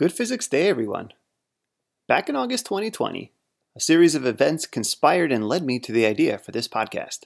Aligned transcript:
Good 0.00 0.14
Physics 0.14 0.48
Day, 0.48 0.66
everyone. 0.66 1.12
Back 2.08 2.30
in 2.30 2.34
August 2.34 2.64
2020, 2.64 3.32
a 3.76 3.80
series 3.80 4.14
of 4.14 4.24
events 4.24 4.64
conspired 4.64 5.30
and 5.30 5.46
led 5.46 5.62
me 5.62 5.78
to 5.78 5.92
the 5.92 6.06
idea 6.06 6.38
for 6.38 6.52
this 6.52 6.66
podcast. 6.66 7.24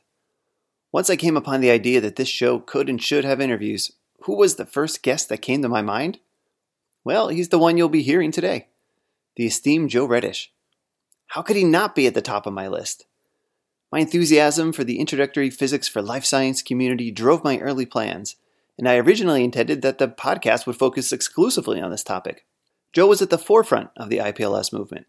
Once 0.90 1.08
I 1.08 1.14
came 1.14 1.37
upon 1.37 1.60
the 1.60 1.71
idea 1.71 2.00
that 2.00 2.16
this 2.16 2.26
show 2.26 2.58
could 2.58 2.88
and 2.88 3.00
should 3.00 3.24
have 3.24 3.40
interviews, 3.40 3.92
who 4.22 4.37
was 4.37 4.56
the 4.56 4.66
first 4.66 5.04
guest 5.04 5.29
that 5.29 5.40
came 5.40 5.62
to 5.62 5.68
my 5.68 5.82
mind? 5.82 6.18
Well, 7.04 7.29
he's 7.29 7.50
the 7.50 7.60
one 7.60 7.79
you'll 7.79 7.88
be 7.88 8.02
hearing 8.02 8.32
today 8.32 8.66
the 9.36 9.46
esteemed 9.46 9.91
Joe 9.91 10.09
Redish. 10.09 10.48
How 11.27 11.43
could 11.43 11.54
he 11.54 11.62
not 11.62 11.95
be 11.95 12.09
at 12.09 12.14
the 12.14 12.22
top 12.22 12.45
of 12.45 12.54
my 12.54 12.66
list? 12.66 13.06
My 13.93 14.00
enthusiasm 14.00 14.72
for 14.72 14.82
the 14.82 14.98
introductory 14.98 15.48
physics 15.48 15.86
for 15.86 16.02
life 16.02 16.25
science 16.25 16.61
community 16.61 17.12
drove 17.12 17.45
my 17.45 17.61
early 17.61 17.86
plans, 17.86 18.34
and 18.77 18.88
I 18.88 18.96
originally 18.96 19.45
intended 19.45 19.82
that 19.82 19.98
the 19.98 20.09
podcast 20.09 20.66
would 20.66 20.75
focus 20.75 21.12
exclusively 21.12 21.80
on 21.80 21.93
this 21.93 22.02
topic. 22.02 22.45
Joe 22.95 23.08
was 23.08 23.20
at 23.20 23.30
the 23.30 23.38
forefront 23.38 23.90
of 23.96 24.08
the 24.08 24.18
IPLS 24.18 24.72
movement. 24.72 25.07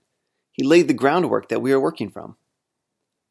He 0.52 0.64
laid 0.64 0.88
the 0.88 0.94
groundwork 0.94 1.50
that 1.50 1.62
we 1.62 1.72
are 1.72 1.80
working 1.80 2.10
from. 2.10 2.36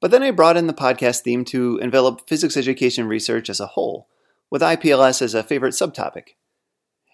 But 0.01 0.13
then 0.13 0.23
I 0.23 0.31
brought 0.31 0.57
in 0.57 0.69
the 0.69 0.73
podcast 0.73 1.23
theme 1.23 1.45
to 1.47 1.79
envelop 1.79 2.29
physics 2.29 2.57
education 2.57 3.09
research 3.09 3.51
as 3.51 3.59
a 3.59 3.69
whole, 3.69 4.09
with 4.51 4.63
IPLS 4.63 5.21
as 5.23 5.35
a 5.35 5.43
favorite 5.43 5.75
subtopic. 5.75 6.37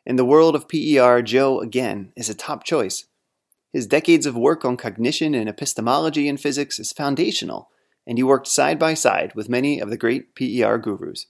In 0.05 0.17
the 0.17 0.25
world 0.25 0.55
of 0.55 0.69
PER, 0.69 1.23
Joe, 1.23 1.61
again, 1.61 2.13
is 2.15 2.29
a 2.29 2.35
top 2.35 2.63
choice. 2.63 3.07
His 3.73 3.87
decades 3.87 4.27
of 4.27 4.37
work 4.37 4.65
on 4.65 4.77
cognition 4.77 5.35
and 5.35 5.49
epistemology 5.49 6.29
in 6.29 6.37
physics 6.37 6.79
is 6.79 6.93
foundational, 6.93 7.71
and 8.07 8.19
he 8.19 8.23
worked 8.23 8.49
side 8.49 8.79
by 8.79 8.93
side 8.93 9.35
with 9.35 9.49
many 9.49 9.81
of 9.81 9.89
the 9.89 9.97
great 9.97 10.35
PER 10.35 10.77
gurus. 10.77 11.27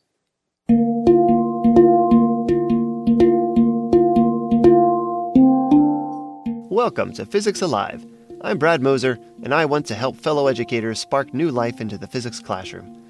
Welcome 6.85 7.13
to 7.13 7.27
Physics 7.27 7.61
Alive. 7.61 8.07
I'm 8.41 8.57
Brad 8.57 8.81
Moser, 8.81 9.19
and 9.43 9.53
I 9.53 9.67
want 9.67 9.85
to 9.85 9.95
help 9.95 10.17
fellow 10.17 10.47
educators 10.47 10.99
spark 10.99 11.35
new 11.35 11.51
life 11.51 11.79
into 11.79 11.99
the 11.99 12.07
physics 12.07 12.41
classroom. 12.41 13.05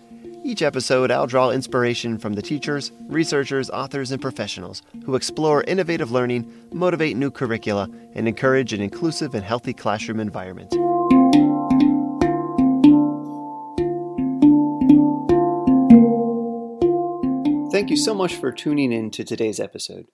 Each 0.45 0.61
episode, 0.61 1.13
I'll 1.13 1.29
draw 1.29 1.51
inspiration 1.51 2.19
from 2.19 2.33
the 2.33 2.43
teachers, 2.43 2.91
researchers, 3.07 3.71
authors, 3.71 4.11
and 4.11 4.21
professionals 4.21 4.83
who 5.05 5.15
explore 5.15 5.63
innovative 5.63 6.11
learning, 6.11 6.53
motivate 6.73 7.17
new 7.17 7.31
curricula, 7.31 7.89
and 8.15 8.27
encourage 8.27 8.73
an 8.73 8.81
inclusive 8.81 9.37
and 9.37 9.45
healthy 9.45 9.73
classroom 9.73 10.19
environment. 10.19 10.73
Thank 17.71 17.91
you 17.91 17.97
so 17.97 18.15
much 18.15 18.35
for 18.35 18.51
tuning 18.51 18.91
in 18.91 19.13
to 19.13 19.23
today's 19.23 19.61
episode. 19.61 20.07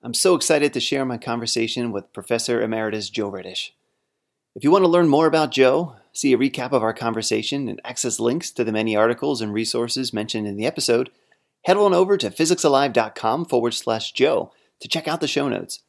I'm 0.00 0.14
so 0.14 0.36
excited 0.36 0.72
to 0.72 0.80
share 0.80 1.04
my 1.04 1.18
conversation 1.18 1.90
with 1.90 2.12
Professor 2.12 2.62
Emeritus 2.62 3.10
Joe 3.10 3.32
Redish. 3.32 3.70
If 4.54 4.62
you 4.62 4.70
want 4.70 4.84
to 4.84 4.88
learn 4.88 5.08
more 5.08 5.26
about 5.26 5.50
Joe, 5.50 5.96
see 6.12 6.32
a 6.32 6.38
recap 6.38 6.70
of 6.70 6.84
our 6.84 6.94
conversation, 6.94 7.68
and 7.68 7.80
access 7.84 8.20
links 8.20 8.52
to 8.52 8.62
the 8.62 8.70
many 8.70 8.94
articles 8.94 9.40
and 9.40 9.52
resources 9.52 10.12
mentioned 10.12 10.46
in 10.46 10.56
the 10.56 10.66
episode, 10.66 11.10
head 11.64 11.76
on 11.76 11.94
over 11.94 12.16
to 12.16 12.30
physicsalive.com 12.30 13.46
forward 13.46 13.74
slash 13.74 14.12
Joe 14.12 14.52
to 14.80 14.88
check 14.88 15.08
out 15.08 15.20
the 15.20 15.26
show 15.26 15.48
notes. 15.48 15.80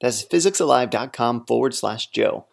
That's 0.00 0.24
physicsalive.com 0.24 1.46
forward 1.46 1.74
slash 1.74 2.10
Joe. 2.10 2.46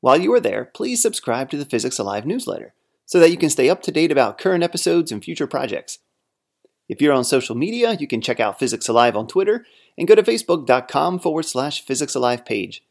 While 0.00 0.20
you 0.20 0.32
are 0.34 0.40
there, 0.40 0.66
please 0.66 1.02
subscribe 1.02 1.50
to 1.50 1.56
the 1.56 1.64
Physics 1.64 1.98
Alive 1.98 2.26
newsletter 2.26 2.74
so 3.06 3.18
that 3.18 3.30
you 3.30 3.36
can 3.36 3.50
stay 3.50 3.68
up 3.68 3.82
to 3.82 3.92
date 3.92 4.12
about 4.12 4.38
current 4.38 4.62
episodes 4.62 5.10
and 5.10 5.22
future 5.22 5.48
projects. 5.48 5.98
If 6.88 7.00
you're 7.00 7.14
on 7.14 7.24
social 7.24 7.54
media, 7.54 7.96
you 7.98 8.06
can 8.06 8.20
check 8.20 8.40
out 8.40 8.58
Physics 8.58 8.88
Alive 8.88 9.16
on 9.16 9.26
Twitter 9.26 9.64
and 9.96 10.06
go 10.06 10.14
to 10.14 10.22
facebook.com 10.22 11.18
forward 11.18 11.44
slash 11.44 11.84
Physics 11.84 12.14
Alive 12.14 12.44
page. 12.44 12.84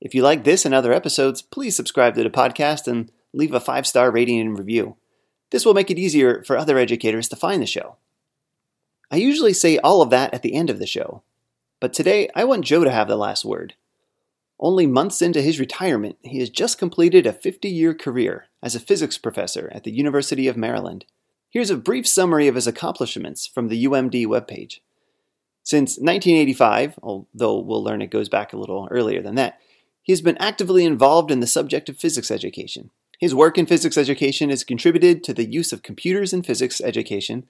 If 0.00 0.14
you 0.14 0.22
like 0.22 0.44
this 0.44 0.66
and 0.66 0.74
other 0.74 0.92
episodes, 0.92 1.40
please 1.40 1.74
subscribe 1.74 2.14
to 2.14 2.22
the 2.22 2.30
podcast 2.30 2.86
and 2.86 3.10
leave 3.32 3.54
a 3.54 3.60
five 3.60 3.86
star 3.86 4.10
rating 4.10 4.40
and 4.40 4.58
review. 4.58 4.96
This 5.50 5.64
will 5.64 5.74
make 5.74 5.90
it 5.90 5.98
easier 5.98 6.42
for 6.44 6.58
other 6.58 6.78
educators 6.78 7.28
to 7.28 7.36
find 7.36 7.62
the 7.62 7.66
show. 7.66 7.96
I 9.10 9.16
usually 9.16 9.52
say 9.52 9.78
all 9.78 10.02
of 10.02 10.10
that 10.10 10.34
at 10.34 10.42
the 10.42 10.54
end 10.54 10.68
of 10.68 10.78
the 10.78 10.86
show, 10.86 11.22
but 11.80 11.92
today 11.92 12.28
I 12.34 12.44
want 12.44 12.64
Joe 12.64 12.84
to 12.84 12.90
have 12.90 13.08
the 13.08 13.16
last 13.16 13.44
word. 13.44 13.74
Only 14.58 14.86
months 14.86 15.22
into 15.22 15.42
his 15.42 15.60
retirement, 15.60 16.16
he 16.22 16.38
has 16.38 16.50
just 16.50 16.78
completed 16.78 17.26
a 17.26 17.32
50 17.32 17.68
year 17.68 17.94
career 17.94 18.46
as 18.62 18.74
a 18.74 18.80
physics 18.80 19.18
professor 19.18 19.70
at 19.72 19.84
the 19.84 19.92
University 19.92 20.48
of 20.48 20.56
Maryland. 20.56 21.04
Here's 21.54 21.70
a 21.70 21.76
brief 21.76 22.04
summary 22.08 22.48
of 22.48 22.56
his 22.56 22.66
accomplishments 22.66 23.46
from 23.46 23.68
the 23.68 23.84
UMD 23.84 24.26
webpage. 24.26 24.80
Since 25.62 25.98
1985, 25.98 26.98
although 27.00 27.60
we'll 27.60 27.84
learn 27.84 28.02
it 28.02 28.10
goes 28.10 28.28
back 28.28 28.52
a 28.52 28.56
little 28.56 28.88
earlier 28.90 29.22
than 29.22 29.36
that, 29.36 29.60
he 30.02 30.10
has 30.10 30.20
been 30.20 30.36
actively 30.38 30.84
involved 30.84 31.30
in 31.30 31.38
the 31.38 31.46
subject 31.46 31.88
of 31.88 31.96
physics 31.96 32.32
education. 32.32 32.90
His 33.20 33.36
work 33.36 33.56
in 33.56 33.66
physics 33.66 33.96
education 33.96 34.50
has 34.50 34.64
contributed 34.64 35.22
to 35.22 35.32
the 35.32 35.48
use 35.48 35.72
of 35.72 35.84
computers 35.84 36.32
in 36.32 36.42
physics 36.42 36.80
education, 36.80 37.46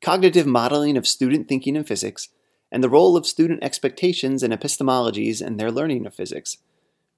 cognitive 0.00 0.46
modeling 0.46 0.96
of 0.96 1.06
student 1.06 1.46
thinking 1.46 1.76
in 1.76 1.84
physics, 1.84 2.30
and 2.70 2.82
the 2.82 2.88
role 2.88 3.18
of 3.18 3.26
student 3.26 3.62
expectations 3.62 4.42
and 4.42 4.54
epistemologies 4.54 5.46
in 5.46 5.58
their 5.58 5.70
learning 5.70 6.06
of 6.06 6.14
physics. 6.14 6.56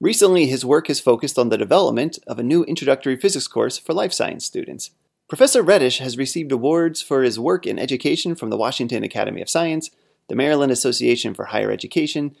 Recently, 0.01 0.47
his 0.47 0.65
work 0.65 0.87
has 0.87 0.99
focused 0.99 1.39
on 1.39 1.47
the 1.47 1.57
development 1.57 2.19
of 2.27 2.39
a 2.39 2.43
new 2.43 2.65
introductory 2.65 3.15
physics 3.15 3.47
course 3.47 3.77
for 3.77 3.93
life 3.93 4.11
science 4.11 4.43
students. 4.43 4.91
Professor 5.27 5.63
Redish 5.63 5.97
has 5.99 6.19
received 6.19 6.51
awards 6.51 7.01
for 7.01 7.23
his 7.23 7.39
work 7.39 7.65
in 7.65 7.79
education 7.79 8.35
from 8.35 8.51
the 8.51 8.57
Washington 8.57 9.03
Academy 9.03 9.41
of 9.41 9.49
Science, 9.49 9.89
the 10.27 10.35
Maryland 10.35 10.71
Association 10.71 11.33
for 11.33 11.45
Higher 11.45 11.71
Education, 11.71 12.35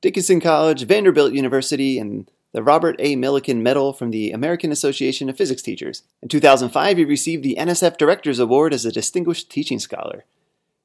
Dickinson 0.00 0.40
College, 0.40 0.86
Vanderbilt 0.86 1.32
University, 1.32 1.98
and 1.98 2.30
the 2.52 2.62
Robert 2.62 2.94
A. 3.00 3.16
Millikan 3.16 3.62
Medal 3.62 3.92
from 3.92 4.12
the 4.12 4.30
American 4.30 4.70
Association 4.70 5.28
of 5.28 5.36
Physics 5.36 5.60
Teachers. 5.60 6.04
In 6.22 6.28
2005, 6.28 6.98
he 6.98 7.04
received 7.04 7.42
the 7.42 7.56
NSF 7.58 7.96
Director's 7.96 8.38
Award 8.38 8.72
as 8.72 8.84
a 8.84 8.92
Distinguished 8.92 9.50
Teaching 9.50 9.80
Scholar. 9.80 10.24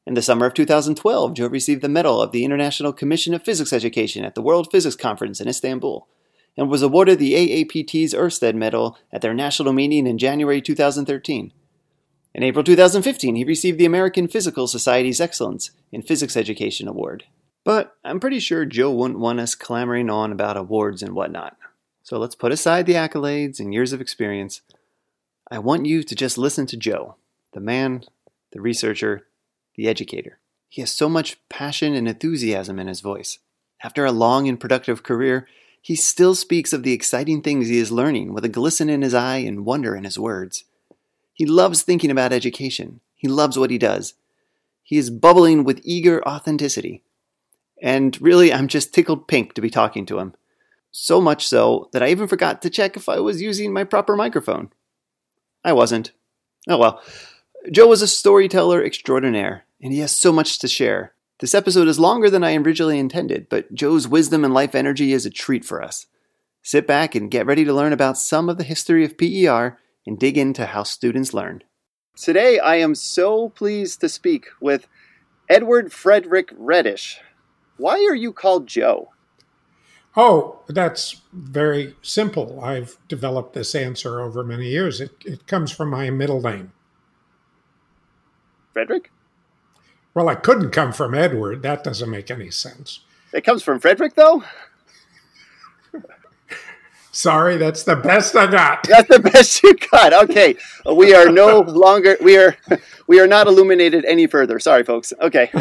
In 0.07 0.15
the 0.15 0.23
summer 0.23 0.47
of 0.47 0.55
2012, 0.55 1.35
Joe 1.35 1.47
received 1.47 1.83
the 1.83 1.89
Medal 1.89 2.21
of 2.21 2.31
the 2.31 2.43
International 2.43 2.91
Commission 2.91 3.35
of 3.35 3.43
Physics 3.43 3.71
Education 3.71 4.25
at 4.25 4.33
the 4.33 4.41
World 4.41 4.69
Physics 4.71 4.95
Conference 4.95 5.39
in 5.39 5.47
Istanbul 5.47 6.07
and 6.57 6.69
was 6.69 6.81
awarded 6.81 7.19
the 7.19 7.33
AAPT's 7.33 8.13
Oersted 8.13 8.55
Medal 8.55 8.97
at 9.11 9.21
their 9.21 9.33
national 9.33 9.73
meeting 9.73 10.07
in 10.07 10.17
January 10.17 10.61
2013. 10.61 11.51
In 12.33 12.43
April 12.43 12.63
2015, 12.63 13.35
he 13.35 13.43
received 13.43 13.77
the 13.77 13.85
American 13.85 14.27
Physical 14.27 14.67
Society's 14.67 15.21
Excellence 15.21 15.71
in 15.91 16.01
Physics 16.01 16.35
Education 16.35 16.87
Award. 16.87 17.23
But 17.63 17.95
I'm 18.03 18.19
pretty 18.19 18.39
sure 18.39 18.65
Joe 18.65 18.91
wouldn't 18.91 19.19
want 19.19 19.39
us 19.39 19.55
clamoring 19.55 20.09
on 20.09 20.31
about 20.31 20.57
awards 20.57 21.01
and 21.01 21.13
whatnot. 21.13 21.57
So 22.03 22.19
let's 22.19 22.35
put 22.35 22.51
aside 22.51 22.85
the 22.85 22.93
accolades 22.93 23.59
and 23.59 23.73
years 23.73 23.91
of 23.91 24.01
experience. 24.01 24.61
I 25.49 25.59
want 25.59 25.85
you 25.85 26.03
to 26.03 26.15
just 26.15 26.37
listen 26.37 26.65
to 26.67 26.77
Joe, 26.77 27.15
the 27.53 27.59
man, 27.59 28.03
the 28.51 28.61
researcher, 28.61 29.27
the 29.75 29.87
educator. 29.87 30.39
He 30.69 30.81
has 30.81 30.91
so 30.91 31.09
much 31.09 31.39
passion 31.49 31.95
and 31.95 32.07
enthusiasm 32.07 32.79
in 32.79 32.87
his 32.87 33.01
voice. 33.01 33.39
After 33.81 34.05
a 34.05 34.11
long 34.11 34.47
and 34.47 34.59
productive 34.59 35.03
career, 35.03 35.47
he 35.85 35.95
still 35.95 36.33
speaks 36.33 36.73
of 36.73 36.81
the 36.81 36.93
exciting 36.93 37.43
things 37.43 37.67
he 37.67 37.77
is 37.77 37.91
learning 37.91 38.33
with 38.33 38.43
a 38.43 38.49
glisten 38.49 38.89
in 38.89 39.03
his 39.03 39.13
eye 39.13 39.37
and 39.37 39.67
wonder 39.67 39.95
in 39.95 40.03
his 40.03 40.17
words. 40.17 40.63
He 41.31 41.45
loves 41.45 41.83
thinking 41.83 42.09
about 42.09 42.33
education. 42.33 43.01
He 43.13 43.27
loves 43.27 43.55
what 43.59 43.69
he 43.69 43.77
does. 43.77 44.15
He 44.81 44.97
is 44.97 45.11
bubbling 45.11 45.63
with 45.63 45.81
eager 45.83 46.27
authenticity. 46.27 47.03
And 47.79 48.19
really, 48.19 48.51
I'm 48.51 48.67
just 48.67 48.95
tickled 48.95 49.27
pink 49.27 49.53
to 49.53 49.61
be 49.61 49.69
talking 49.69 50.07
to 50.07 50.17
him. 50.17 50.33
So 50.89 51.21
much 51.21 51.47
so 51.47 51.91
that 51.93 52.01
I 52.01 52.09
even 52.09 52.27
forgot 52.27 52.63
to 52.63 52.71
check 52.71 52.97
if 52.97 53.07
I 53.07 53.19
was 53.19 53.39
using 53.39 53.71
my 53.71 53.83
proper 53.83 54.15
microphone. 54.15 54.71
I 55.63 55.73
wasn't. 55.73 56.13
Oh 56.67 56.79
well. 56.79 56.99
Joe 57.71 57.85
was 57.85 58.01
a 58.01 58.07
storyteller 58.07 58.83
extraordinaire, 58.83 59.65
and 59.79 59.93
he 59.93 59.99
has 59.99 60.17
so 60.17 60.31
much 60.31 60.57
to 60.57 60.67
share. 60.67 61.13
This 61.39 61.53
episode 61.53 61.89
is 61.89 61.99
longer 61.99 62.29
than 62.29 62.45
I 62.45 62.55
originally 62.55 62.97
intended, 62.97 63.49
but 63.49 63.73
Joe's 63.73 64.07
wisdom 64.07 64.45
and 64.45 64.53
life 64.53 64.73
energy 64.73 65.11
is 65.11 65.25
a 65.25 65.29
treat 65.29 65.65
for 65.65 65.83
us. 65.83 66.05
Sit 66.61 66.87
back 66.87 67.13
and 67.13 67.29
get 67.29 67.45
ready 67.45 67.65
to 67.65 67.73
learn 67.73 67.91
about 67.91 68.17
some 68.17 68.47
of 68.47 68.57
the 68.57 68.63
history 68.63 69.03
of 69.03 69.17
PER 69.17 69.77
and 70.07 70.17
dig 70.17 70.37
into 70.37 70.65
how 70.65 70.83
students 70.83 71.33
learn. 71.33 71.61
Today, 72.15 72.57
I 72.57 72.77
am 72.77 72.95
so 72.95 73.49
pleased 73.49 73.99
to 73.99 74.07
speak 74.07 74.47
with 74.61 74.87
Edward 75.49 75.91
Frederick 75.91 76.57
Redish. 76.57 77.17
Why 77.75 77.95
are 78.09 78.15
you 78.15 78.31
called 78.31 78.65
Joe? 78.65 79.09
Oh, 80.15 80.61
that's 80.69 81.21
very 81.33 81.97
simple. 82.01 82.61
I've 82.63 82.97
developed 83.09 83.53
this 83.53 83.75
answer 83.75 84.21
over 84.21 84.41
many 84.41 84.69
years. 84.69 85.01
It, 85.01 85.11
it 85.25 85.47
comes 85.47 85.73
from 85.73 85.89
my 85.89 86.09
middle 86.09 86.41
name. 86.41 86.71
Frederick? 88.71 89.11
Well, 90.15 90.29
it 90.29 90.43
couldn't 90.43 90.71
come 90.71 90.93
from 90.93 91.13
Edward. 91.13 91.61
That 91.61 91.83
doesn't 91.83 92.09
make 92.09 92.31
any 92.31 92.49
sense. 92.49 93.01
It 93.33 93.43
comes 93.43 93.61
from 93.61 93.79
Frederick, 93.81 94.15
though? 94.15 94.43
Sorry, 97.11 97.57
that's 97.57 97.83
the 97.83 97.95
best 97.95 98.35
I 98.35 98.47
got. 98.47 98.83
That's 98.89 99.07
the 99.07 99.19
best 99.19 99.63
you 99.63 99.73
got. 99.89 100.11
Okay, 100.11 100.57
we 100.85 101.13
are 101.13 101.29
no 101.29 101.61
longer 101.61 102.17
we 102.21 102.35
are 102.35 102.57
we 103.07 103.21
are 103.21 103.27
not 103.27 103.47
illuminated 103.47 104.03
any 104.03 104.27
further. 104.27 104.59
Sorry, 104.59 104.83
folks. 104.83 105.13
Okay. 105.21 105.49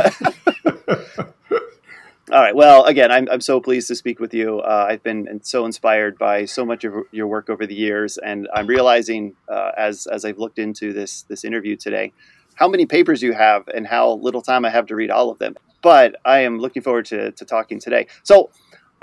All 2.32 2.40
right. 2.40 2.56
Well, 2.56 2.84
again, 2.86 3.12
I'm, 3.12 3.28
I'm 3.30 3.40
so 3.40 3.60
pleased 3.60 3.86
to 3.86 3.94
speak 3.94 4.18
with 4.18 4.34
you. 4.34 4.58
Uh, 4.58 4.86
I've 4.88 5.04
been 5.04 5.40
so 5.44 5.64
inspired 5.64 6.18
by 6.18 6.44
so 6.44 6.64
much 6.64 6.82
of 6.82 6.94
your 7.12 7.28
work 7.28 7.48
over 7.48 7.66
the 7.66 7.74
years, 7.76 8.18
and 8.18 8.48
I'm 8.52 8.66
realizing 8.66 9.36
uh, 9.48 9.70
as 9.76 10.08
as 10.08 10.24
I've 10.24 10.38
looked 10.38 10.58
into 10.58 10.92
this 10.92 11.22
this 11.22 11.44
interview 11.44 11.76
today, 11.76 12.12
how 12.54 12.68
many 12.68 12.86
papers 12.86 13.22
you 13.22 13.32
have 13.32 13.68
and 13.68 13.86
how 13.86 14.12
little 14.14 14.42
time 14.42 14.64
I 14.64 14.70
have 14.70 14.86
to 14.86 14.96
read 14.96 15.10
all 15.10 15.30
of 15.30 15.38
them. 15.38 15.56
But 15.82 16.16
I 16.24 16.40
am 16.40 16.58
looking 16.58 16.82
forward 16.82 17.06
to, 17.06 17.32
to 17.32 17.44
talking 17.44 17.78
today. 17.78 18.06
So 18.22 18.50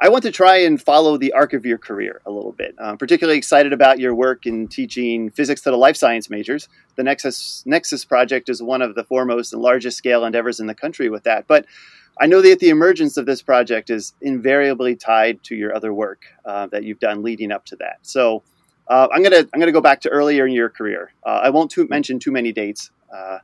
I 0.03 0.09
want 0.09 0.23
to 0.23 0.31
try 0.31 0.57
and 0.57 0.81
follow 0.81 1.15
the 1.15 1.31
arc 1.33 1.53
of 1.53 1.63
your 1.63 1.77
career 1.77 2.21
a 2.25 2.31
little 2.31 2.53
bit. 2.53 2.73
I'm 2.79 2.97
particularly 2.97 3.37
excited 3.37 3.71
about 3.71 3.99
your 3.99 4.15
work 4.15 4.47
in 4.47 4.67
teaching 4.67 5.29
physics 5.29 5.61
to 5.61 5.69
the 5.69 5.77
life 5.77 5.95
science 5.95 6.27
majors. 6.27 6.67
The 6.95 7.03
Nexus 7.03 7.61
Nexus 7.67 8.03
project 8.03 8.49
is 8.49 8.63
one 8.63 8.81
of 8.81 8.95
the 8.95 9.03
foremost 9.03 9.53
and 9.53 9.61
largest 9.61 9.99
scale 9.99 10.25
endeavors 10.25 10.59
in 10.59 10.65
the 10.65 10.73
country 10.73 11.07
with 11.09 11.23
that. 11.25 11.45
But 11.45 11.67
I 12.19 12.25
know 12.25 12.41
that 12.41 12.59
the 12.59 12.69
emergence 12.69 13.15
of 13.17 13.27
this 13.27 13.43
project 13.43 13.91
is 13.91 14.13
invariably 14.21 14.95
tied 14.95 15.43
to 15.43 15.55
your 15.55 15.75
other 15.75 15.93
work 15.93 16.23
uh, 16.45 16.65
that 16.67 16.83
you've 16.83 16.99
done 16.99 17.21
leading 17.21 17.51
up 17.51 17.65
to 17.65 17.75
that. 17.75 17.99
So 18.01 18.41
uh, 18.87 19.07
I'm 19.13 19.21
gonna 19.21 19.45
I'm 19.53 19.59
gonna 19.59 19.71
go 19.71 19.81
back 19.81 20.01
to 20.01 20.09
earlier 20.09 20.47
in 20.47 20.53
your 20.53 20.69
career. 20.69 21.13
Uh, 21.23 21.41
I 21.43 21.51
won't 21.51 21.73
mention 21.91 22.17
too 22.17 22.31
many 22.31 22.51
dates. 22.51 22.89
Uh, 23.13 23.39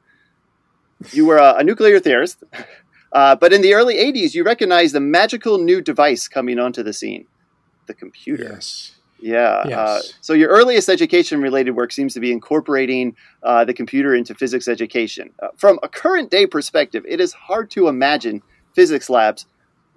you 1.12 1.26
were 1.26 1.38
a, 1.38 1.56
a 1.56 1.64
nuclear 1.64 2.00
theorist, 2.00 2.44
uh, 3.12 3.36
but 3.36 3.54
in 3.54 3.62
the 3.62 3.74
early 3.74 3.96
'80s, 3.96 4.34
you 4.34 4.44
recognized 4.44 4.94
the 4.96 5.00
magical 5.00 5.58
new 5.58 5.82
device 5.82 6.28
coming 6.28 6.60
onto 6.60 6.84
the 6.84 6.94
scene, 6.94 7.28
the 7.88 7.94
computer. 7.94 8.44
Yes. 8.44 8.94
Yeah. 9.20 9.64
Yes. 9.68 9.78
Uh, 9.78 10.02
so 10.22 10.34
your 10.34 10.50
earliest 10.50 10.90
education-related 10.90 11.72
work 11.72 11.92
seems 11.92 12.14
to 12.14 12.20
be 12.20 12.32
incorporating 12.32 13.16
the 13.42 13.74
computer 13.76 14.14
into 14.14 14.36
physics 14.36 14.68
education. 14.68 15.32
from 15.56 15.80
a 15.82 15.90
current 15.90 16.30
day 16.30 16.46
perspective, 16.46 17.04
it 17.08 17.20
is 17.20 17.34
hard 17.34 17.72
to 17.72 17.88
imagine 17.88 18.44
physics 18.76 19.10
labs 19.10 19.48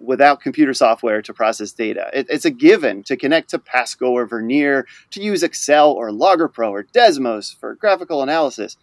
without 0.00 0.40
computer 0.40 0.72
software 0.72 1.20
to 1.22 1.34
process 1.34 1.72
data. 1.72 2.10
It, 2.12 2.26
it's 2.30 2.44
a 2.44 2.50
given 2.50 3.02
to 3.04 3.16
connect 3.16 3.50
to 3.50 3.58
Pasco 3.58 4.10
or 4.10 4.26
Vernier, 4.26 4.86
to 5.10 5.22
use 5.22 5.42
Excel 5.42 5.92
or 5.92 6.10
LoggerPro 6.10 6.70
or 6.70 6.84
Desmos 6.84 7.54
for 7.54 7.74
graphical 7.74 8.22
analysis. 8.22 8.76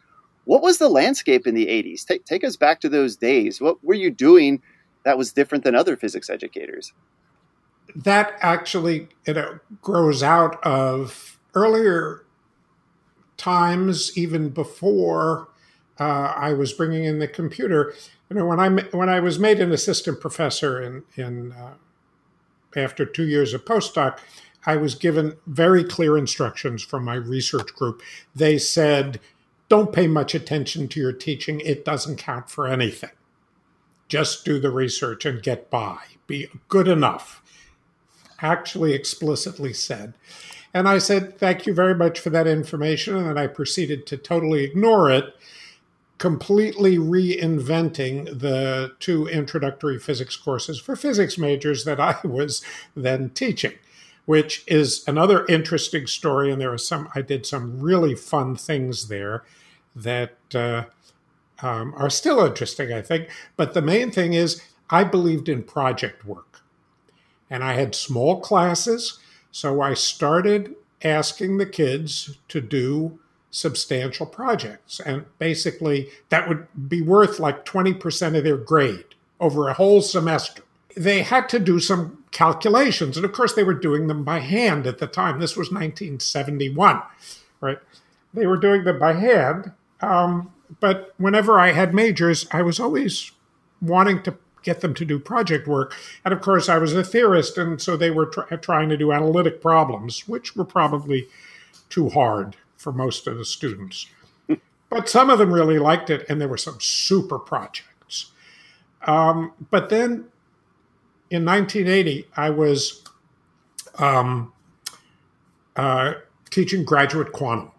What 0.48 0.62
was 0.62 0.78
the 0.78 0.90
landscape 0.90 1.46
in 1.46 1.56
the 1.56 1.68
80s? 1.68 2.06
Take, 2.06 2.26
take 2.26 2.44
us 2.44 2.56
back 2.56 2.80
to 2.82 2.90
those 2.90 3.16
days. 3.16 3.62
What 3.62 3.84
were 3.84 3.94
you 3.94 4.10
doing 4.10 4.62
that 5.04 5.18
was 5.18 5.34
different 5.34 5.64
than 5.64 5.76
other 5.76 5.96
physics 5.96 6.30
educators? 6.30 6.94
That 7.96 8.34
actually 8.40 9.10
you 9.26 9.34
know, 9.34 9.60
grows 9.82 10.24
out 10.24 10.64
of 10.64 11.40
earlier 11.54 12.24
times, 13.38 14.18
even 14.18 14.50
before 14.50 15.50
uh, 16.00 16.34
I 16.36 16.54
was 16.54 16.74
bringing 16.74 17.04
in 17.04 17.20
the 17.20 17.28
computer 17.28 17.94
you 18.30 18.36
know 18.36 18.46
when 18.46 18.60
I 18.60 18.70
when 18.92 19.10
I 19.10 19.20
was 19.20 19.40
made 19.40 19.60
an 19.60 19.72
assistant 19.72 20.20
professor 20.20 20.82
in 20.82 21.04
in 21.16 21.54
uh, 21.54 21.76
after 22.76 23.06
two 23.06 23.26
years 23.26 23.54
of 23.54 23.66
postdoc, 23.66 24.20
I 24.66 24.76
was 24.76 24.96
given 24.96 25.38
very 25.48 25.84
clear 25.84 26.18
instructions 26.18 26.84
from 26.84 27.06
my 27.06 27.16
research 27.16 27.74
group. 27.74 28.02
They 28.36 28.58
said, 28.58 29.20
"Don't 29.70 29.94
pay 29.94 30.08
much 30.08 30.34
attention 30.34 30.88
to 30.90 31.00
your 31.00 31.14
teaching; 31.14 31.60
it 31.62 31.84
doesn't 31.84 32.18
count 32.18 32.50
for 32.50 32.68
anything. 32.68 33.12
Just 34.08 34.46
do 34.46 34.60
the 34.60 34.72
research 34.72 35.26
and 35.26 35.44
get 35.44 35.70
by. 35.70 36.00
Be 36.28 36.50
good 36.70 36.88
enough." 36.88 37.42
Actually, 38.42 38.94
explicitly 38.94 39.74
said. 39.74 40.14
And 40.74 40.88
I 40.88 41.00
said, 41.00 41.40
Thank 41.40 41.66
you 41.66 41.74
very 41.74 41.96
much 41.96 42.20
for 42.20 42.30
that 42.30 42.46
information. 42.46 43.16
And 43.16 43.26
then 43.26 43.38
I 43.38 43.48
proceeded 43.48 44.06
to 44.08 44.18
totally 44.18 44.64
ignore 44.64 45.10
it 45.10 45.34
completely 46.18 46.98
reinventing 46.98 48.40
the 48.40 48.92
two 49.00 49.28
introductory 49.28 50.00
physics 50.00 50.36
courses 50.36 50.80
for 50.80 50.96
physics 50.96 51.38
majors 51.38 51.86
that 51.86 52.00
I 52.00 52.16
was 52.24 52.64
then 52.96 53.30
teaching, 53.32 53.74
which 54.28 54.66
is 54.68 55.08
another 55.08 55.46
interesting 55.48 56.06
story. 56.06 56.52
And 56.52 56.62
there 56.62 56.72
are 56.72 56.78
some, 56.78 57.08
I 57.16 57.22
did 57.22 57.46
some 57.46 57.80
really 57.80 58.14
fun 58.14 58.58
things 58.58 59.08
there 59.08 59.46
that 59.96 60.36
uh, 60.54 60.84
um, 61.62 61.94
are 61.96 62.10
still 62.10 62.46
interesting, 62.46 62.92
I 62.92 63.02
think. 63.02 63.30
But 63.56 63.74
the 63.74 63.82
main 63.82 64.12
thing 64.12 64.34
is, 64.34 64.62
I 64.90 65.06
believed 65.06 65.48
in 65.48 65.64
project 65.64 66.26
work. 66.26 66.62
And 67.50 67.64
I 67.64 67.74
had 67.74 67.96
small 67.96 68.42
classes. 68.42 69.18
So 69.54 69.82
I 69.82 69.94
started 69.94 70.76
asking 71.06 71.58
the 71.58 71.66
kids 71.66 72.38
to 72.50 72.60
do 72.60 73.20
substantial 73.50 74.26
projects. 74.26 75.00
And 75.00 75.24
basically, 75.40 76.10
that 76.28 76.50
would 76.50 76.68
be 76.90 77.02
worth 77.02 77.40
like 77.40 77.64
20% 77.64 78.38
of 78.38 78.44
their 78.44 78.58
grade 78.58 79.16
over 79.40 79.70
a 79.70 79.74
whole 79.74 80.02
semester. 80.02 80.64
They 80.96 81.22
had 81.22 81.50
to 81.50 81.60
do 81.60 81.80
some 81.80 82.24
calculations. 82.32 83.18
And 83.18 83.26
of 83.26 83.32
course, 83.32 83.54
they 83.54 83.64
were 83.64 83.74
doing 83.74 84.08
them 84.08 84.24
by 84.24 84.40
hand 84.40 84.88
at 84.88 85.00
the 85.00 85.08
time. 85.08 85.40
This 85.40 85.56
was 85.56 85.72
1971, 85.72 87.02
right? 87.62 87.80
They 88.34 88.48
were 88.48 88.58
doing 88.58 88.84
them 88.84 89.00
by 89.00 89.14
hand. 89.14 89.72
Um, 90.02 90.54
but 90.80 91.14
whenever 91.18 91.60
I 91.60 91.72
had 91.72 91.94
majors, 91.94 92.46
I 92.52 92.62
was 92.62 92.80
always 92.80 93.32
wanting 93.82 94.22
to 94.24 94.36
get 94.64 94.82
them 94.82 94.94
to 94.96 95.06
do 95.06 95.18
project 95.18 95.68
work. 95.68 95.96
And 96.26 96.34
of 96.34 96.42
course, 96.42 96.68
I 96.68 96.78
was 96.78 96.94
a 96.94 97.04
theorist, 97.04 97.58
and 97.58 97.82
so 97.82 97.96
they 97.96 98.12
were 98.12 98.26
tr- 98.26 98.56
trying 98.56 98.90
to 98.90 98.98
do 98.98 99.12
analytic 99.12 99.62
problems, 99.62 100.28
which 100.28 100.56
were 100.56 100.66
probably 100.66 101.28
too 101.90 102.10
hard 102.10 102.58
for 102.76 102.92
most 102.92 103.28
of 103.28 103.38
the 103.38 103.46
students. 103.46 104.08
but 104.90 105.10
some 105.10 105.30
of 105.30 105.40
them 105.40 105.54
really 105.54 105.80
liked 105.80 106.10
it, 106.10 106.26
and 106.28 106.42
there 106.42 106.48
were 106.48 106.58
some 106.58 106.80
super 106.80 107.40
projects. 107.40 108.32
Um, 109.04 109.54
but 109.72 109.90
then 109.90 110.26
in 111.30 111.46
1980, 111.46 112.28
I 112.36 112.50
was 112.50 113.04
um, 113.96 114.54
uh, 115.76 116.14
teaching 116.50 116.84
graduate 116.84 117.32
quantum. 117.32 117.72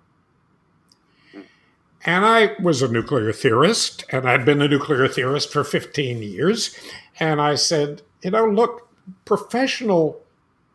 And 2.05 2.25
I 2.25 2.55
was 2.63 2.81
a 2.81 2.89
nuclear 2.89 3.33
theorist, 3.33 4.05
and 4.11 4.29
I'd 4.29 4.45
been 4.45 4.63
a 4.63 4.69
nuclear 4.69 5.09
theorist 5.09 5.53
for 5.53 5.65
15 5.65 6.23
years. 6.23 6.79
And 7.19 7.41
I 7.41 7.57
said, 7.57 8.03
you 8.23 8.31
know, 8.31 8.47
look, 8.47 8.89
professional 9.25 10.23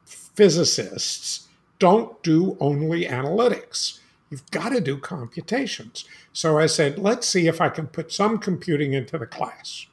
physicists 0.05 1.47
don't 1.79 2.21
do 2.23 2.57
only 2.59 3.05
analytics. 3.05 3.99
You've 4.29 4.49
got 4.51 4.69
to 4.69 4.81
do 4.81 4.97
computations. 4.97 6.05
So 6.33 6.57
I 6.57 6.65
said, 6.65 6.99
let's 6.99 7.27
see 7.27 7.47
if 7.47 7.61
I 7.61 7.69
can 7.69 7.87
put 7.87 8.11
some 8.11 8.37
computing 8.37 8.93
into 8.93 9.17
the 9.17 9.27
class. 9.27 9.85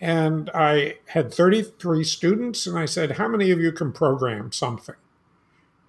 And 0.00 0.50
I 0.54 0.96
had 1.06 1.32
33 1.32 2.04
students, 2.04 2.66
and 2.66 2.78
I 2.78 2.84
said, 2.84 3.12
How 3.12 3.28
many 3.28 3.50
of 3.50 3.60
you 3.60 3.72
can 3.72 3.92
program 3.92 4.52
something? 4.52 4.96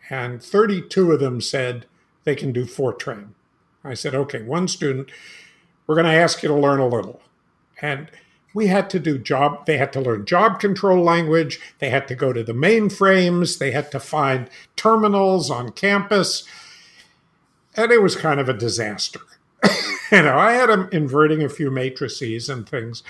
And 0.10 0.42
32 0.42 1.12
of 1.12 1.20
them 1.20 1.42
said 1.42 1.86
they 2.24 2.36
can 2.36 2.52
do 2.52 2.66
Fortran. 2.66 3.30
I 3.84 3.94
said, 3.94 4.16
Okay, 4.16 4.42
one 4.42 4.68
student, 4.68 5.10
we're 5.88 5.96
going 5.96 6.06
to 6.06 6.12
ask 6.12 6.44
you 6.44 6.50
to 6.50 6.56
learn 6.56 6.80
a 6.80 6.88
little. 6.88 7.22
And 7.82 8.10
we 8.54 8.68
had 8.68 8.90
to 8.92 9.00
do 9.00 9.18
job, 9.18 9.66
they 9.66 9.78
had 9.78 9.92
to 9.94 10.00
learn 10.00 10.26
job 10.26 10.60
control 10.60 11.04
language, 11.04 11.60
they 11.80 11.90
had 11.90 12.08
to 12.08 12.16
go 12.16 12.32
to 12.32 12.44
the 12.44 12.54
mainframes, 12.54 13.58
they 13.58 13.72
had 13.72 13.92
to 13.92 14.00
find 14.00 14.50
terminals 14.76 15.52
on 15.52 15.72
campus 15.72 16.46
and 17.76 17.92
it 17.92 18.02
was 18.02 18.16
kind 18.16 18.40
of 18.40 18.50
a 18.50 18.54
disaster. 18.54 19.20
you 20.12 20.22
know, 20.22 20.38
I 20.38 20.54
had 20.54 20.70
them 20.70 20.90
inverting 20.92 21.44
a 21.44 21.50
few 21.50 21.70
matrices 21.70 22.50
and 22.50 22.68
things, 22.68 23.04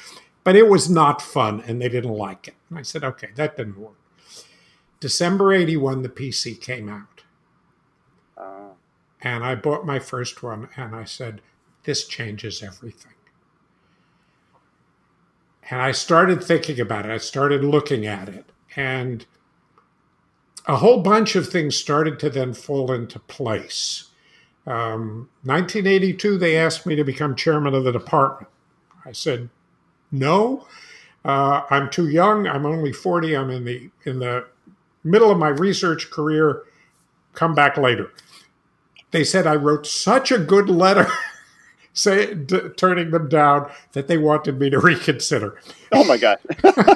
but 0.45 0.55
it 0.55 0.69
was 0.69 0.89
not 0.89 1.23
fun 1.23 1.61
and 1.67 1.81
they 1.81 1.89
didn't 1.89 2.13
like 2.13 2.47
it. 2.47 2.53
And 2.69 2.77
I 2.77 2.83
said, 2.83 3.03
okay, 3.03 3.29
that 3.35 3.57
didn't 3.57 3.79
work. 3.79 3.97
December 5.01 5.51
81, 5.51 6.03
the 6.03 6.09
PC 6.09 6.61
came 6.61 6.87
out. 6.87 7.23
Uh. 8.37 8.75
And 9.21 9.43
I 9.43 9.55
bought 9.55 9.87
my 9.87 9.97
first 9.97 10.43
one 10.43 10.69
and 10.77 10.95
I 10.95 11.03
said, 11.03 11.41
this 11.83 12.07
changes 12.07 12.61
everything. 12.61 13.11
And 15.71 15.81
I 15.81 15.91
started 15.91 16.43
thinking 16.43 16.79
about 16.79 17.05
it. 17.05 17.11
I 17.11 17.17
started 17.17 17.63
looking 17.63 18.05
at 18.05 18.29
it. 18.29 18.45
And 18.75 19.25
a 20.67 20.75
whole 20.75 21.01
bunch 21.01 21.35
of 21.35 21.49
things 21.49 21.75
started 21.75 22.19
to 22.19 22.29
then 22.29 22.53
fall 22.53 22.91
into 22.91 23.17
place. 23.17 24.11
Um, 24.67 25.29
1982, 25.41 26.37
they 26.37 26.55
asked 26.55 26.85
me 26.85 26.95
to 26.95 27.03
become 27.03 27.35
chairman 27.35 27.73
of 27.73 27.83
the 27.83 27.91
department. 27.91 28.51
I 29.05 29.11
said, 29.11 29.49
no, 30.19 30.67
uh, 31.23 31.63
I'm 31.69 31.89
too 31.89 32.07
young. 32.07 32.47
I'm 32.47 32.65
only 32.65 32.93
40. 32.93 33.35
I'm 33.35 33.49
in 33.49 33.65
the 33.65 33.89
in 34.05 34.19
the 34.19 34.45
middle 35.03 35.31
of 35.31 35.37
my 35.37 35.49
research 35.49 36.09
career. 36.11 36.63
Come 37.33 37.53
back 37.53 37.77
later. 37.77 38.11
They 39.11 39.23
said 39.23 39.47
I 39.47 39.55
wrote 39.55 39.87
such 39.87 40.31
a 40.31 40.37
good 40.37 40.69
letter, 40.69 41.07
say 41.93 42.33
d- 42.33 42.69
turning 42.75 43.11
them 43.11 43.29
down 43.29 43.71
that 43.93 44.07
they 44.07 44.17
wanted 44.17 44.59
me 44.59 44.69
to 44.69 44.79
reconsider. 44.79 45.59
Oh 45.91 46.03
my 46.03 46.17
god! 46.17 46.39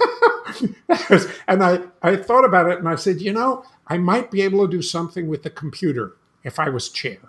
and 1.47 1.63
I 1.63 1.81
I 2.01 2.15
thought 2.15 2.45
about 2.45 2.69
it 2.69 2.79
and 2.79 2.89
I 2.89 2.95
said, 2.95 3.21
you 3.21 3.33
know, 3.33 3.63
I 3.87 3.97
might 3.97 4.31
be 4.31 4.41
able 4.41 4.65
to 4.65 4.71
do 4.71 4.81
something 4.81 5.27
with 5.27 5.43
the 5.43 5.49
computer 5.49 6.13
if 6.43 6.59
I 6.59 6.69
was 6.69 6.89
chair. 6.89 7.19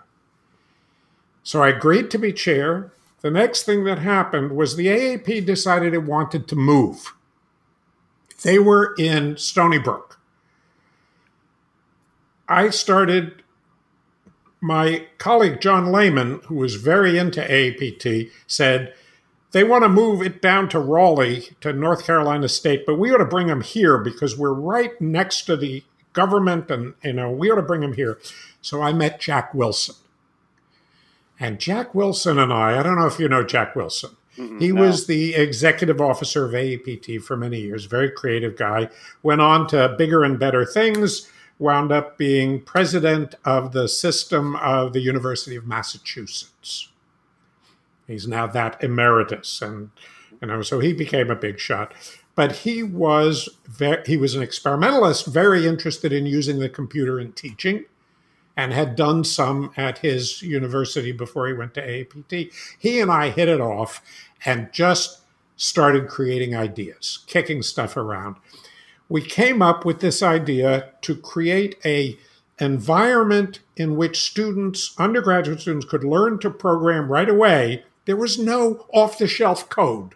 So 1.42 1.62
I 1.62 1.68
agreed 1.68 2.10
to 2.10 2.18
be 2.18 2.32
chair. 2.32 2.92
The 3.20 3.30
next 3.30 3.64
thing 3.64 3.84
that 3.84 3.98
happened 3.98 4.52
was 4.52 4.76
the 4.76 4.86
AAP 4.86 5.44
decided 5.44 5.92
it 5.92 6.04
wanted 6.04 6.48
to 6.48 6.56
move. 6.56 7.14
They 8.42 8.58
were 8.58 8.94
in 8.98 9.36
Stony 9.36 9.78
Brook. 9.78 10.18
I 12.48 12.70
started, 12.70 13.42
my 14.60 15.06
colleague 15.18 15.60
John 15.60 15.92
Layman, 15.92 16.40
who 16.46 16.56
was 16.56 16.76
very 16.76 17.18
into 17.18 17.40
AAPT, 17.42 18.30
said, 18.46 18.94
they 19.52 19.64
want 19.64 19.84
to 19.84 19.88
move 19.88 20.22
it 20.22 20.40
down 20.40 20.68
to 20.70 20.78
Raleigh, 20.78 21.48
to 21.60 21.72
North 21.72 22.04
Carolina 22.04 22.48
State, 22.48 22.86
but 22.86 22.98
we 22.98 23.12
ought 23.12 23.18
to 23.18 23.24
bring 23.24 23.48
them 23.48 23.60
here 23.60 23.98
because 23.98 24.38
we're 24.38 24.52
right 24.52 24.98
next 25.00 25.42
to 25.42 25.56
the 25.56 25.82
government 26.12 26.70
and, 26.70 26.94
you 27.02 27.12
know, 27.12 27.30
we 27.30 27.50
ought 27.50 27.56
to 27.56 27.62
bring 27.62 27.80
them 27.80 27.94
here. 27.94 28.18
So 28.62 28.80
I 28.80 28.92
met 28.92 29.20
Jack 29.20 29.52
Wilson. 29.52 29.96
And 31.40 31.58
Jack 31.58 31.94
Wilson 31.94 32.38
and 32.38 32.52
I, 32.52 32.78
I 32.78 32.82
don't 32.82 32.98
know 32.98 33.06
if 33.06 33.18
you 33.18 33.28
know 33.28 33.42
Jack 33.42 33.74
Wilson. 33.74 34.10
Mm-mm, 34.36 34.60
he 34.60 34.72
no. 34.72 34.82
was 34.82 35.06
the 35.06 35.34
executive 35.34 36.00
officer 36.00 36.44
of 36.44 36.52
AAPT 36.52 37.22
for 37.22 37.36
many 37.36 37.60
years, 37.60 37.86
very 37.86 38.10
creative 38.10 38.56
guy. 38.56 38.90
Went 39.22 39.40
on 39.40 39.66
to 39.68 39.94
bigger 39.96 40.22
and 40.22 40.38
better 40.38 40.66
things, 40.66 41.28
wound 41.58 41.90
up 41.90 42.18
being 42.18 42.60
president 42.60 43.34
of 43.44 43.72
the 43.72 43.88
system 43.88 44.54
of 44.56 44.92
the 44.92 45.00
University 45.00 45.56
of 45.56 45.66
Massachusetts. 45.66 46.88
He's 48.06 48.28
now 48.28 48.46
that 48.48 48.82
emeritus, 48.82 49.62
and 49.62 49.90
you 50.42 50.48
know, 50.48 50.62
so 50.62 50.80
he 50.80 50.92
became 50.92 51.30
a 51.30 51.36
big 51.36 51.58
shot. 51.58 51.94
But 52.34 52.52
he 52.52 52.82
was 52.82 53.48
very, 53.66 54.02
he 54.06 54.16
was 54.16 54.34
an 54.34 54.42
experimentalist, 54.42 55.26
very 55.26 55.66
interested 55.66 56.12
in 56.12 56.26
using 56.26 56.58
the 56.58 56.68
computer 56.68 57.18
in 57.20 57.32
teaching, 57.32 57.84
and 58.56 58.72
had 58.72 58.96
done 58.96 59.24
some 59.24 59.72
at 59.76 59.98
his 59.98 60.42
university 60.42 61.12
before 61.12 61.46
he 61.46 61.52
went 61.52 61.74
to 61.74 61.86
AAPT. 61.86 62.52
He 62.78 63.00
and 63.00 63.10
I 63.10 63.30
hit 63.30 63.48
it 63.48 63.60
off, 63.60 64.02
and 64.44 64.72
just 64.72 65.20
started 65.56 66.08
creating 66.08 66.56
ideas, 66.56 67.24
kicking 67.26 67.62
stuff 67.62 67.96
around. 67.96 68.36
We 69.08 69.22
came 69.22 69.60
up 69.60 69.84
with 69.84 70.00
this 70.00 70.22
idea 70.22 70.90
to 71.02 71.16
create 71.16 71.76
a 71.84 72.18
environment 72.58 73.60
in 73.76 73.96
which 73.96 74.22
students, 74.22 74.94
undergraduate 74.98 75.60
students, 75.60 75.86
could 75.86 76.04
learn 76.04 76.38
to 76.38 76.50
program 76.50 77.10
right 77.10 77.28
away 77.28 77.84
there 78.10 78.16
was 78.16 78.38
no 78.38 78.86
off 78.92 79.18
the 79.18 79.28
shelf 79.28 79.68
code 79.68 80.14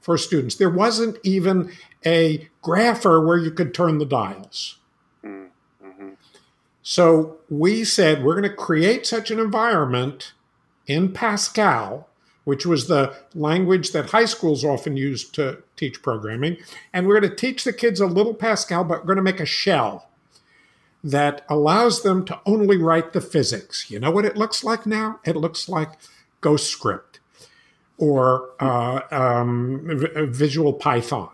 for 0.00 0.16
students. 0.18 0.54
There 0.54 0.70
wasn't 0.70 1.16
even 1.24 1.72
a 2.04 2.48
grapher 2.62 3.26
where 3.26 3.38
you 3.38 3.50
could 3.50 3.74
turn 3.74 3.98
the 3.98 4.04
dials. 4.04 4.78
So 6.84 7.38
we 7.48 7.82
said 7.82 8.22
we're 8.22 8.38
going 8.38 8.48
to 8.48 8.54
create 8.54 9.06
such 9.06 9.30
an 9.30 9.40
environment 9.40 10.34
in 10.86 11.12
Pascal, 11.12 12.08
which 12.44 12.66
was 12.66 12.86
the 12.86 13.16
language 13.34 13.92
that 13.92 14.10
high 14.10 14.26
schools 14.26 14.64
often 14.64 14.94
use 14.94 15.24
to 15.30 15.62
teach 15.76 16.02
programming. 16.02 16.58
And 16.92 17.08
we're 17.08 17.18
going 17.18 17.30
to 17.30 17.36
teach 17.36 17.64
the 17.64 17.72
kids 17.72 18.00
a 18.00 18.06
little 18.06 18.34
Pascal, 18.34 18.84
but 18.84 19.00
we're 19.00 19.14
going 19.14 19.16
to 19.16 19.22
make 19.22 19.40
a 19.40 19.46
shell 19.46 20.10
that 21.02 21.44
allows 21.48 22.02
them 22.02 22.22
to 22.26 22.38
only 22.44 22.76
write 22.76 23.14
the 23.14 23.20
physics. 23.22 23.90
You 23.90 23.98
know 23.98 24.10
what 24.10 24.26
it 24.26 24.36
looks 24.36 24.62
like 24.62 24.84
now? 24.84 25.20
It 25.24 25.36
looks 25.36 25.70
like 25.70 25.92
GlowScript 26.42 27.18
or 27.96 28.50
uh, 28.60 29.00
um, 29.10 29.80
Visual 30.30 30.74
Python. 30.74 31.30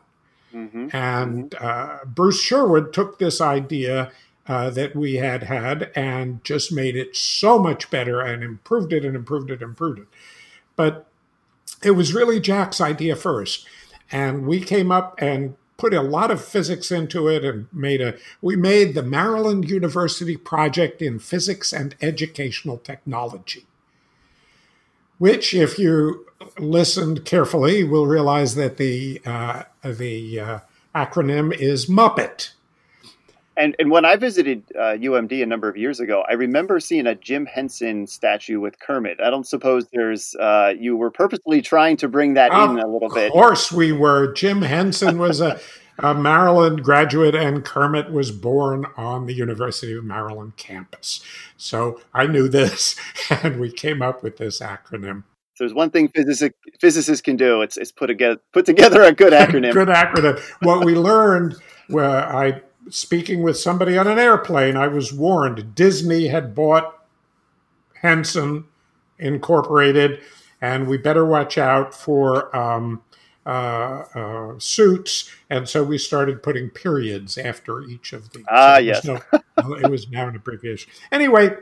Mm-hmm. 0.54 0.88
And 0.92 1.54
uh, 1.56 1.98
Bruce 2.04 2.40
Sherwood 2.40 2.92
took 2.92 3.18
this 3.18 3.40
idea 3.40 4.12
uh, 4.50 4.68
that 4.70 4.96
we 4.96 5.14
had 5.14 5.44
had 5.44 5.92
and 5.94 6.42
just 6.42 6.72
made 6.72 6.96
it 6.96 7.14
so 7.14 7.58
much 7.58 7.88
better 7.88 8.20
and 8.20 8.42
improved 8.42 8.92
it 8.92 9.04
and 9.04 9.14
improved 9.14 9.50
it 9.50 9.62
and 9.62 9.70
improved 9.70 10.00
it. 10.00 10.08
But 10.74 11.06
it 11.82 11.92
was 11.92 12.14
really 12.14 12.40
Jack's 12.40 12.80
idea 12.80 13.14
first. 13.14 13.66
And 14.10 14.46
we 14.46 14.60
came 14.60 14.90
up 14.90 15.14
and 15.18 15.54
put 15.76 15.94
a 15.94 16.02
lot 16.02 16.32
of 16.32 16.44
physics 16.44 16.90
into 16.90 17.28
it 17.28 17.44
and 17.44 17.68
made 17.72 18.00
a 18.00 18.16
we 18.42 18.56
made 18.56 18.94
the 18.94 19.02
Maryland 19.02 19.70
University 19.70 20.36
project 20.36 21.00
in 21.00 21.20
physics 21.20 21.72
and 21.72 21.94
educational 22.02 22.78
technology 22.78 23.66
which, 25.20 25.52
if 25.52 25.78
you 25.78 26.26
listened 26.58 27.26
carefully, 27.26 27.84
will 27.84 28.06
realize 28.06 28.54
that 28.54 28.78
the 28.78 29.20
uh, 29.26 29.64
the 29.84 30.40
uh, 30.40 30.58
acronym 30.94 31.54
is 31.54 31.90
Muppet. 31.90 32.52
And 33.56 33.74
and 33.78 33.90
when 33.90 34.04
I 34.04 34.16
visited 34.16 34.64
uh, 34.74 34.96
UMD 34.96 35.42
a 35.42 35.46
number 35.46 35.68
of 35.68 35.76
years 35.76 36.00
ago, 36.00 36.24
I 36.28 36.34
remember 36.34 36.80
seeing 36.80 37.06
a 37.06 37.14
Jim 37.14 37.46
Henson 37.46 38.06
statue 38.06 38.60
with 38.60 38.78
Kermit. 38.78 39.20
I 39.20 39.28
don't 39.28 39.46
suppose 39.46 39.86
there's 39.92 40.34
uh, 40.36 40.74
you 40.78 40.96
were 40.96 41.10
purposely 41.10 41.60
trying 41.60 41.96
to 41.98 42.08
bring 42.08 42.34
that 42.34 42.52
of 42.52 42.70
in 42.70 42.78
a 42.78 42.86
little 42.86 43.08
bit. 43.10 43.26
Of 43.26 43.32
course, 43.32 43.72
we 43.72 43.92
were. 43.92 44.32
Jim 44.32 44.62
Henson 44.62 45.18
was 45.18 45.40
a 45.40 45.60
a 46.02 46.14
Maryland 46.14 46.82
graduate, 46.82 47.34
and 47.34 47.64
Kermit 47.64 48.10
was 48.10 48.30
born 48.30 48.86
on 48.96 49.26
the 49.26 49.34
University 49.34 49.92
of 49.92 50.04
Maryland 50.04 50.56
campus. 50.56 51.20
So 51.56 52.00
I 52.14 52.26
knew 52.26 52.48
this, 52.48 52.96
and 53.30 53.60
we 53.60 53.70
came 53.70 54.02
up 54.02 54.22
with 54.22 54.38
this 54.38 54.60
acronym. 54.60 55.24
So 55.54 55.64
there's 55.64 55.74
one 55.74 55.90
thing 55.90 56.08
physicists, 56.08 56.56
physicists 56.80 57.20
can 57.20 57.36
do. 57.36 57.60
It's, 57.60 57.76
it's 57.76 57.92
put, 57.92 58.06
together, 58.06 58.40
put 58.52 58.64
together 58.64 59.02
a 59.02 59.12
good 59.12 59.32
acronym. 59.34 59.72
good 59.72 59.88
acronym. 59.88 60.40
What 60.62 60.86
we 60.86 60.94
learned, 60.94 61.56
where 61.88 62.08
I 62.34 62.62
speaking 62.90 63.42
with 63.42 63.56
somebody 63.58 63.96
on 63.96 64.06
an 64.06 64.18
airplane, 64.18 64.76
I 64.76 64.88
was 64.88 65.12
warned 65.12 65.74
Disney 65.74 66.28
had 66.28 66.54
bought 66.54 67.04
Henson 67.94 68.64
Incorporated, 69.18 70.20
and 70.60 70.86
we 70.86 70.96
better 70.96 71.24
watch 71.24 71.58
out 71.58 71.94
for 71.94 72.54
um, 72.56 73.02
uh, 73.46 74.04
uh, 74.14 74.58
suits, 74.58 75.30
and 75.48 75.68
so 75.68 75.82
we 75.82 75.98
started 75.98 76.42
putting 76.42 76.70
periods 76.70 77.36
after 77.36 77.82
each 77.82 78.12
of 78.12 78.32
the. 78.32 78.44
Ah, 78.50 78.76
so 78.76 78.80
yes. 78.80 79.04
No, 79.04 79.20
it 79.74 79.90
was 79.90 80.08
now 80.10 80.28
an 80.28 80.36
abbreviation. 80.36 80.90
Anyway, 81.12 81.56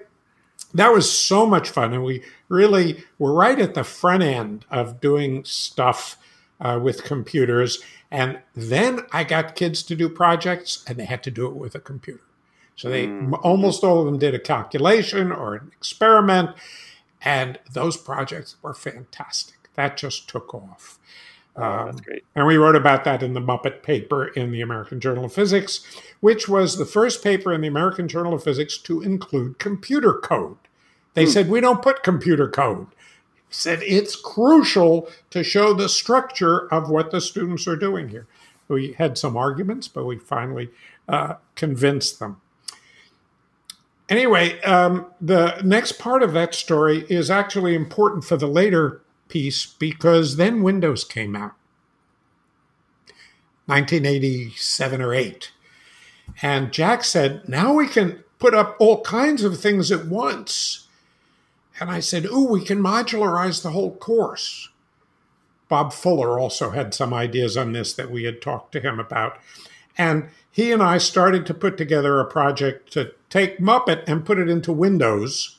that 0.75 0.93
was 0.93 1.11
so 1.11 1.47
much 1.47 1.71
fun, 1.71 1.93
and 1.93 2.05
we 2.05 2.23
really 2.49 3.05
were 3.19 3.33
right 3.33 3.59
at 3.59 3.75
the 3.75 3.85
front 3.85 4.23
end 4.23 4.65
of 4.71 5.01
doing 5.01 5.45
stuff 5.45 6.17
uh, 6.61 6.79
with 6.83 7.05
computers. 7.05 7.83
And 8.11 8.41
then 8.55 9.00
I 9.12 9.25
got 9.25 9.57
kids 9.57 9.83
to 9.85 9.97
do 9.97 10.09
projects, 10.09 10.85
and 10.87 10.99
they 10.99 11.05
had 11.05 11.23
to 11.25 11.31
do 11.31 11.47
it 11.47 11.55
with 11.55 11.75
a 11.75 11.81
computer. 11.81 12.23
So 12.77 12.88
they 12.88 13.07
mm. 13.07 13.38
almost 13.43 13.83
all 13.83 14.00
of 14.00 14.07
them 14.07 14.19
did 14.19 14.35
a 14.35 14.38
calculation 14.38 15.33
or 15.33 15.55
an 15.55 15.73
experiment, 15.77 16.50
and 17.21 17.59
those 17.73 17.97
projects 17.97 18.57
were 18.62 18.75
fantastic. 18.75 19.57
That 19.75 19.97
just 19.97 20.29
took 20.29 20.55
off. 20.55 20.99
Oh, 21.57 21.87
that's 21.87 21.99
um, 21.99 22.05
great. 22.05 22.25
And 22.37 22.47
we 22.47 22.57
wrote 22.57 22.77
about 22.77 23.03
that 23.05 23.23
in 23.23 23.35
the 23.35 23.41
Muppet 23.41 23.83
paper 23.83 24.29
in 24.29 24.53
the 24.53 24.61
American 24.61 25.00
Journal 25.00 25.25
of 25.25 25.33
Physics, 25.33 25.85
which 26.21 26.49
was 26.49 26.79
the 26.79 26.87
first 26.87 27.23
paper 27.23 27.53
in 27.53 27.61
the 27.61 27.69
American 27.69 28.07
Journal 28.07 28.35
of 28.35 28.45
Physics 28.45 28.79
to 28.79 29.03
include 29.03 29.59
computer 29.59 30.15
code. 30.15 30.57
They 31.15 31.25
hmm. 31.25 31.31
said, 31.31 31.49
we 31.49 31.61
don't 31.61 31.83
put 31.83 32.05
computer 32.05 32.49
code. 32.49 32.87
Said 33.50 33.83
it's 33.83 34.17
crucial 34.17 35.09
to 35.31 35.43
show 35.43 35.73
the 35.73 35.88
structure 35.88 36.73
of 36.73 36.90
what 36.90 37.11
the 37.11 37.21
students 37.21 37.67
are 37.67 37.76
doing 37.76 38.09
here. 38.09 38.26
We 38.69 38.93
had 38.93 39.17
some 39.17 39.37
arguments, 39.37 39.88
but 39.88 40.05
we 40.05 40.19
finally 40.19 40.71
uh, 41.09 41.35
convinced 41.55 42.19
them. 42.19 42.40
Anyway, 44.09 44.61
um, 44.62 45.07
the 45.21 45.61
next 45.62 45.93
part 45.99 46.23
of 46.23 46.33
that 46.33 46.55
story 46.55 47.05
is 47.09 47.31
actually 47.31 47.75
important 47.75 48.25
for 48.25 48.37
the 48.37 48.47
later 48.47 49.02
piece 49.28 49.67
because 49.67 50.37
then 50.37 50.62
Windows 50.62 51.05
came 51.05 51.37
out. 51.37 51.55
1987 53.67 55.02
or 55.02 55.12
8. 55.14 55.52
And 56.40 56.73
Jack 56.73 57.05
said, 57.05 57.47
now 57.49 57.75
we 57.75 57.87
can 57.87 58.25
put 58.38 58.55
up 58.55 58.76
all 58.78 59.02
kinds 59.02 59.45
of 59.45 59.61
things 59.61 59.93
at 59.93 60.07
once. 60.07 60.88
And 61.81 61.91
I 61.91 62.01
said, 62.01 62.27
ooh, 62.27 62.45
we 62.45 62.65
can 62.65 62.81
modularize 62.81 63.63
the 63.63 63.71
whole 63.71 63.95
course. 63.97 64.69
Bob 65.69 65.93
Fuller 65.93 66.39
also 66.39 66.71
had 66.71 66.95
some 66.95 67.13
ideas 67.13 67.57
on 67.57 67.73
this 67.73 67.93
that 67.93 68.11
we 68.11 68.25
had 68.25 68.41
talked 68.41 68.73
to 68.73 68.81
him 68.81 68.99
about. 68.99 69.39
And 69.97 70.29
he 70.51 70.73
and 70.73 70.83
I 70.83 70.99
started 70.99 71.45
to 71.47 71.55
put 71.55 71.77
together 71.77 72.19
a 72.19 72.25
project 72.25 72.93
to 72.95 73.13
take 73.31 73.59
Muppet 73.59 74.05
and 74.07 74.25
put 74.25 74.39
it 74.39 74.49
into 74.49 74.73
Windows 74.73 75.59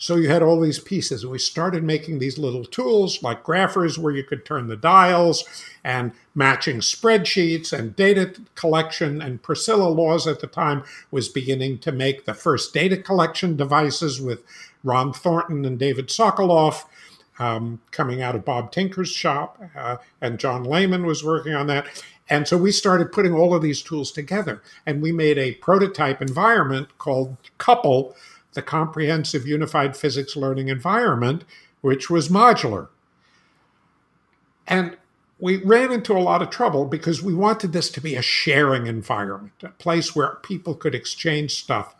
so 0.00 0.16
you 0.16 0.30
had 0.30 0.42
all 0.42 0.58
these 0.58 0.78
pieces. 0.78 1.22
And 1.22 1.30
we 1.30 1.38
started 1.38 1.84
making 1.84 2.18
these 2.18 2.38
little 2.38 2.64
tools 2.64 3.22
like 3.22 3.44
graphers 3.44 3.98
where 3.98 4.14
you 4.14 4.24
could 4.24 4.46
turn 4.46 4.66
the 4.66 4.76
dials 4.76 5.44
and 5.84 6.12
matching 6.34 6.78
spreadsheets 6.78 7.70
and 7.70 7.94
data 7.94 8.34
collection. 8.54 9.20
And 9.20 9.42
Priscilla 9.42 9.88
Laws 9.88 10.26
at 10.26 10.40
the 10.40 10.46
time 10.46 10.84
was 11.10 11.28
beginning 11.28 11.80
to 11.80 11.92
make 11.92 12.24
the 12.24 12.32
first 12.32 12.72
data 12.72 12.96
collection 12.96 13.56
devices 13.56 14.22
with 14.22 14.42
Ron 14.84 15.12
Thornton 15.12 15.64
and 15.64 15.78
David 15.78 16.08
Sokoloff. 16.08 16.84
Um, 17.38 17.80
coming 17.90 18.20
out 18.20 18.34
of 18.34 18.44
Bob 18.44 18.70
Tinker's 18.70 19.08
shop, 19.08 19.58
uh, 19.74 19.96
and 20.20 20.38
John 20.38 20.62
Layman 20.62 21.06
was 21.06 21.24
working 21.24 21.54
on 21.54 21.68
that. 21.68 21.86
And 22.28 22.46
so 22.46 22.58
we 22.58 22.70
started 22.70 23.12
putting 23.12 23.32
all 23.32 23.54
of 23.54 23.62
these 23.62 23.82
tools 23.82 24.12
together, 24.12 24.62
and 24.84 25.00
we 25.00 25.10
made 25.10 25.38
a 25.38 25.54
prototype 25.54 26.20
environment 26.20 26.98
called 26.98 27.38
CUPLE, 27.56 28.14
the 28.52 28.62
Comprehensive 28.62 29.46
Unified 29.46 29.96
Physics 29.96 30.36
Learning 30.36 30.68
Environment, 30.68 31.44
which 31.80 32.10
was 32.10 32.28
modular. 32.28 32.88
And 34.66 34.96
we 35.40 35.56
ran 35.56 35.90
into 35.90 36.12
a 36.12 36.20
lot 36.20 36.42
of 36.42 36.50
trouble 36.50 36.84
because 36.84 37.22
we 37.22 37.34
wanted 37.34 37.72
this 37.72 37.90
to 37.90 38.00
be 38.00 38.14
a 38.14 38.22
sharing 38.22 38.86
environment, 38.86 39.54
a 39.62 39.70
place 39.70 40.14
where 40.14 40.36
people 40.42 40.74
could 40.74 40.94
exchange 40.94 41.54
stuff. 41.54 41.94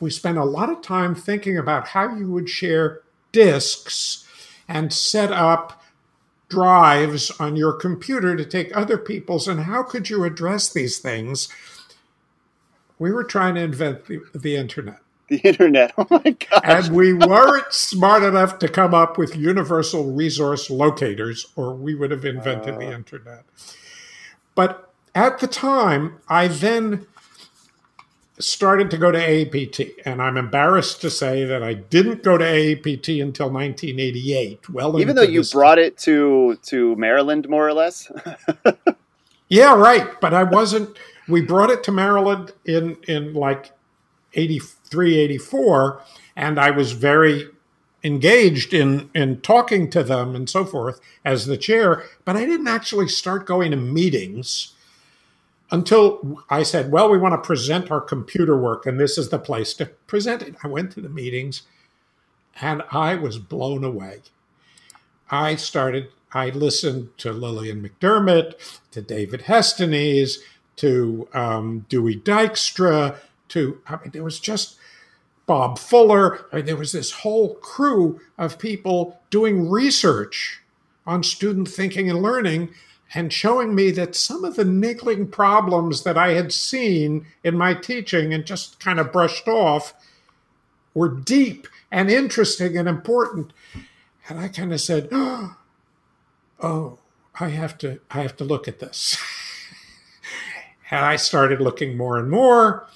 We 0.00 0.10
spent 0.10 0.38
a 0.38 0.44
lot 0.44 0.70
of 0.70 0.80
time 0.80 1.14
thinking 1.14 1.58
about 1.58 1.88
how 1.88 2.16
you 2.16 2.30
would 2.32 2.48
share 2.48 3.02
disks 3.32 4.26
and 4.66 4.92
set 4.92 5.30
up 5.30 5.82
drives 6.48 7.30
on 7.38 7.54
your 7.54 7.72
computer 7.72 8.34
to 8.36 8.44
take 8.44 8.76
other 8.76 8.98
people's 8.98 9.46
and 9.46 9.60
how 9.60 9.82
could 9.82 10.10
you 10.10 10.24
address 10.24 10.72
these 10.72 10.98
things? 10.98 11.48
We 12.98 13.12
were 13.12 13.24
trying 13.24 13.54
to 13.54 13.62
invent 13.62 14.06
the, 14.06 14.20
the 14.34 14.56
internet. 14.56 14.98
The 15.28 15.38
internet 15.38 15.92
oh 15.98 16.08
my 16.10 16.30
god 16.30 16.60
and 16.64 16.92
we 16.92 17.12
weren't 17.12 17.72
smart 17.72 18.24
enough 18.24 18.58
to 18.58 18.68
come 18.68 18.92
up 18.92 19.16
with 19.16 19.36
universal 19.36 20.12
resource 20.12 20.68
locators 20.68 21.46
or 21.54 21.72
we 21.72 21.94
would 21.94 22.10
have 22.10 22.24
invented 22.24 22.74
uh. 22.74 22.78
the 22.78 22.92
internet. 22.92 23.44
But 24.56 24.92
at 25.14 25.38
the 25.38 25.46
time 25.46 26.18
i 26.28 26.48
then 26.48 27.06
started 28.40 28.90
to 28.90 28.98
go 28.98 29.10
to 29.10 29.18
AAPT, 29.18 29.92
and 30.04 30.20
I'm 30.20 30.36
embarrassed 30.36 31.00
to 31.02 31.10
say 31.10 31.44
that 31.44 31.62
I 31.62 31.74
didn't 31.74 32.22
go 32.22 32.36
to 32.36 32.44
AAPT 32.44 33.22
until 33.22 33.50
1988. 33.50 34.68
Well, 34.70 35.00
even 35.00 35.16
though 35.16 35.22
you 35.22 35.44
brought 35.52 35.78
it 35.78 35.96
to 35.98 36.58
to 36.62 36.96
Maryland, 36.96 37.48
more 37.48 37.66
or 37.66 37.74
less. 37.74 38.10
yeah, 39.48 39.74
right. 39.74 40.20
But 40.20 40.34
I 40.34 40.42
wasn't. 40.42 40.96
We 41.28 41.42
brought 41.42 41.70
it 41.70 41.82
to 41.84 41.92
Maryland 41.92 42.52
in 42.64 42.96
in 43.06 43.34
like 43.34 43.72
83, 44.34 45.18
84, 45.18 46.02
and 46.36 46.58
I 46.58 46.70
was 46.70 46.92
very 46.92 47.48
engaged 48.02 48.72
in 48.72 49.10
in 49.14 49.40
talking 49.40 49.90
to 49.90 50.02
them 50.02 50.34
and 50.34 50.48
so 50.48 50.64
forth 50.64 51.00
as 51.24 51.46
the 51.46 51.56
chair. 51.56 52.04
But 52.24 52.36
I 52.36 52.46
didn't 52.46 52.68
actually 52.68 53.08
start 53.08 53.46
going 53.46 53.70
to 53.70 53.76
meetings 53.76 54.74
until 55.70 56.42
I 56.50 56.62
said, 56.62 56.90
well, 56.90 57.08
we 57.10 57.18
want 57.18 57.32
to 57.32 57.46
present 57.46 57.90
our 57.90 58.00
computer 58.00 58.56
work, 58.56 58.86
and 58.86 58.98
this 58.98 59.16
is 59.16 59.28
the 59.28 59.38
place 59.38 59.74
to 59.74 59.86
present 59.86 60.42
it. 60.42 60.56
I 60.64 60.68
went 60.68 60.92
to 60.92 61.00
the 61.00 61.08
meetings 61.08 61.62
and 62.60 62.82
I 62.90 63.14
was 63.14 63.38
blown 63.38 63.84
away. 63.84 64.22
I 65.30 65.54
started, 65.54 66.08
I 66.32 66.50
listened 66.50 67.16
to 67.18 67.32
Lillian 67.32 67.82
McDermott, 67.82 68.80
to 68.90 69.00
David 69.00 69.42
Hestenes, 69.42 70.38
to 70.76 71.28
um, 71.32 71.86
Dewey 71.88 72.16
Dykstra, 72.16 73.16
to, 73.48 73.80
I 73.88 73.96
mean, 73.96 74.10
there 74.12 74.24
was 74.24 74.40
just 74.40 74.76
Bob 75.46 75.78
Fuller. 75.78 76.46
I 76.52 76.56
mean, 76.56 76.66
there 76.66 76.76
was 76.76 76.92
this 76.92 77.10
whole 77.12 77.54
crew 77.56 78.20
of 78.38 78.58
people 78.58 79.20
doing 79.30 79.68
research 79.68 80.60
on 81.06 81.22
student 81.22 81.68
thinking 81.68 82.10
and 82.10 82.22
learning 82.22 82.70
and 83.14 83.32
showing 83.32 83.74
me 83.74 83.90
that 83.90 84.14
some 84.14 84.44
of 84.44 84.56
the 84.56 84.64
niggling 84.64 85.26
problems 85.26 86.04
that 86.04 86.16
I 86.16 86.34
had 86.34 86.52
seen 86.52 87.26
in 87.42 87.56
my 87.56 87.74
teaching 87.74 88.32
and 88.32 88.44
just 88.44 88.78
kind 88.78 89.00
of 89.00 89.12
brushed 89.12 89.48
off 89.48 89.94
were 90.94 91.08
deep 91.08 91.66
and 91.90 92.10
interesting 92.10 92.76
and 92.76 92.88
important. 92.88 93.52
And 94.28 94.38
I 94.38 94.48
kind 94.48 94.72
of 94.72 94.80
said, 94.80 95.08
"Oh, 95.12 95.56
I 97.38 97.48
have 97.48 97.76
to 97.78 98.00
I 98.10 98.22
have 98.22 98.36
to 98.36 98.44
look 98.44 98.68
at 98.68 98.78
this." 98.78 99.18
and 100.90 101.04
I 101.04 101.16
started 101.16 101.60
looking 101.60 101.96
more 101.96 102.16
and 102.16 102.30
more 102.30 102.86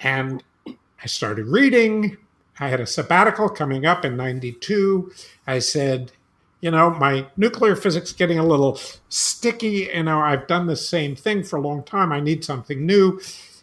and 0.00 0.42
I 0.66 1.06
started 1.06 1.46
reading. 1.46 2.16
I 2.58 2.68
had 2.68 2.80
a 2.80 2.86
sabbatical 2.86 3.48
coming 3.48 3.86
up 3.86 4.04
in 4.04 4.16
92. 4.16 5.12
I 5.46 5.60
said, 5.60 6.12
you 6.60 6.70
know, 6.70 6.90
my 6.90 7.26
nuclear 7.36 7.74
physics 7.74 8.12
getting 8.12 8.38
a 8.38 8.46
little 8.46 8.78
sticky. 9.08 9.90
You 9.92 10.04
know, 10.04 10.20
I've 10.20 10.46
done 10.46 10.66
the 10.66 10.76
same 10.76 11.16
thing 11.16 11.42
for 11.42 11.56
a 11.56 11.60
long 11.60 11.82
time. 11.82 12.12
I 12.12 12.20
need 12.20 12.44
something 12.44 12.84
new. 12.84 13.20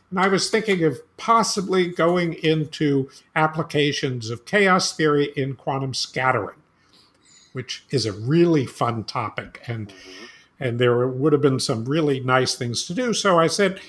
And 0.09 0.19
I 0.19 0.27
was 0.27 0.49
thinking 0.49 0.83
of 0.83 0.99
possibly 1.17 1.87
going 1.87 2.33
into 2.33 3.09
applications 3.35 4.29
of 4.29 4.45
chaos 4.45 4.95
theory 4.95 5.31
in 5.35 5.55
quantum 5.55 5.93
scattering, 5.93 6.57
which 7.53 7.85
is 7.89 8.05
a 8.05 8.13
really 8.13 8.65
fun 8.65 9.03
topic. 9.03 9.61
And 9.67 9.93
and 10.59 10.79
there 10.79 11.07
would 11.07 11.33
have 11.33 11.41
been 11.41 11.59
some 11.59 11.85
really 11.85 12.19
nice 12.19 12.55
things 12.55 12.85
to 12.87 12.93
do. 12.95 13.13
So 13.13 13.37
I 13.37 13.45
said, 13.45 13.79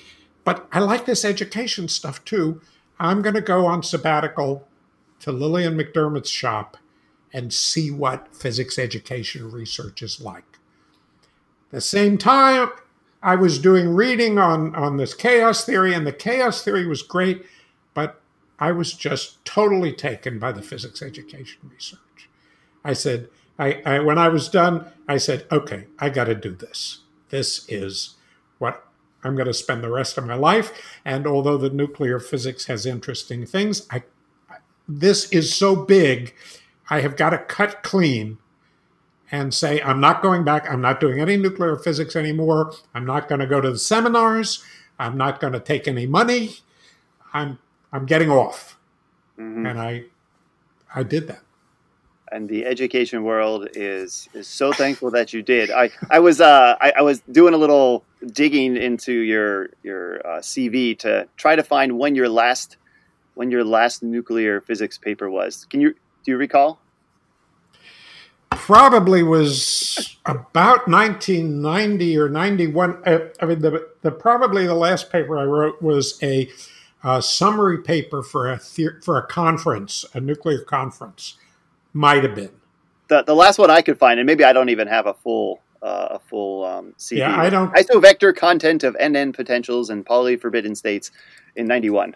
but 0.43 0.67
I 0.71 0.79
like 0.79 1.05
this 1.05 1.25
education 1.25 1.87
stuff 1.87 2.23
too. 2.25 2.61
I'm 2.99 3.23
going 3.23 3.33
to 3.33 3.41
go 3.41 3.65
on 3.65 3.81
sabbatical 3.81 4.67
to 5.21 5.31
Lillian 5.31 5.75
McDermott's 5.75 6.29
shop 6.29 6.77
and 7.33 7.53
see 7.53 7.91
what 7.91 8.33
physics 8.35 8.79
education 8.79 9.51
research 9.51 10.01
is 10.01 10.19
like. 10.19 10.57
the 11.71 11.81
same 11.81 12.17
time, 12.17 12.69
I 13.21 13.35
was 13.35 13.59
doing 13.59 13.89
reading 13.89 14.39
on, 14.39 14.75
on 14.75 14.97
this 14.97 15.13
chaos 15.13 15.65
theory, 15.65 15.93
and 15.93 16.07
the 16.07 16.13
chaos 16.13 16.63
theory 16.63 16.87
was 16.87 17.01
great, 17.01 17.45
but 17.93 18.21
I 18.59 18.71
was 18.71 18.93
just 18.93 19.43
totally 19.45 19.93
taken 19.93 20.39
by 20.39 20.51
the 20.51 20.61
physics 20.61 21.01
education 21.01 21.59
research. 21.71 22.29
I 22.83 22.93
said, 22.93 23.27
I, 23.57 23.81
I 23.85 23.99
when 23.99 24.17
I 24.17 24.29
was 24.29 24.47
done, 24.47 24.85
I 25.07 25.17
said, 25.17 25.45
okay, 25.51 25.85
I 25.99 26.09
got 26.09 26.25
to 26.25 26.35
do 26.35 26.55
this. 26.55 26.99
This 27.29 27.65
is 27.69 28.15
what 28.57 28.85
I'm 29.23 29.35
going 29.35 29.47
to 29.47 29.53
spend 29.53 29.83
the 29.83 29.91
rest 29.91 30.17
of 30.17 30.25
my 30.25 30.35
life. 30.35 30.71
And 31.03 31.27
although 31.27 31.57
the 31.57 31.69
nuclear 31.69 32.19
physics 32.19 32.65
has 32.65 32.85
interesting 32.85 33.45
things, 33.45 33.85
I, 33.91 34.03
this 34.87 35.29
is 35.31 35.53
so 35.53 35.75
big 35.75 36.33
I 36.89 37.01
have 37.01 37.15
got 37.15 37.31
to 37.31 37.37
cut 37.37 37.83
clean 37.83 38.37
and 39.31 39.53
say, 39.53 39.81
I'm 39.81 39.99
not 39.99 40.21
going 40.21 40.43
back. 40.43 40.69
I'm 40.69 40.81
not 40.81 40.99
doing 40.99 41.19
any 41.19 41.37
nuclear 41.37 41.75
physics 41.75 42.15
anymore. 42.15 42.73
I'm 42.93 43.05
not 43.05 43.29
going 43.29 43.39
to 43.39 43.47
go 43.47 43.61
to 43.61 43.71
the 43.71 43.77
seminars. 43.77 44.63
I'm 44.97 45.17
not 45.17 45.39
going 45.39 45.53
to 45.53 45.59
take 45.59 45.87
any 45.87 46.07
money. 46.07 46.57
I'm 47.33 47.59
I'm 47.91 48.05
getting 48.05 48.29
off. 48.29 48.77
Mm-hmm. 49.39 49.65
And 49.65 49.79
I 49.79 50.03
I 50.93 51.03
did 51.03 51.27
that. 51.27 51.41
And 52.31 52.47
the 52.47 52.65
education 52.65 53.23
world 53.23 53.69
is 53.73 54.29
is 54.33 54.47
so 54.47 54.71
thankful 54.73 55.11
that 55.11 55.33
you 55.33 55.41
did. 55.41 55.71
I 55.71 55.91
I 56.09 56.19
was 56.19 56.41
uh 56.41 56.75
I, 56.81 56.93
I 56.97 57.01
was 57.01 57.21
doing 57.31 57.53
a 57.53 57.57
little 57.57 58.03
digging 58.33 58.77
into 58.77 59.13
your 59.13 59.69
your 59.83 60.25
uh, 60.25 60.39
CV 60.39 60.97
to 60.99 61.27
try 61.37 61.55
to 61.55 61.63
find 61.63 61.97
when 61.97 62.15
your 62.15 62.29
last 62.29 62.77
when 63.35 63.51
your 63.51 63.63
last 63.63 64.03
nuclear 64.03 64.59
physics 64.59 64.97
paper 64.97 65.29
was. 65.29 65.65
Can 65.69 65.81
you 65.81 65.95
do 66.29 66.33
you 66.33 66.37
recall? 66.37 66.79
Probably 68.51 69.23
was 69.23 70.17
about 70.27 70.87
1990 70.87 72.17
or 72.19 72.29
91. 72.29 73.01
Uh, 73.03 73.19
I 73.41 73.45
mean, 73.45 73.59
the, 73.59 73.89
the 74.03 74.11
probably 74.11 74.67
the 74.67 74.75
last 74.75 75.11
paper 75.11 75.39
I 75.39 75.43
wrote 75.43 75.81
was 75.81 76.21
a 76.21 76.47
uh, 77.03 77.19
summary 77.19 77.79
paper 77.79 78.21
for 78.21 78.47
a 78.51 78.57
the- 78.57 78.99
for 79.03 79.17
a 79.17 79.25
conference, 79.25 80.05
a 80.13 80.19
nuclear 80.19 80.61
conference. 80.61 81.37
Might 81.93 82.23
have 82.23 82.35
been 82.35 82.51
the 83.07 83.23
the 83.23 83.33
last 83.33 83.57
one 83.57 83.71
I 83.71 83.81
could 83.81 83.97
find, 83.97 84.19
and 84.19 84.27
maybe 84.27 84.43
I 84.43 84.53
don't 84.53 84.69
even 84.69 84.87
have 84.87 85.07
a 85.07 85.15
full 85.15 85.61
uh, 85.81 86.09
a 86.11 86.19
full 86.19 86.63
um, 86.65 86.93
CV. 86.99 87.17
Yeah, 87.17 87.35
I 87.35 87.49
don't. 87.49 87.73
Isovector 87.73 88.35
content 88.35 88.83
of 88.83 88.95
NN 88.97 89.33
potentials 89.33 89.89
and 89.89 90.05
Pauli 90.05 90.35
forbidden 90.35 90.75
states 90.75 91.09
in 91.55 91.65
'91. 91.65 92.15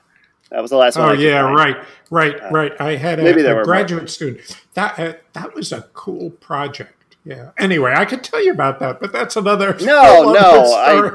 That 0.53 0.61
was 0.61 0.69
the 0.69 0.77
last 0.77 0.97
one. 0.97 1.09
Oh 1.09 1.13
yeah, 1.13 1.39
right, 1.39 1.83
right, 2.11 2.39
uh, 2.39 2.49
right. 2.51 2.71
I 2.79 2.95
had 2.95 3.19
a, 3.19 3.59
a 3.59 3.63
graduate 3.63 4.03
more. 4.03 4.07
student. 4.07 4.55
That 4.75 4.99
uh, 4.99 5.13
that 5.33 5.55
was 5.55 5.71
a 5.71 5.81
cool 5.93 6.29
project. 6.29 7.15
Yeah. 7.25 7.51
Anyway, 7.57 7.91
I 7.95 8.05
could 8.05 8.23
tell 8.23 8.43
you 8.43 8.51
about 8.51 8.79
that, 8.79 8.99
but 8.99 9.11
that's 9.11 9.35
another. 9.35 9.75
No, 9.81 10.31
no. 10.31 10.63
I, 10.75 11.09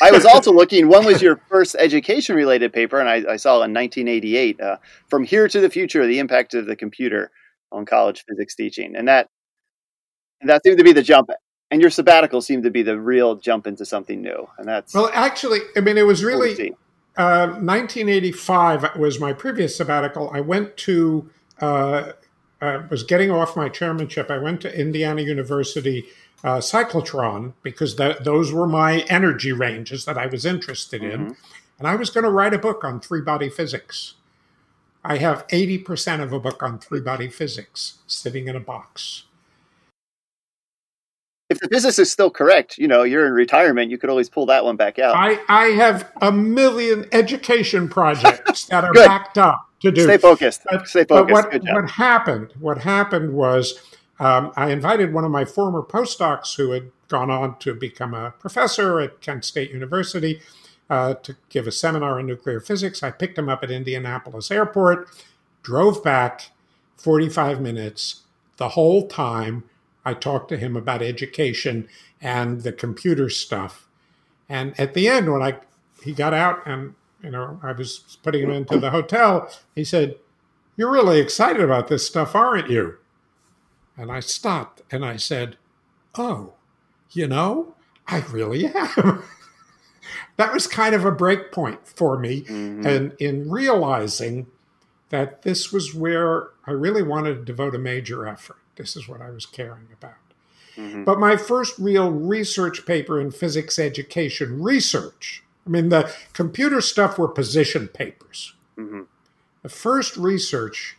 I 0.00 0.10
was 0.10 0.24
also 0.34 0.50
looking. 0.50 0.88
One 0.88 1.04
was 1.04 1.20
your 1.20 1.42
first 1.50 1.76
education 1.78 2.36
related 2.36 2.72
paper, 2.72 2.98
and 2.98 3.08
I, 3.10 3.32
I 3.32 3.36
saw 3.36 3.56
in 3.56 3.74
1988, 3.74 4.58
uh, 4.58 4.76
"From 5.08 5.24
Here 5.24 5.46
to 5.46 5.60
the 5.60 5.68
Future: 5.68 6.06
The 6.06 6.18
Impact 6.18 6.54
of 6.54 6.64
the 6.64 6.74
Computer 6.74 7.30
on 7.70 7.84
College 7.84 8.24
Physics 8.26 8.54
Teaching," 8.54 8.96
and 8.96 9.06
that 9.08 9.28
that 10.46 10.62
seemed 10.64 10.78
to 10.78 10.84
be 10.84 10.94
the 10.94 11.02
jump. 11.02 11.28
And 11.70 11.82
your 11.82 11.90
sabbatical 11.90 12.40
seemed 12.40 12.64
to 12.64 12.70
be 12.70 12.82
the 12.82 12.98
real 12.98 13.36
jump 13.36 13.66
into 13.66 13.84
something 13.84 14.22
new, 14.22 14.48
and 14.56 14.66
that's 14.66 14.94
well. 14.94 15.10
Actually, 15.12 15.60
I 15.76 15.80
mean, 15.80 15.98
it 15.98 16.06
was 16.06 16.24
really 16.24 16.74
1985 17.16 18.84
uh, 18.84 18.90
was 18.96 19.20
my 19.20 19.32
previous 19.32 19.76
sabbatical. 19.76 20.30
I 20.32 20.40
went 20.40 20.76
to, 20.78 21.28
uh, 21.60 22.12
uh, 22.60 22.82
was 22.90 23.02
getting 23.02 23.30
off 23.30 23.56
my 23.56 23.68
chairmanship. 23.68 24.30
I 24.30 24.38
went 24.38 24.60
to 24.62 24.78
Indiana 24.78 25.22
University 25.22 26.06
uh, 26.42 26.58
cyclotron 26.58 27.52
because 27.62 27.96
that, 27.96 28.24
those 28.24 28.52
were 28.52 28.66
my 28.66 29.00
energy 29.08 29.52
ranges 29.52 30.04
that 30.04 30.16
I 30.16 30.26
was 30.26 30.46
interested 30.46 31.02
in. 31.02 31.20
Mm-hmm. 31.20 31.32
And 31.78 31.88
I 31.88 31.96
was 31.96 32.10
going 32.10 32.24
to 32.24 32.30
write 32.30 32.54
a 32.54 32.58
book 32.58 32.84
on 32.84 33.00
three 33.00 33.22
body 33.22 33.48
physics. 33.48 34.14
I 35.02 35.16
have 35.16 35.46
80% 35.48 36.22
of 36.22 36.32
a 36.32 36.40
book 36.40 36.62
on 36.62 36.78
three 36.78 37.00
body 37.00 37.28
physics 37.28 37.98
sitting 38.06 38.48
in 38.48 38.56
a 38.56 38.60
box 38.60 39.24
if 41.50 41.58
the 41.58 41.68
business 41.68 41.98
is 41.98 42.10
still 42.10 42.30
correct, 42.30 42.78
you 42.78 42.86
know, 42.86 43.02
you're 43.02 43.26
in 43.26 43.32
retirement, 43.32 43.90
you 43.90 43.98
could 43.98 44.08
always 44.08 44.30
pull 44.30 44.46
that 44.46 44.64
one 44.64 44.76
back 44.76 45.00
out. 45.00 45.16
I, 45.16 45.40
I 45.48 45.66
have 45.72 46.10
a 46.22 46.30
million 46.30 47.06
education 47.10 47.88
projects 47.88 48.66
that 48.66 48.84
are 48.84 48.92
backed 48.94 49.36
up 49.36 49.68
to 49.80 49.90
do. 49.90 50.04
Stay 50.04 50.16
focused. 50.16 50.62
But, 50.70 50.86
Stay 50.86 51.04
focused. 51.04 51.50
But 51.50 51.62
what, 51.62 51.74
what 51.74 51.90
happened? 51.90 52.52
What 52.60 52.78
happened 52.78 53.34
was 53.34 53.80
um, 54.20 54.52
I 54.56 54.70
invited 54.70 55.12
one 55.12 55.24
of 55.24 55.32
my 55.32 55.44
former 55.44 55.82
postdocs 55.82 56.56
who 56.56 56.70
had 56.70 56.92
gone 57.08 57.30
on 57.30 57.58
to 57.58 57.74
become 57.74 58.14
a 58.14 58.30
professor 58.30 59.00
at 59.00 59.20
Kent 59.20 59.44
State 59.44 59.72
University 59.72 60.40
uh, 60.88 61.14
to 61.14 61.36
give 61.48 61.66
a 61.66 61.72
seminar 61.72 62.20
in 62.20 62.26
nuclear 62.26 62.60
physics. 62.60 63.02
I 63.02 63.10
picked 63.10 63.36
him 63.36 63.48
up 63.48 63.64
at 63.64 63.72
Indianapolis 63.72 64.52
Airport, 64.52 65.08
drove 65.64 66.04
back 66.04 66.50
45 66.96 67.60
minutes. 67.60 68.22
The 68.58 68.70
whole 68.70 69.08
time 69.08 69.64
I 70.04 70.14
talked 70.14 70.48
to 70.50 70.56
him 70.56 70.76
about 70.76 71.02
education 71.02 71.88
and 72.20 72.62
the 72.62 72.72
computer 72.72 73.28
stuff. 73.28 73.86
And 74.48 74.78
at 74.78 74.94
the 74.94 75.08
end, 75.08 75.32
when 75.32 75.42
I 75.42 75.58
he 76.02 76.12
got 76.12 76.34
out 76.34 76.66
and 76.66 76.94
you 77.22 77.30
know 77.30 77.60
I 77.62 77.72
was 77.72 78.18
putting 78.22 78.42
him 78.42 78.50
into 78.50 78.78
the 78.78 78.90
hotel, 78.90 79.50
he 79.74 79.84
said, 79.84 80.16
"You're 80.76 80.90
really 80.90 81.20
excited 81.20 81.62
about 81.62 81.88
this 81.88 82.06
stuff, 82.06 82.34
aren't 82.34 82.70
you?" 82.70 82.96
And 83.96 84.10
I 84.10 84.20
stopped 84.20 84.82
and 84.90 85.04
I 85.04 85.16
said, 85.16 85.56
"Oh, 86.16 86.54
you 87.12 87.26
know, 87.28 87.74
I 88.06 88.20
really 88.30 88.66
am." 88.66 89.22
that 90.36 90.52
was 90.52 90.66
kind 90.66 90.94
of 90.94 91.04
a 91.04 91.12
break 91.12 91.52
point 91.52 91.86
for 91.86 92.18
me 92.18 92.42
mm-hmm. 92.42 92.86
and 92.86 93.12
in 93.18 93.50
realizing 93.50 94.46
that 95.10 95.42
this 95.42 95.72
was 95.72 95.94
where 95.94 96.48
I 96.66 96.70
really 96.70 97.02
wanted 97.02 97.34
to 97.34 97.44
devote 97.44 97.74
a 97.74 97.78
major 97.78 98.26
effort. 98.26 98.59
This 98.76 98.96
is 98.96 99.08
what 99.08 99.20
I 99.20 99.30
was 99.30 99.46
caring 99.46 99.88
about. 99.92 100.14
Mm-hmm. 100.76 101.04
But 101.04 101.18
my 101.18 101.36
first 101.36 101.78
real 101.78 102.10
research 102.10 102.86
paper 102.86 103.20
in 103.20 103.30
physics 103.30 103.78
education 103.78 104.62
research, 104.62 105.42
I 105.66 105.70
mean, 105.70 105.88
the 105.88 106.12
computer 106.32 106.80
stuff 106.80 107.18
were 107.18 107.28
position 107.28 107.88
papers. 107.88 108.54
Mm-hmm. 108.78 109.02
The 109.62 109.68
first 109.68 110.16
research 110.16 110.96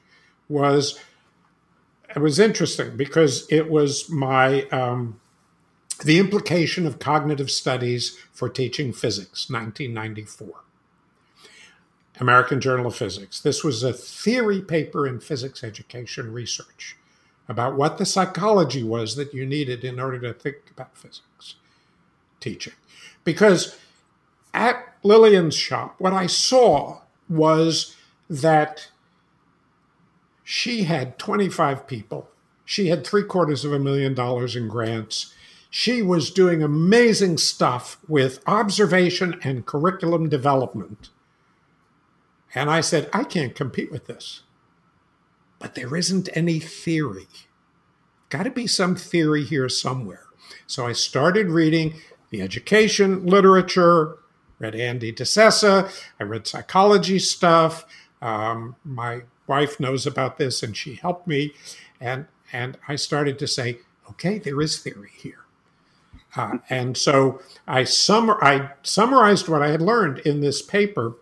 was, 0.49 0.99
it 2.15 2.19
was 2.19 2.39
interesting 2.39 2.97
because 2.97 3.47
it 3.49 3.69
was 3.69 4.09
my 4.09 4.63
um, 4.69 5.19
the 6.03 6.19
Implication 6.19 6.85
of 6.85 6.99
Cognitive 6.99 7.51
Studies 7.51 8.17
for 8.31 8.49
Teaching 8.49 8.91
Physics, 8.91 9.49
1994. 9.49 10.63
American 12.19 12.61
Journal 12.61 12.87
of 12.87 12.95
Physics. 12.95 13.39
This 13.39 13.63
was 13.63 13.83
a 13.83 13.93
theory 13.93 14.61
paper 14.61 15.07
in 15.07 15.19
physics 15.19 15.63
education 15.63 16.31
research 16.31 16.97
about 17.47 17.75
what 17.75 17.97
the 17.97 18.05
psychology 18.05 18.83
was 18.83 19.15
that 19.15 19.33
you 19.33 19.45
needed 19.45 19.83
in 19.83 19.99
order 19.99 20.19
to 20.19 20.33
think 20.33 20.57
about 20.71 20.97
physics 20.97 21.55
teaching. 22.39 22.73
Because 23.23 23.77
at 24.53 24.95
Lillian's 25.03 25.55
shop, 25.55 25.95
what 25.97 26.13
I 26.13 26.27
saw 26.27 27.01
was 27.29 27.95
that 28.29 28.89
she 30.43 30.83
had 30.83 31.19
25 31.19 31.87
people. 31.87 32.29
She 32.65 32.87
had 32.87 33.05
three 33.05 33.23
quarters 33.23 33.65
of 33.65 33.73
a 33.73 33.79
million 33.79 34.13
dollars 34.13 34.55
in 34.55 34.67
grants 34.67 35.33
she 35.73 36.01
was 36.01 36.29
doing 36.31 36.61
amazing 36.61 37.37
stuff 37.37 37.97
with 38.09 38.43
observation 38.45 39.39
and 39.41 39.65
curriculum 39.65 40.27
development. 40.27 41.09
And 42.53 42.69
I 42.69 42.81
said, 42.81 43.09
I 43.13 43.23
can't 43.23 43.55
compete 43.55 43.89
with 43.89 44.05
this. 44.05 44.41
But 45.61 45.75
there 45.75 45.95
isn't 45.95 46.29
any 46.33 46.59
theory. 46.59 47.27
Got 48.29 48.43
to 48.43 48.51
be 48.51 48.67
some 48.67 48.95
theory 48.95 49.43
here 49.43 49.69
somewhere. 49.69 50.25
So 50.65 50.87
I 50.87 50.93
started 50.93 51.51
reading 51.51 51.95
the 52.31 52.41
education 52.41 53.25
literature, 53.25 54.17
read 54.59 54.73
Andy 54.73 55.13
diSessa, 55.13 55.91
I 56.19 56.23
read 56.23 56.47
psychology 56.47 57.19
stuff. 57.19 57.85
Um, 58.21 58.75
my 58.83 59.21
wife 59.47 59.79
knows 59.79 60.07
about 60.07 60.37
this 60.37 60.63
and 60.63 60.75
she 60.75 60.95
helped 60.95 61.27
me. 61.27 61.53
And, 61.99 62.27
and 62.51 62.77
I 62.87 62.95
started 62.95 63.37
to 63.39 63.47
say, 63.47 63.79
okay, 64.09 64.39
there 64.39 64.61
is 64.61 64.79
theory 64.79 65.11
here. 65.15 65.45
Uh, 66.35 66.59
and 66.69 66.97
so 66.97 67.41
I, 67.67 67.83
sum- 67.83 68.37
I 68.41 68.71
summarized 68.83 69.49
what 69.49 69.61
I 69.61 69.69
had 69.69 69.81
learned 69.81 70.19
in 70.19 70.39
this 70.41 70.61
paper. 70.61 71.15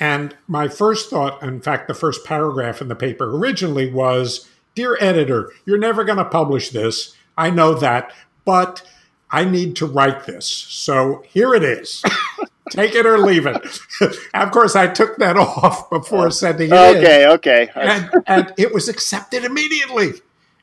And 0.00 0.34
my 0.48 0.66
first 0.66 1.10
thought, 1.10 1.42
in 1.42 1.60
fact, 1.60 1.86
the 1.86 1.94
first 1.94 2.24
paragraph 2.24 2.80
in 2.80 2.88
the 2.88 2.96
paper 2.96 3.36
originally 3.36 3.92
was 3.92 4.48
Dear 4.74 4.96
editor, 5.00 5.52
you're 5.66 5.78
never 5.78 6.04
going 6.04 6.18
to 6.18 6.24
publish 6.24 6.70
this. 6.70 7.16
I 7.36 7.50
know 7.50 7.74
that, 7.74 8.12
but 8.44 8.82
I 9.30 9.44
need 9.44 9.76
to 9.76 9.86
write 9.86 10.26
this. 10.26 10.46
So 10.46 11.24
here 11.28 11.54
it 11.54 11.62
is. 11.62 12.02
Take 12.70 12.94
it 12.94 13.04
or 13.04 13.18
leave 13.18 13.46
it. 13.46 13.80
of 14.34 14.50
course, 14.52 14.76
I 14.76 14.86
took 14.86 15.16
that 15.16 15.36
off 15.36 15.90
before 15.90 16.30
sending 16.30 16.70
it 16.70 16.72
okay, 16.72 17.24
in. 17.24 17.30
Okay, 17.30 17.66
okay. 17.66 17.70
And, 17.74 18.10
and 18.26 18.54
it 18.56 18.72
was 18.72 18.88
accepted 18.88 19.44
immediately. 19.44 20.12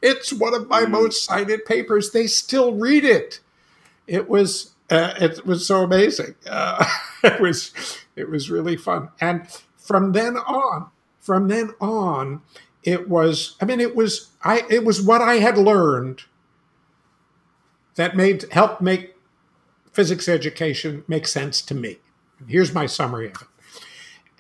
It's 0.02 0.32
one 0.32 0.54
of 0.54 0.70
my 0.70 0.84
mm. 0.84 0.92
most 0.92 1.26
cited 1.26 1.66
papers. 1.66 2.12
They 2.12 2.28
still 2.28 2.74
read 2.74 3.04
it. 3.04 3.42
It 4.06 4.30
was 4.30 4.72
uh, 4.90 5.14
it 5.20 5.46
was 5.46 5.66
so 5.66 5.84
amazing. 5.84 6.36
Uh, 6.50 6.86
it 7.24 7.40
was 7.40 7.74
it 8.16 8.30
was 8.30 8.50
really 8.50 8.78
fun. 8.78 9.10
And 9.20 9.48
from 9.78 10.14
then 10.14 10.38
on, 10.38 10.90
from 11.20 11.48
then 11.48 11.72
on, 11.80 12.42
it 12.84 13.10
was. 13.10 13.56
I 13.62 13.66
mean, 13.66 13.80
it 13.80 13.96
was 13.96 14.30
I. 14.44 14.64
It 14.70 14.86
was 14.86 15.02
what 15.02 15.22
I 15.22 15.36
had 15.36 15.58
learned 15.58 16.24
that 17.96 18.16
made 18.16 18.46
helped 18.52 18.82
make 18.82 19.16
physics 19.92 20.30
education 20.30 21.04
make 21.08 21.28
sense 21.28 21.62
to 21.64 21.74
me. 21.74 21.98
Here's 22.48 22.74
my 22.74 22.86
summary 22.86 23.28
of 23.28 23.42
it. 23.42 23.48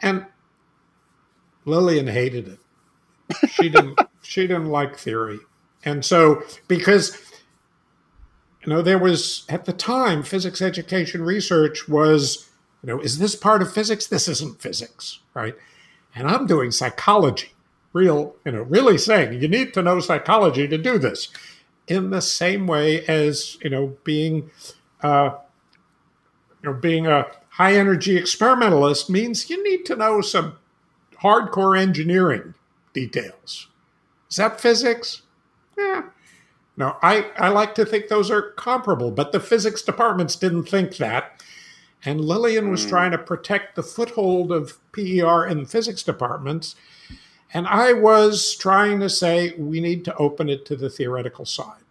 And 0.01 0.27
Lillian 1.65 2.07
hated 2.07 2.47
it. 2.47 2.59
She 3.49 3.69
didn't. 3.69 3.99
she 4.21 4.41
didn't 4.41 4.67
like 4.67 4.97
theory. 4.97 5.39
And 5.83 6.03
so, 6.03 6.43
because 6.67 7.17
you 8.67 8.73
know, 8.73 8.81
there 8.81 8.99
was 8.99 9.45
at 9.47 9.63
the 9.63 9.71
time 9.71 10.23
physics 10.23 10.61
education 10.61 11.21
research 11.21 11.87
was, 11.87 12.49
you 12.83 12.87
know, 12.87 12.99
is 12.99 13.17
this 13.17 13.33
part 13.33 13.61
of 13.61 13.71
physics? 13.71 14.05
This 14.05 14.27
isn't 14.27 14.61
physics, 14.61 15.19
right? 15.33 15.55
And 16.13 16.27
I'm 16.27 16.45
doing 16.45 16.71
psychology, 16.71 17.53
real, 17.93 18.35
you 18.43 18.51
know, 18.51 18.63
really 18.63 18.97
saying 18.97 19.41
you 19.41 19.47
need 19.47 19.73
to 19.73 19.81
know 19.81 20.01
psychology 20.01 20.67
to 20.67 20.77
do 20.77 20.97
this. 20.97 21.29
In 21.87 22.09
the 22.09 22.21
same 22.21 22.67
way 22.67 23.05
as 23.05 23.57
you 23.63 23.69
know, 23.69 23.95
being, 24.03 24.51
uh, 25.01 25.29
you 26.61 26.69
know, 26.69 26.77
being 26.77 27.07
a 27.07 27.25
high 27.51 27.73
energy 27.73 28.17
experimentalist 28.17 29.09
means 29.09 29.49
you 29.49 29.63
need 29.63 29.85
to 29.85 29.95
know 29.95 30.19
some 30.19 30.57
hardcore 31.21 31.79
engineering 31.79 32.53
details. 32.91 33.69
Is 34.29 34.35
that 34.35 34.59
physics? 34.59 35.21
Yeah. 35.77 36.01
No, 36.77 36.95
I, 37.01 37.31
I 37.37 37.49
like 37.49 37.73
to 37.75 37.85
think 37.85 38.07
those 38.07 38.29
are 38.29 38.51
comparable, 38.51 39.09
but 39.09 39.31
the 39.31 39.39
physics 39.39 39.81
departments 39.81 40.35
didn't 40.35 40.65
think 40.65 40.97
that. 40.97 41.43
And 42.05 42.21
Lillian 42.21 42.69
was 42.69 42.85
mm. 42.85 42.89
trying 42.89 43.11
to 43.11 43.17
protect 43.17 43.75
the 43.75 43.83
foothold 43.83 44.51
of 44.51 44.77
PER 44.91 45.47
in 45.47 45.65
physics 45.65 46.03
departments. 46.03 46.75
And 47.51 47.65
I 47.67 47.93
was 47.93 48.55
trying 48.55 48.99
to 48.99 49.09
say 49.09 49.53
we 49.57 49.79
need 49.81 50.05
to 50.05 50.15
open 50.17 50.49
it 50.49 50.65
to 50.67 50.75
the 50.75 50.89
theoretical 50.89 51.45
side. 51.45 51.81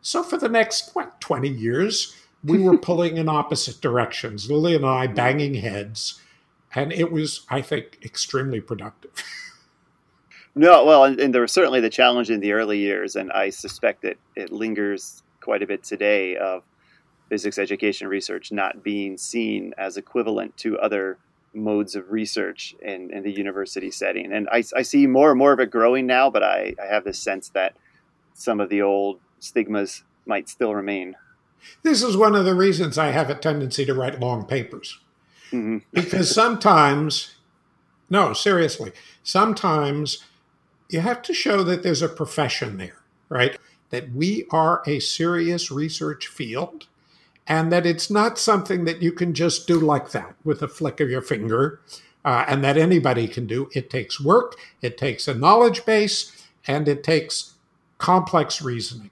So 0.00 0.22
for 0.22 0.38
the 0.38 0.48
next, 0.48 0.94
what, 0.94 1.20
20 1.20 1.48
years, 1.48 2.16
we 2.42 2.58
were 2.58 2.78
pulling 2.88 3.18
in 3.18 3.28
opposite 3.28 3.82
directions, 3.82 4.50
Lillian 4.50 4.82
and 4.82 4.90
I 4.90 5.06
banging 5.08 5.54
heads. 5.54 6.20
And 6.74 6.90
it 6.90 7.12
was, 7.12 7.44
I 7.50 7.60
think, 7.60 7.98
extremely 8.02 8.60
productive. 8.60 9.12
No, 10.54 10.84
well, 10.84 11.04
and, 11.04 11.18
and, 11.18 11.34
there 11.34 11.40
was 11.40 11.52
certainly 11.52 11.80
the 11.80 11.88
challenge 11.88 12.30
in 12.30 12.40
the 12.40 12.52
early 12.52 12.78
years, 12.78 13.16
and 13.16 13.32
I 13.32 13.48
suspect 13.48 14.02
that 14.02 14.18
it 14.36 14.52
lingers 14.52 15.22
quite 15.40 15.62
a 15.62 15.66
bit 15.66 15.82
today 15.82 16.36
of 16.36 16.62
physics 17.30 17.58
education 17.58 18.06
research 18.06 18.52
not 18.52 18.82
being 18.82 19.16
seen 19.16 19.72
as 19.78 19.96
equivalent 19.96 20.54
to 20.58 20.78
other 20.78 21.16
modes 21.54 21.94
of 21.94 22.10
research 22.10 22.74
in, 22.82 23.10
in 23.10 23.22
the 23.22 23.32
university 23.32 23.90
setting. 23.90 24.32
And 24.32 24.48
I, 24.50 24.62
I, 24.76 24.82
see 24.82 25.06
more 25.06 25.30
and 25.30 25.38
more 25.38 25.52
of 25.52 25.60
it 25.60 25.70
growing 25.70 26.06
now, 26.06 26.30
but 26.30 26.42
I, 26.42 26.74
I 26.82 26.86
have 26.86 27.04
this 27.04 27.18
sense 27.18 27.48
that 27.50 27.74
some 28.34 28.60
of 28.60 28.68
the 28.68 28.82
old 28.82 29.20
stigmas 29.38 30.04
might 30.26 30.48
still 30.48 30.74
remain. 30.74 31.16
This 31.82 32.02
is 32.02 32.16
one 32.16 32.34
of 32.34 32.44
the 32.44 32.54
reasons 32.54 32.98
I 32.98 33.10
have 33.10 33.30
a 33.30 33.34
tendency 33.34 33.84
to 33.86 33.94
write 33.94 34.20
long 34.20 34.44
papers. 34.44 34.98
Mm-hmm. 35.52 35.78
because 35.92 36.34
sometimes, 36.34 37.34
no, 38.08 38.32
seriously, 38.32 38.92
sometimes 39.22 40.24
you 40.92 41.00
have 41.00 41.22
to 41.22 41.34
show 41.34 41.62
that 41.64 41.82
there's 41.82 42.02
a 42.02 42.08
profession 42.08 42.76
there, 42.76 42.98
right? 43.28 43.58
That 43.90 44.12
we 44.12 44.46
are 44.50 44.82
a 44.86 45.00
serious 45.00 45.70
research 45.70 46.26
field 46.26 46.86
and 47.46 47.72
that 47.72 47.86
it's 47.86 48.10
not 48.10 48.38
something 48.38 48.84
that 48.84 49.02
you 49.02 49.12
can 49.12 49.34
just 49.34 49.66
do 49.66 49.78
like 49.80 50.12
that 50.12 50.34
with 50.44 50.62
a 50.62 50.68
flick 50.68 51.00
of 51.00 51.10
your 51.10 51.22
finger 51.22 51.80
uh, 52.24 52.44
and 52.46 52.62
that 52.62 52.76
anybody 52.76 53.26
can 53.26 53.46
do. 53.46 53.68
It 53.74 53.90
takes 53.90 54.20
work, 54.20 54.56
it 54.80 54.96
takes 54.96 55.26
a 55.26 55.34
knowledge 55.34 55.84
base, 55.84 56.46
and 56.66 56.86
it 56.86 57.02
takes 57.02 57.54
complex 57.98 58.62
reasoning. 58.62 59.10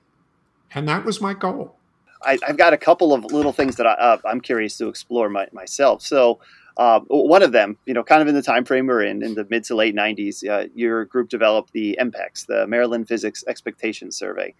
And 0.72 0.88
that 0.88 1.04
was 1.04 1.20
my 1.20 1.34
goal. 1.34 1.76
I, 2.22 2.38
have 2.46 2.56
got 2.56 2.72
a 2.72 2.78
couple 2.78 3.12
of 3.12 3.24
little 3.24 3.52
things 3.52 3.76
that 3.76 3.86
I, 3.86 4.18
am 4.30 4.40
curious 4.40 4.76
to 4.78 4.88
explore 4.88 5.28
my, 5.28 5.48
myself. 5.52 6.02
So, 6.02 6.38
uh, 6.80 7.00
one 7.08 7.42
of 7.42 7.52
them, 7.52 7.76
you 7.84 7.92
know, 7.92 8.02
kind 8.02 8.22
of 8.22 8.28
in 8.28 8.34
the 8.34 8.40
time 8.40 8.64
frame 8.64 8.86
we're 8.86 9.02
in, 9.02 9.22
in 9.22 9.34
the 9.34 9.46
mid 9.50 9.62
to 9.62 9.74
late 9.74 9.94
90s, 9.94 10.48
uh, 10.48 10.66
your 10.74 11.04
group 11.04 11.28
developed 11.28 11.74
the 11.74 11.98
MPEX, 12.00 12.46
the 12.46 12.66
Maryland 12.66 13.06
Physics 13.06 13.44
Expectations 13.46 14.16
Survey. 14.16 14.54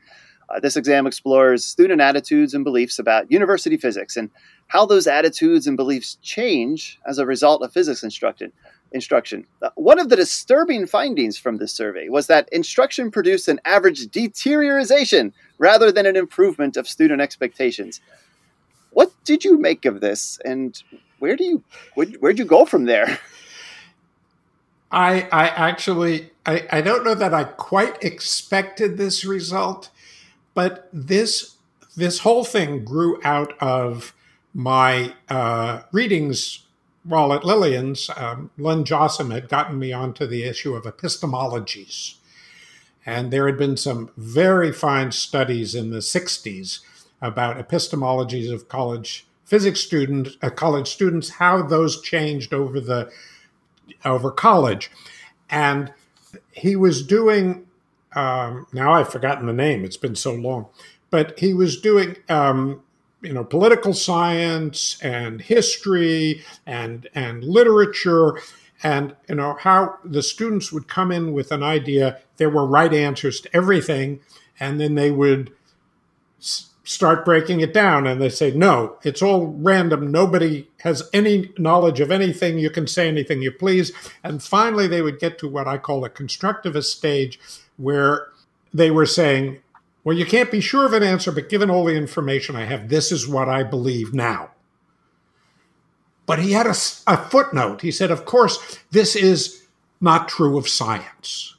Uh, 0.51 0.61
this 0.61 0.77
exam 0.77 1.07
explores 1.07 1.65
student 1.65 2.03
attitudes 2.03 2.53
and 2.53 2.63
beliefs 2.63 2.99
about 2.99 3.33
university 3.33 3.79
physics 3.79 4.19
and 4.19 4.29
how 4.67 4.85
those 4.85 5.07
attitudes 5.07 5.67
and 5.67 5.79
beliefs 5.79 6.19
change 6.21 7.01
as 7.07 7.17
a 7.17 7.25
result 7.25 7.63
of 7.63 7.73
physics 7.73 8.03
instruction. 8.03 8.53
Instruction. 8.93 9.47
Uh, 9.63 9.71
one 9.77 9.99
of 9.99 10.11
the 10.11 10.17
disturbing 10.17 10.87
findings 10.87 11.39
from 11.39 11.57
this 11.57 11.73
survey 11.73 12.11
was 12.11 12.27
that 12.27 12.51
instruction 12.53 13.11
produced 13.11 13.49
an 13.49 13.61
average 13.65 14.09
deterioration 14.09 15.33
rather 15.57 15.91
than 15.91 16.05
an 16.05 16.17
improvement 16.17 16.77
of 16.77 16.87
student 16.87 17.23
expectations. 17.23 17.99
What 18.91 19.11
did 19.25 19.43
you 19.43 19.59
make 19.59 19.87
of 19.87 20.03
this, 20.03 20.39
and 20.45 20.83
where 21.21 21.37
do 21.37 21.45
you 21.45 21.63
where, 21.95 22.07
where'd 22.19 22.39
you 22.39 22.45
go 22.45 22.65
from 22.65 22.87
there? 22.87 23.21
I 24.91 25.29
I 25.31 25.49
actually 25.49 26.31
I, 26.45 26.67
I 26.73 26.81
don't 26.81 27.05
know 27.05 27.15
that 27.15 27.33
I 27.33 27.45
quite 27.45 28.03
expected 28.03 28.97
this 28.97 29.25
result, 29.25 29.91
but 30.55 30.89
this 30.93 31.57
this 31.97 32.21
whole 32.21 32.45
thing 32.45 32.85
grew 32.85 33.21
out 33.23 33.53
of 33.61 34.15
my 34.53 35.15
uh, 35.29 35.83
readings 35.93 36.65
while 37.05 37.33
at 37.33 37.45
Lillian's. 37.45 38.11
Um, 38.17 38.51
Len 38.59 38.85
Jossem 38.85 39.33
had 39.33 39.49
gotten 39.49 39.79
me 39.79 39.93
onto 39.93 40.27
the 40.27 40.43
issue 40.43 40.75
of 40.75 40.85
epistemologies, 40.85 42.17
and 43.07 43.31
there 43.31 43.47
had 43.47 43.59
been 43.59 43.77
some 43.77 44.11
very 44.17 44.73
fine 44.73 45.13
studies 45.13 45.75
in 45.75 45.91
the 45.91 45.99
'60s 45.99 46.81
about 47.23 47.59
epistemologies 47.59 48.53
of 48.53 48.69
college 48.69 49.27
physics 49.51 49.81
students, 49.81 50.37
uh, 50.43 50.49
college 50.49 50.87
students, 50.87 51.29
how 51.31 51.61
those 51.61 52.01
changed 52.01 52.55
over 52.55 52.79
the 52.79 53.11
over 54.05 54.31
college, 54.31 54.91
and 55.51 55.93
he 56.53 56.77
was 56.77 57.05
doing. 57.05 57.67
Um, 58.15 58.67
now 58.73 58.93
I've 58.93 59.11
forgotten 59.11 59.47
the 59.47 59.53
name; 59.53 59.85
it's 59.85 59.97
been 59.97 60.15
so 60.15 60.33
long, 60.33 60.69
but 61.11 61.39
he 61.39 61.53
was 61.53 61.79
doing. 61.79 62.17
Um, 62.31 62.83
you 63.23 63.35
know, 63.35 63.45
political 63.45 63.93
science 63.93 64.99
and 65.03 65.43
history 65.43 66.43
and 66.65 67.07
and 67.15 67.45
literature, 67.45 68.41
and 68.83 69.15
you 69.29 69.35
know 69.35 69.59
how 69.61 69.99
the 70.05 70.23
students 70.23 70.73
would 70.73 70.89
come 70.89 71.13
in 71.13 71.35
with 71.35 71.53
an 71.53 71.63
idea. 71.63 72.21
There 72.39 72.49
were 72.49 72.65
right 72.65 72.95
answers 72.95 73.43
to 73.43 73.55
everything, 73.55 74.21
and 74.59 74.81
then 74.81 74.95
they 74.95 75.11
would 75.11 75.53
start 76.91 77.25
breaking 77.25 77.61
it 77.61 77.73
down 77.73 78.05
and 78.05 78.21
they 78.21 78.29
say 78.29 78.51
no 78.51 78.97
it's 79.05 79.23
all 79.23 79.47
random. 79.47 80.11
Nobody 80.11 80.67
has 80.81 81.09
any 81.13 81.53
knowledge 81.57 82.01
of 82.01 82.11
anything. 82.11 82.59
You 82.59 82.69
can 82.69 82.89
say 82.89 83.07
anything 83.07 83.43
you 83.43 83.53
please. 83.53 83.93
And 84.25 84.43
finally 84.43 84.89
they 84.89 85.01
would 85.01 85.21
get 85.21 85.39
to 85.39 85.49
what 85.49 85.69
i 85.69 85.79
call 85.79 86.05
a 86.05 86.11
constructivist 86.11 86.87
stage 86.87 87.39
where 87.77 88.27
they 88.75 88.91
were 88.91 89.07
saying 89.07 89.61
well 90.03 90.17
you 90.17 90.27
can't 90.27 90.51
be 90.51 90.61
sure 90.61 90.85
of 90.85 90.93
an 90.93 91.05
answer 91.05 91.31
but 91.31 91.49
given 91.49 91.71
all 91.71 91.85
the 91.85 91.95
information 91.95 92.57
i 92.57 92.65
have 92.65 92.89
this 92.89 93.13
is 93.13 93.29
what 93.29 93.49
i 93.49 93.63
believe 93.63 94.13
now. 94.13 94.51
But 96.27 96.41
he 96.41 96.53
had 96.53 96.67
a, 96.67 96.75
a 97.07 97.17
footnote. 97.17 97.83
He 97.83 97.93
said 97.93 98.11
of 98.11 98.25
course 98.25 98.81
this 98.91 99.15
is 99.15 99.63
not 100.01 100.29
true 100.29 100.59
of 100.59 100.69
science. 100.69 101.55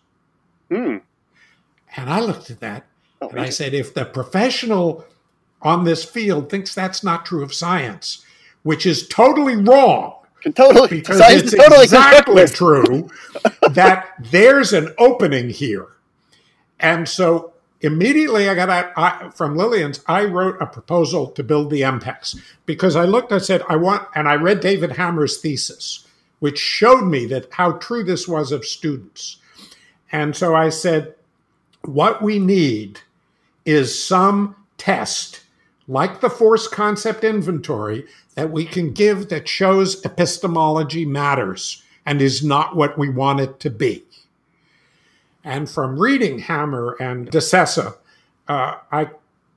Hmm. 0.70 0.98
and 1.96 2.10
i 2.10 2.20
looked 2.20 2.50
at 2.50 2.60
that 2.60 2.86
Oh, 3.22 3.30
and 3.30 3.40
I 3.40 3.50
said, 3.50 3.74
if 3.74 3.94
the 3.94 4.04
professional 4.04 5.06
on 5.62 5.84
this 5.84 6.04
field 6.04 6.50
thinks 6.50 6.74
that's 6.74 7.04
not 7.04 7.26
true 7.26 7.44
of 7.44 7.54
science, 7.54 8.26
which 8.64 8.86
is 8.86 9.08
totally 9.08 9.56
wrong, 9.56 10.16
totally 10.56 10.88
because 10.88 11.22
it's 11.22 11.56
totally 11.56 11.84
exactly 11.84 12.46
true 12.48 13.10
that 13.72 14.14
there's 14.20 14.74
an 14.74 14.94
opening 14.98 15.50
here. 15.50 15.88
And 16.80 17.08
so 17.08 17.54
immediately 17.82 18.50
I 18.50 18.56
got 18.56 18.70
out 18.70 18.92
I, 18.96 19.30
from 19.30 19.56
Lillian's, 19.56 20.02
I 20.08 20.26
wrote 20.26 20.62
a 20.62 20.66
proposal 20.66 21.28
to 21.32 21.44
build 21.44 21.70
the 21.70 21.82
MPEX 21.82 22.40
because 22.66 22.96
I 22.96 23.06
looked, 23.06 23.32
I 23.32 23.38
said, 23.38 23.62
I 23.70 23.76
want, 23.76 24.08
and 24.16 24.28
I 24.28 24.36
read 24.36 24.60
David 24.60 24.94
Hammer's 24.94 25.38
thesis, 25.38 26.08
which 26.40 26.58
showed 26.58 27.06
me 27.06 27.26
that 27.28 27.52
how 27.52 27.74
true 27.74 28.04
this 28.04 28.28
was 28.28 28.52
of 28.52 28.66
students. 28.66 29.38
And 30.12 30.36
so 30.36 30.56
I 30.56 30.70
said, 30.70 31.16
what 31.84 32.22
we 32.22 32.40
need 32.40 33.00
is 33.66 34.04
some 34.04 34.56
test 34.78 35.41
like 35.88 36.22
the 36.22 36.30
force 36.30 36.68
concept 36.68 37.24
inventory 37.24 38.06
that 38.36 38.52
we 38.52 38.66
can 38.66 38.92
give 38.92 39.30
that 39.30 39.48
shows 39.48 40.04
epistemology 40.06 41.06
matters 41.06 41.84
and 42.06 42.22
is 42.22 42.44
not 42.44 42.76
what 42.76 42.98
we 42.98 43.10
want 43.10 43.40
it 43.40 43.60
to 43.60 43.70
be. 43.70 44.04
And 45.44 45.70
from 45.70 46.00
reading 46.00 46.40
Hammer 46.40 46.96
and 47.00 47.30
diSessa, 47.30 47.96
uh, 48.48 48.78
I 48.92 49.10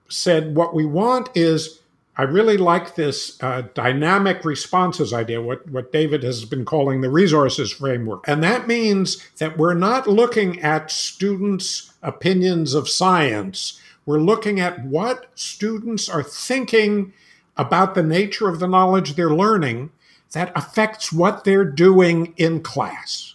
said 0.08 0.54
what 0.54 0.74
we 0.74 0.84
want 0.84 1.28
is 1.34 1.80
I 2.16 2.22
really 2.22 2.56
like 2.56 2.94
this 2.94 3.42
uh, 3.42 3.62
dynamic 3.74 4.44
responses 4.44 5.12
idea, 5.12 5.42
what, 5.42 5.68
what 5.68 5.90
David 5.90 6.22
has 6.22 6.44
been 6.44 6.64
calling 6.64 7.00
the 7.00 7.10
resources 7.10 7.72
framework. 7.72 8.24
And 8.28 8.42
that 8.44 8.68
means 8.68 9.28
that 9.38 9.58
we're 9.58 9.74
not 9.74 10.06
looking 10.06 10.60
at 10.60 10.92
students' 10.92 11.92
opinions 12.02 12.72
of 12.74 12.88
science. 12.88 13.80
We're 14.06 14.20
looking 14.20 14.60
at 14.60 14.84
what 14.84 15.30
students 15.34 16.08
are 16.08 16.22
thinking 16.22 17.12
about 17.56 17.94
the 17.94 18.02
nature 18.02 18.48
of 18.48 18.60
the 18.60 18.68
knowledge 18.68 19.14
they're 19.14 19.30
learning 19.30 19.90
that 20.32 20.52
affects 20.56 21.12
what 21.12 21.44
they're 21.44 21.64
doing 21.64 22.34
in 22.36 22.60
class. 22.60 23.34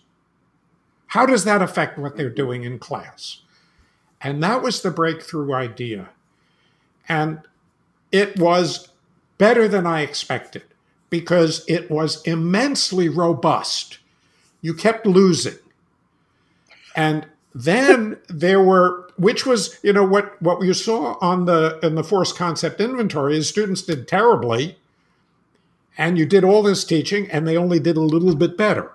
How 1.07 1.25
does 1.25 1.43
that 1.45 1.61
affect 1.61 1.97
what 1.97 2.17
they're 2.17 2.29
doing 2.29 2.63
in 2.63 2.77
class? 2.77 3.41
And 4.21 4.43
that 4.43 4.61
was 4.61 4.81
the 4.81 4.91
breakthrough 4.91 5.53
idea. 5.53 6.09
And 7.07 7.41
it 8.11 8.37
was 8.37 8.89
better 9.37 9.67
than 9.67 9.87
I 9.87 10.01
expected 10.01 10.63
because 11.09 11.63
it 11.67 11.89
was 11.89 12.21
immensely 12.23 13.09
robust. 13.09 13.97
You 14.61 14.73
kept 14.73 15.07
losing. 15.07 15.57
And 16.95 17.25
then 17.53 18.17
there 18.27 18.61
were 18.61 19.09
which 19.17 19.45
was 19.45 19.79
you 19.83 19.91
know 19.91 20.03
what 20.03 20.39
what 20.41 20.63
you 20.63 20.73
saw 20.73 21.17
on 21.19 21.45
the 21.45 21.79
in 21.81 21.95
the 21.95 22.03
force 22.03 22.31
concept 22.31 22.79
inventory 22.79 23.37
is 23.37 23.49
students 23.49 23.81
did 23.81 24.07
terribly 24.07 24.77
and 25.97 26.17
you 26.17 26.25
did 26.25 26.43
all 26.43 26.61
this 26.63 26.83
teaching 26.83 27.29
and 27.31 27.47
they 27.47 27.57
only 27.57 27.79
did 27.79 27.97
a 27.97 28.01
little 28.01 28.35
bit 28.35 28.55
better. 28.55 28.93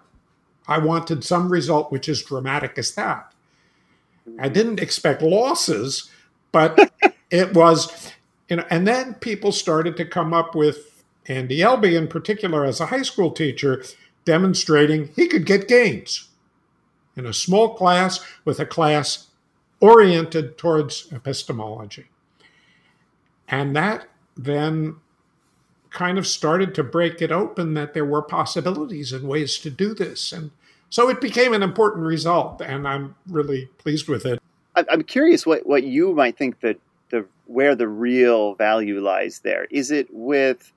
I 0.66 0.78
wanted 0.78 1.24
some 1.24 1.52
result 1.52 1.92
which 1.92 2.08
is 2.08 2.22
dramatic 2.22 2.78
as 2.78 2.94
that. 2.94 3.32
I 4.38 4.48
didn't 4.48 4.80
expect 4.80 5.20
losses 5.20 6.10
but 6.52 6.92
it 7.30 7.54
was 7.54 8.12
you 8.48 8.56
know 8.56 8.64
and 8.70 8.86
then 8.86 9.14
people 9.14 9.52
started 9.52 9.96
to 9.96 10.04
come 10.04 10.32
up 10.32 10.54
with 10.54 11.02
andy 11.26 11.58
elby 11.58 11.96
in 11.96 12.06
particular 12.06 12.64
as 12.64 12.80
a 12.80 12.86
high 12.86 13.02
school 13.02 13.30
teacher 13.30 13.82
demonstrating 14.24 15.08
he 15.16 15.26
could 15.26 15.44
get 15.44 15.68
gains 15.68 16.28
in 17.16 17.26
a 17.26 17.32
small 17.32 17.74
class 17.74 18.20
with 18.44 18.58
a 18.60 18.66
class 18.66 19.28
oriented 19.80 20.56
towards 20.56 21.12
epistemology. 21.12 22.06
And 23.48 23.76
that 23.76 24.06
then 24.36 24.96
kind 25.90 26.18
of 26.18 26.26
started 26.26 26.74
to 26.74 26.82
break 26.82 27.22
it 27.22 27.30
open 27.30 27.74
that 27.74 27.94
there 27.94 28.04
were 28.04 28.22
possibilities 28.22 29.12
and 29.12 29.28
ways 29.28 29.58
to 29.58 29.70
do 29.70 29.94
this. 29.94 30.32
And 30.32 30.50
so 30.90 31.08
it 31.08 31.20
became 31.20 31.52
an 31.54 31.62
important 31.62 32.04
result, 32.04 32.60
and 32.60 32.86
I'm 32.86 33.14
really 33.28 33.66
pleased 33.78 34.08
with 34.08 34.26
it. 34.26 34.40
I'm 34.76 35.02
curious 35.04 35.46
what, 35.46 35.66
what 35.66 35.84
you 35.84 36.12
might 36.14 36.36
think 36.36 36.60
that 36.60 36.78
the 37.10 37.26
where 37.46 37.74
the 37.74 37.88
real 37.88 38.54
value 38.54 39.00
lies 39.00 39.40
there. 39.40 39.66
Is 39.70 39.90
it 39.90 40.08
with 40.10 40.72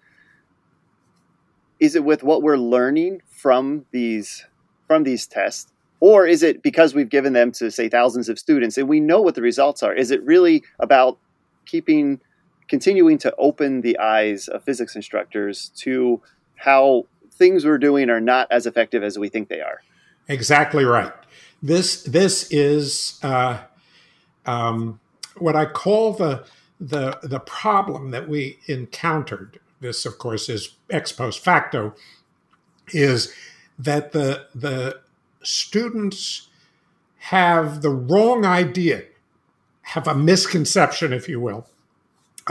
is 1.79 1.95
it 1.95 2.03
with 2.03 2.23
what 2.23 2.43
we're 2.43 2.57
learning 2.57 3.21
from 3.27 3.85
these 3.91 4.45
from 4.87 5.03
these 5.03 5.25
tests? 5.25 5.71
Or 5.99 6.27
is 6.27 6.43
it 6.43 6.61
because 6.61 6.93
we've 6.93 7.09
given 7.09 7.33
them 7.33 7.51
to 7.53 7.71
say 7.71 7.89
thousands 7.89 8.29
of 8.29 8.37
students 8.37 8.77
and 8.77 8.87
we 8.87 8.99
know 8.99 9.21
what 9.21 9.35
the 9.35 9.41
results 9.41 9.81
are? 9.81 9.93
Is 9.93 10.11
it 10.11 10.23
really 10.23 10.63
about 10.79 11.17
keeping 11.65 12.19
continuing 12.67 13.17
to 13.17 13.33
open 13.37 13.81
the 13.81 13.97
eyes 13.97 14.47
of 14.47 14.63
physics 14.63 14.95
instructors 14.95 15.69
to 15.77 16.21
how 16.55 17.05
things 17.31 17.65
we're 17.65 17.77
doing 17.77 18.09
are 18.09 18.19
not 18.19 18.47
as 18.51 18.65
effective 18.65 19.03
as 19.03 19.17
we 19.17 19.29
think 19.29 19.49
they 19.49 19.61
are? 19.61 19.81
Exactly 20.27 20.83
right. 20.83 21.13
This 21.63 22.03
this 22.03 22.51
is 22.51 23.19
uh, 23.23 23.59
um, 24.45 24.99
what 25.37 25.55
I 25.55 25.65
call 25.65 26.13
the 26.13 26.45
the 26.79 27.17
the 27.23 27.39
problem 27.39 28.11
that 28.11 28.27
we 28.27 28.59
encountered. 28.67 29.59
This, 29.79 30.05
of 30.05 30.17
course, 30.17 30.49
is 30.49 30.75
ex 30.89 31.11
post 31.11 31.43
facto. 31.43 31.95
Is 32.89 33.33
that 33.79 34.11
the 34.11 34.47
the 34.53 34.99
students 35.47 36.47
have 37.17 37.81
the 37.81 37.89
wrong 37.89 38.45
idea, 38.45 39.03
have 39.81 40.07
a 40.07 40.15
misconception, 40.15 41.13
if 41.13 41.27
you 41.27 41.39
will, 41.39 41.67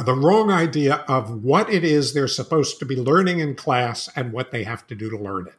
the 0.05 0.15
wrong 0.15 0.51
idea 0.51 0.97
of 1.09 1.43
what 1.43 1.71
it 1.71 1.85
is 1.85 2.13
they're 2.13 2.29
supposed 2.29 2.79
to 2.79 2.85
be 2.85 2.97
learning 2.97 3.39
in 3.39 3.55
class 3.55 4.09
and 4.15 4.33
what 4.33 4.51
they 4.51 4.65
have 4.65 4.87
to 4.87 4.95
do 4.95 5.09
to 5.09 5.17
learn 5.17 5.47
it. 5.47 5.55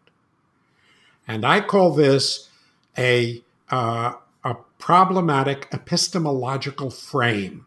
And 1.28 1.46
I 1.46 1.62
call 1.62 1.94
this 1.94 2.50
a, 2.98 3.44
uh, 3.70 4.14
a 4.44 4.56
problematic 4.78 5.68
epistemological 5.72 6.90
frame. 6.92 7.66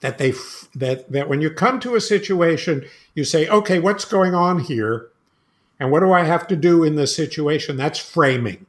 that 0.00 0.18
they 0.18 0.32
that 0.74 1.10
that 1.12 1.28
when 1.28 1.40
you 1.40 1.48
come 1.48 1.78
to 1.80 1.94
a 1.94 2.00
situation 2.00 2.84
you 3.14 3.24
say 3.24 3.48
okay 3.48 3.78
what's 3.78 4.04
going 4.04 4.34
on 4.34 4.58
here 4.58 5.11
and 5.78 5.90
what 5.90 6.00
do 6.00 6.12
i 6.12 6.24
have 6.24 6.46
to 6.48 6.56
do 6.56 6.84
in 6.84 6.96
this 6.96 7.14
situation? 7.14 7.76
That's 7.76 7.98
framing. 7.98 8.66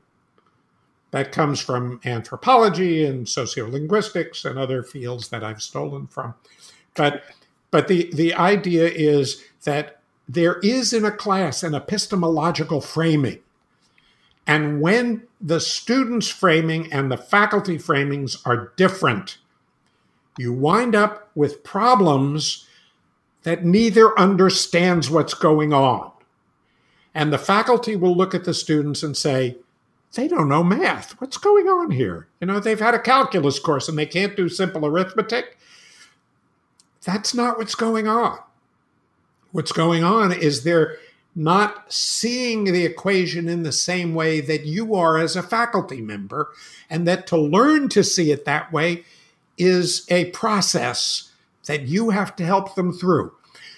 That 1.12 1.32
comes 1.32 1.60
from 1.60 2.02
anthropology 2.06 3.06
and 3.06 3.28
sociolinguistics 3.28 4.50
and 4.50 4.58
other 4.58 4.84
fields 4.84 5.30
that 5.30 5.44
i've 5.44 5.62
stolen 5.62 6.08
from. 6.08 6.34
But 6.96 7.24
but 7.72 7.88
the 7.88 8.10
the 8.14 8.34
idea 8.34 8.88
is 8.88 9.44
that 9.64 10.00
there 10.28 10.60
is 10.60 10.94
in 10.94 11.06
a 11.06 11.12
class 11.12 11.64
an 11.64 11.76
epistemological 11.76 12.82
framing. 12.82 13.40
And 14.46 14.82
when 14.82 15.24
the 15.40 15.60
students 15.60 16.28
framing 16.28 16.92
and 16.92 17.10
the 17.12 17.18
faculty 17.18 17.78
framings 17.78 18.42
are 18.46 18.74
different 18.76 19.38
you 20.38 20.54
wind 20.54 20.96
up 20.96 21.30
with 21.36 21.64
problems 21.64 22.68
that 23.44 23.66
neither 23.66 24.18
understands 24.18 25.10
what's 25.10 25.34
going 25.34 25.74
on. 25.74 26.12
And 27.14 27.32
the 27.32 27.38
faculty 27.38 27.96
will 27.96 28.16
look 28.16 28.34
at 28.34 28.44
the 28.44 28.54
students 28.54 29.04
and 29.04 29.16
say, 29.16 29.58
they 30.14 30.28
don't 30.28 30.50
know 30.50 30.64
math. 30.64 31.20
What's 31.20 31.38
going 31.38 31.68
on 31.68 31.92
here? 31.92 32.28
You 32.40 32.48
know, 32.48 32.60
they've 32.60 32.80
had 32.80 32.94
a 32.94 33.00
calculus 33.00 33.60
course 33.60 33.90
and 33.90 33.98
they 33.98 34.06
can't 34.06 34.36
do 34.36 34.48
simple 34.48 34.86
arithmetic. 34.86 35.58
That's 37.04 37.34
not 37.34 37.58
what's 37.58 37.76
going 37.76 38.08
on. 38.08 38.40
What's 39.52 39.72
going 39.72 40.04
on 40.04 40.32
is 40.32 40.64
they're 40.64 40.98
not 41.36 41.92
seeing 41.92 42.66
the 42.66 42.86
equation 42.86 43.50
in 43.50 43.64
the 43.64 43.72
same 43.72 44.14
way 44.14 44.40
that 44.40 44.66
you 44.66 44.94
are 44.96 45.18
as 45.18 45.36
a 45.36 45.44
faculty 45.44 46.02
member, 46.02 46.52
and 46.90 47.08
that 47.08 47.26
to 47.28 47.38
learn 47.38 47.90
to 47.90 48.04
see 48.04 48.32
it 48.32 48.46
that 48.46 48.72
way 48.72 49.04
is 49.58 50.06
a 50.10 50.26
process 50.26 51.32
that 51.66 51.84
you 51.84 52.12
have 52.12 52.36
to 52.36 52.46
help 52.46 52.76
them 52.76 52.94
through. 52.94 53.34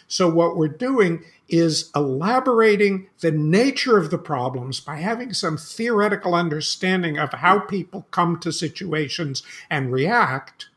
So, 0.08 0.30
what 0.30 0.58
we're 0.58 0.68
doing 0.68 1.24
is 1.48 1.92
elaborating 1.96 3.08
the 3.20 3.32
nature 3.32 3.98
of 3.98 4.10
the 4.10 4.18
problems 4.18 4.80
by 4.80 4.98
having 4.98 5.34
some 5.34 5.58
theoretical 5.58 6.34
understanding 6.34 7.20
of 7.20 7.32
how 7.34 7.60
people 7.60 8.08
come 8.12 8.40
to 8.40 8.52
situations 8.52 9.44
and 9.70 9.92
react, 9.92 10.70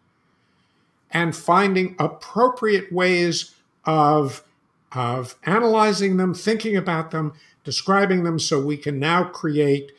and 1.11 1.35
finding 1.35 1.97
appropriate 1.99 2.93
ways 2.93 3.55
of, 3.87 4.45
of 4.93 5.37
analyzing 5.45 6.19
them, 6.19 6.35
thinking 6.35 6.77
about 6.77 7.11
them, 7.13 7.33
describing 7.65 8.25
them, 8.25 8.39
so 8.39 8.61
we 8.61 8.77
can 8.77 8.99
now 8.99 9.25
create 9.25 9.93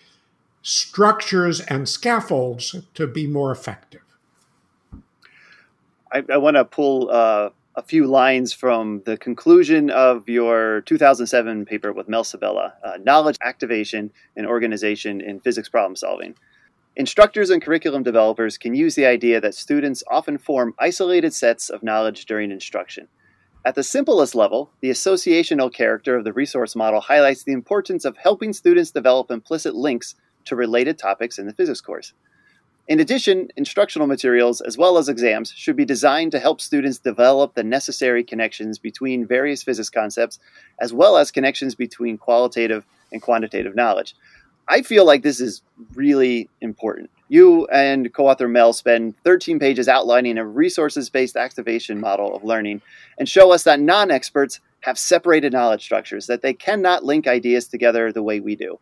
structures 0.61 1.61
and 1.61 1.89
scaffolds 1.89 2.75
to 2.93 3.07
be 3.07 3.25
more 3.25 3.51
effective. 3.51 4.01
I, 6.11 6.23
I 6.31 6.37
want 6.37 6.57
to 6.57 6.65
pull 6.65 7.09
uh, 7.09 7.49
a 7.79 7.83
few 7.83 8.05
lines 8.05 8.51
from 8.51 9.01
the 9.05 9.15
conclusion 9.15 9.89
of 9.89 10.27
your 10.27 10.81
2007 10.81 11.65
paper 11.65 11.93
with 11.93 12.09
Mel 12.09 12.25
Sabella 12.25 12.73
uh, 12.83 12.97
Knowledge 13.01 13.37
Activation 13.41 14.11
and 14.35 14.45
Organization 14.45 15.21
in 15.21 15.39
Physics 15.39 15.69
Problem 15.69 15.95
Solving. 15.95 16.35
Instructors 16.97 17.49
and 17.49 17.61
curriculum 17.61 18.03
developers 18.03 18.57
can 18.57 18.75
use 18.75 18.95
the 18.95 19.05
idea 19.05 19.39
that 19.39 19.55
students 19.55 20.03
often 20.11 20.37
form 20.37 20.73
isolated 20.77 21.33
sets 21.33 21.69
of 21.69 21.81
knowledge 21.81 22.25
during 22.25 22.51
instruction. 22.51 23.07
At 23.63 23.75
the 23.75 23.83
simplest 23.83 24.35
level, 24.35 24.71
the 24.81 24.89
associational 24.89 25.71
character 25.71 26.17
of 26.17 26.25
the 26.25 26.33
resource 26.33 26.75
model 26.75 26.99
highlights 26.99 27.43
the 27.43 27.53
importance 27.53 28.03
of 28.03 28.17
helping 28.17 28.51
students 28.51 28.91
develop 28.91 29.31
implicit 29.31 29.73
links 29.73 30.15
to 30.43 30.57
related 30.57 30.97
topics 30.97 31.39
in 31.39 31.47
the 31.47 31.53
physics 31.53 31.79
course. 31.79 32.11
In 32.89 32.99
addition, 32.99 33.49
instructional 33.55 34.07
materials 34.07 34.61
as 34.61 34.75
well 34.75 34.97
as 34.97 35.07
exams 35.07 35.53
should 35.55 35.75
be 35.75 35.85
designed 35.85 36.31
to 36.31 36.39
help 36.39 36.59
students 36.59 36.97
develop 36.97 37.53
the 37.53 37.63
necessary 37.63 38.23
connections 38.23 38.79
between 38.79 39.27
various 39.27 39.61
physics 39.61 39.91
concepts, 39.91 40.39
as 40.81 40.91
well 40.91 41.15
as 41.15 41.29
connections 41.29 41.75
between 41.75 42.17
qualitative 42.17 42.83
and 43.11 43.21
quantitative 43.21 43.75
knowledge. 43.75 44.15
I 44.67 44.81
feel 44.81 45.05
like 45.05 45.21
this 45.21 45.39
is 45.39 45.61
really 45.93 46.49
important. 46.61 47.11
You 47.27 47.67
and 47.67 48.11
co 48.11 48.27
author 48.27 48.47
Mel 48.47 48.73
spend 48.73 49.13
13 49.23 49.59
pages 49.59 49.87
outlining 49.87 50.39
a 50.39 50.45
resources 50.45 51.11
based 51.11 51.35
activation 51.37 51.99
model 51.99 52.35
of 52.35 52.43
learning 52.43 52.81
and 53.19 53.29
show 53.29 53.51
us 53.53 53.65
that 53.65 53.79
non 53.79 54.09
experts 54.09 54.61
have 54.79 54.97
separated 54.97 55.53
knowledge 55.53 55.83
structures, 55.83 56.25
that 56.25 56.41
they 56.41 56.55
cannot 56.55 57.05
link 57.05 57.27
ideas 57.27 57.67
together 57.67 58.11
the 58.11 58.23
way 58.23 58.39
we 58.39 58.55
do. 58.55 58.79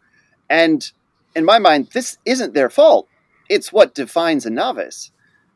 And 0.49 0.89
in 1.35 1.43
my 1.43 1.59
mind, 1.59 1.89
this 1.93 2.17
isn't 2.23 2.53
their 2.53 2.69
fault 2.69 3.09
it's 3.49 3.73
what 3.73 3.95
defines 3.95 4.45
a 4.45 4.49
novice. 4.49 5.11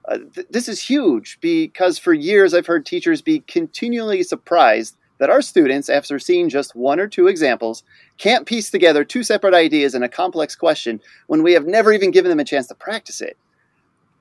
Uh, 0.06 0.20
th- 0.34 0.48
this 0.50 0.68
is 0.68 0.82
huge 0.82 1.38
because 1.42 1.98
for 1.98 2.14
years 2.14 2.54
I've 2.54 2.68
heard 2.68 2.86
teachers 2.86 3.22
be 3.22 3.40
continually 3.42 4.24
surprised 4.24 4.98
that 5.20 5.30
our 5.30 5.42
students, 5.42 5.88
after 5.90 6.18
seeing 6.18 6.50
just 6.50 6.76
one 6.76 7.00
or 7.00 7.08
two 7.08 7.28
examples, 7.28 7.84
can't 8.18 8.48
piece 8.48 8.72
together 8.72 9.04
two 9.04 9.22
separate 9.22 9.54
ideas 9.54 9.94
in 9.94 10.02
a 10.02 10.10
complex 10.10 10.56
question 10.56 11.00
when 11.28 11.44
we 11.44 11.54
have 11.54 11.68
never 11.68 11.94
even 11.94 12.10
given 12.10 12.30
them 12.30 12.40
a 12.40 12.46
chance 12.46 12.68
to 12.68 12.76
practice 12.76 13.22
it. 13.22 13.38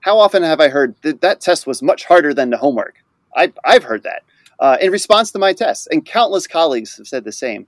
How 0.01 0.19
often 0.19 0.43
have 0.43 0.61
I 0.61 0.69
heard 0.69 0.95
that 1.03 1.23
that 1.23 1.41
test 1.41 1.67
was 1.67 1.83
much 1.83 2.05
harder 2.05 2.35
than 2.35 2.51
the 2.51 2.59
homework? 2.59 2.97
I, 3.35 3.53
I've 3.65 3.85
heard 3.85 4.03
that 4.03 4.23
uh, 4.59 4.77
in 4.81 4.93
response 4.93 5.33
to 5.33 5.39
my 5.39 5.55
tests, 5.55 5.89
and 5.91 6.05
countless 6.05 6.47
colleagues 6.47 6.97
have 6.99 7.09
said 7.09 7.25
the 7.25 7.33
same. 7.33 7.67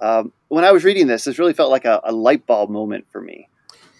Um, 0.00 0.32
when 0.48 0.64
I 0.64 0.72
was 0.72 0.84
reading 0.84 1.06
this, 1.06 1.24
this 1.24 1.38
really 1.38 1.52
felt 1.52 1.70
like 1.70 1.84
a, 1.84 2.00
a 2.04 2.12
light 2.12 2.46
bulb 2.46 2.70
moment 2.70 3.04
for 3.12 3.20
me 3.20 3.48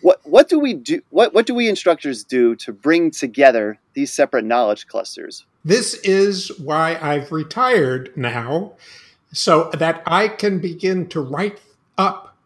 what 0.02 0.20
what 0.24 0.48
do 0.48 0.58
we 0.58 0.74
do 0.74 1.00
what 1.10 1.32
what 1.32 1.46
do 1.46 1.54
we 1.54 1.68
instructors 1.68 2.24
do 2.24 2.54
to 2.56 2.72
bring 2.72 3.10
together 3.10 3.78
these 3.94 4.12
separate 4.12 4.44
knowledge 4.44 4.86
clusters? 4.86 5.46
This 5.64 5.94
is 6.02 6.58
why 6.58 6.98
i've 7.00 7.32
retired 7.32 8.14
now 8.16 8.72
so 9.32 9.70
that 9.72 10.02
i 10.06 10.28
can 10.28 10.58
begin 10.58 11.08
to 11.08 11.20
write 11.20 11.60
up 11.96 12.36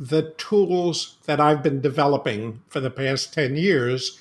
the 0.00 0.32
tools 0.38 1.18
that 1.26 1.38
i've 1.38 1.62
been 1.62 1.80
developing 1.80 2.60
for 2.68 2.80
the 2.80 2.90
past 2.90 3.32
10 3.32 3.56
years 3.56 4.18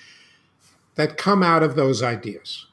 that 0.96 1.18
come 1.18 1.42
out 1.42 1.64
of 1.64 1.76
those 1.76 2.04
ideas. 2.04 2.68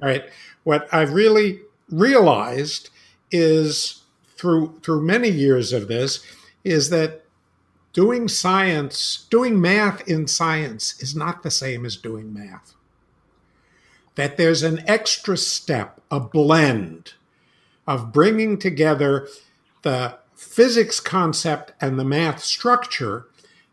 Right? 0.00 0.24
What 0.64 0.92
i've 0.92 1.12
really 1.12 1.60
realized 1.88 2.90
is 3.30 4.02
through 4.36 4.80
through 4.82 5.02
many 5.02 5.28
years 5.28 5.72
of 5.72 5.88
this 5.88 6.24
is 6.64 6.90
that 6.90 7.23
doing 7.94 8.28
science, 8.28 9.26
doing 9.30 9.58
math 9.58 10.06
in 10.06 10.26
science 10.26 11.00
is 11.00 11.16
not 11.16 11.42
the 11.42 11.50
same 11.50 11.86
as 11.86 11.96
doing 11.96 12.34
math. 12.34 12.74
That 14.16 14.36
there's 14.36 14.62
an 14.62 14.82
extra 14.86 15.38
step, 15.38 16.00
a 16.10 16.20
blend 16.20 17.14
of 17.86 18.12
bringing 18.12 18.58
together 18.58 19.28
the 19.82 20.18
physics 20.34 21.00
concept 21.00 21.72
and 21.80 21.98
the 21.98 22.04
math 22.04 22.42
structure 22.42 23.26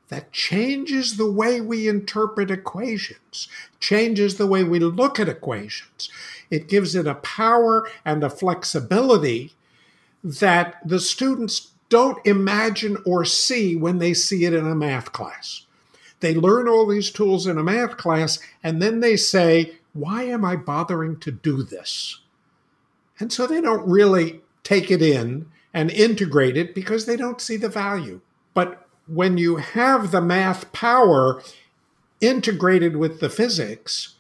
that 0.09 0.31
changes 0.31 1.17
the 1.17 1.31
way 1.31 1.61
we 1.61 1.87
interpret 1.87 2.51
equations, 2.51 3.47
changes 3.79 4.35
the 4.35 4.47
way 4.47 4.63
we 4.63 4.77
look 4.77 5.19
at 5.19 5.29
equations. 5.29 6.09
It 6.49 6.67
gives 6.67 6.95
it 6.95 7.07
a 7.07 7.15
power 7.15 7.89
and 8.03 8.23
a 8.23 8.29
flexibility 8.29 9.53
that 10.23 10.85
the 10.85 10.99
students 10.99 11.70
don't 11.91 12.25
imagine 12.25 12.97
or 13.05 13.25
see 13.25 13.75
when 13.75 13.99
they 13.99 14.13
see 14.13 14.45
it 14.45 14.53
in 14.53 14.65
a 14.65 14.73
math 14.73 15.11
class. 15.11 15.65
They 16.21 16.33
learn 16.33 16.67
all 16.67 16.87
these 16.87 17.11
tools 17.11 17.45
in 17.45 17.57
a 17.57 17.63
math 17.63 17.97
class 17.97 18.39
and 18.63 18.81
then 18.81 19.01
they 19.01 19.17
say, 19.17 19.73
Why 19.93 20.23
am 20.23 20.45
I 20.45 20.55
bothering 20.55 21.19
to 21.19 21.31
do 21.31 21.63
this? 21.63 22.21
And 23.19 23.31
so 23.31 23.45
they 23.45 23.59
don't 23.59 23.87
really 23.87 24.41
take 24.63 24.89
it 24.89 25.01
in 25.01 25.47
and 25.73 25.91
integrate 25.91 26.57
it 26.57 26.73
because 26.73 27.05
they 27.05 27.17
don't 27.17 27.41
see 27.41 27.57
the 27.57 27.69
value. 27.69 28.21
But 28.53 28.87
when 29.07 29.37
you 29.37 29.57
have 29.57 30.11
the 30.11 30.21
math 30.21 30.71
power 30.71 31.43
integrated 32.21 32.95
with 32.95 33.19
the 33.19 33.29
physics, 33.29 34.15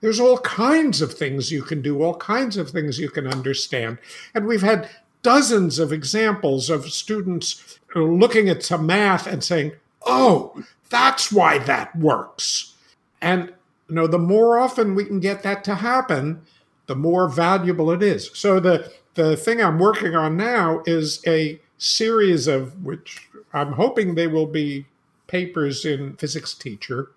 there's 0.00 0.20
all 0.20 0.38
kinds 0.38 1.00
of 1.00 1.14
things 1.14 1.50
you 1.50 1.62
can 1.62 1.80
do, 1.80 2.02
all 2.02 2.16
kinds 2.16 2.56
of 2.56 2.70
things 2.70 2.98
you 2.98 3.08
can 3.08 3.26
understand. 3.26 3.98
And 4.34 4.46
we've 4.46 4.62
had 4.62 4.90
dozens 5.26 5.80
of 5.80 5.92
examples 5.92 6.70
of 6.70 6.88
students 6.88 7.80
looking 7.96 8.48
at 8.48 8.62
some 8.62 8.86
math 8.86 9.26
and 9.26 9.42
saying, 9.42 9.72
oh, 10.06 10.62
that's 10.88 11.32
why 11.32 11.58
that 11.58 11.96
works. 11.96 12.74
And 13.20 13.52
you 13.88 13.96
know, 13.96 14.06
the 14.06 14.20
more 14.20 14.56
often 14.56 14.94
we 14.94 15.04
can 15.04 15.18
get 15.18 15.42
that 15.42 15.64
to 15.64 15.74
happen, 15.74 16.42
the 16.86 16.94
more 16.94 17.28
valuable 17.28 17.90
it 17.90 18.04
is. 18.04 18.30
So 18.34 18.60
the 18.60 18.92
the 19.14 19.36
thing 19.36 19.60
I'm 19.60 19.80
working 19.80 20.14
on 20.14 20.36
now 20.36 20.82
is 20.86 21.20
a 21.26 21.60
series 21.76 22.46
of 22.46 22.84
which 22.84 23.28
I'm 23.52 23.72
hoping 23.72 24.14
they 24.14 24.28
will 24.28 24.46
be 24.46 24.86
papers 25.26 25.84
in 25.84 26.14
physics 26.18 26.54
teacher 26.54 27.10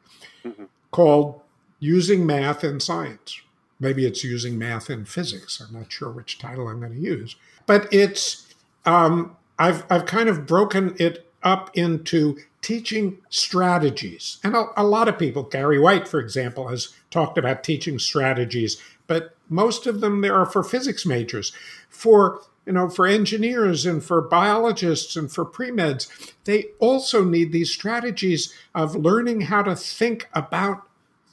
mm-hmm. 0.43 0.63
called 0.89 1.41
using 1.79 2.25
math 2.25 2.63
in 2.63 2.79
science. 2.79 3.41
Maybe 3.79 4.07
it's 4.07 4.23
using 4.23 4.57
math 4.57 4.89
in 4.89 5.05
physics. 5.05 5.61
I'm 5.61 5.77
not 5.77 5.91
sure 5.91 6.09
which 6.09 6.39
title 6.39 6.67
I'm 6.67 6.79
going 6.79 6.95
to 6.95 6.99
use 6.99 7.35
but 7.69 7.87
it's 7.93 8.53
um, 8.85 9.37
I've 9.57 9.85
I've 9.89 10.05
kind 10.05 10.27
of 10.27 10.45
broken 10.45 10.95
it 10.97 11.29
up 11.43 11.69
into 11.75 12.37
teaching 12.61 13.19
strategies, 13.29 14.39
and 14.43 14.55
a, 14.55 14.65
a 14.75 14.83
lot 14.83 15.07
of 15.07 15.17
people, 15.17 15.43
Gary 15.43 15.79
White, 15.79 16.07
for 16.07 16.19
example, 16.19 16.67
has 16.67 16.93
talked 17.09 17.37
about 17.37 17.63
teaching 17.63 17.97
strategies 17.97 18.81
but 19.09 19.35
most 19.49 19.87
of 19.87 20.01
them 20.01 20.21
there 20.21 20.35
are 20.35 20.45
for 20.45 20.63
physics 20.63 21.05
majors. 21.05 21.51
For 21.89 22.41
you 22.65 22.73
know, 22.73 22.87
for 22.87 23.07
engineers 23.07 23.83
and 23.87 24.03
for 24.03 24.21
biologists 24.21 25.15
and 25.15 25.31
for 25.31 25.43
pre-meds, 25.43 26.33
they 26.43 26.65
also 26.77 27.25
need 27.25 27.51
these 27.51 27.71
strategies 27.71 28.53
of 28.75 28.95
learning 28.95 29.41
how 29.41 29.63
to 29.63 29.75
think 29.75 30.29
about 30.33 30.83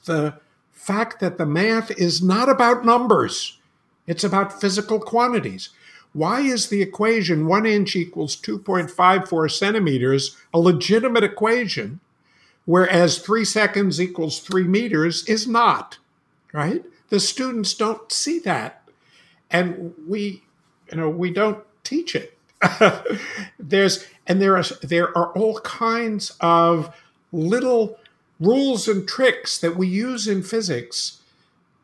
the 0.05 0.39
fact 0.71 1.19
that 1.19 1.37
the 1.37 1.45
math 1.45 1.91
is 1.91 2.23
not 2.23 2.49
about 2.49 2.83
numbers. 2.83 3.59
It's 4.07 4.23
about 4.23 4.59
physical 4.59 4.99
quantities. 4.99 5.69
Why 6.17 6.41
is 6.41 6.69
the 6.69 6.81
equation 6.81 7.45
one 7.45 7.67
inch 7.67 7.95
equals 7.95 8.35
2.54 8.35 9.51
centimeters 9.51 10.35
a 10.51 10.57
legitimate 10.57 11.23
equation, 11.23 11.99
whereas 12.65 13.19
three 13.19 13.45
seconds 13.45 14.01
equals 14.01 14.39
three 14.39 14.63
meters 14.63 15.23
is 15.25 15.47
not? 15.47 15.99
Right? 16.51 16.83
The 17.09 17.19
students 17.19 17.75
don't 17.75 18.11
see 18.11 18.39
that. 18.39 18.81
And 19.51 19.93
we 20.07 20.41
you 20.91 20.97
know 20.97 21.07
we 21.07 21.31
don't 21.31 21.63
teach 21.83 22.15
it 22.15 22.37
there's 23.59 24.05
and 24.25 24.41
there 24.41 24.57
are 24.57 24.63
there 24.81 25.15
are 25.15 25.31
all 25.33 25.59
kinds 25.59 26.35
of 26.41 26.95
little 27.31 27.99
rules 28.39 28.87
and 28.87 29.07
tricks 29.07 29.59
that 29.59 29.75
we 29.75 29.87
use 29.87 30.27
in 30.27 30.41
physics 30.41 31.16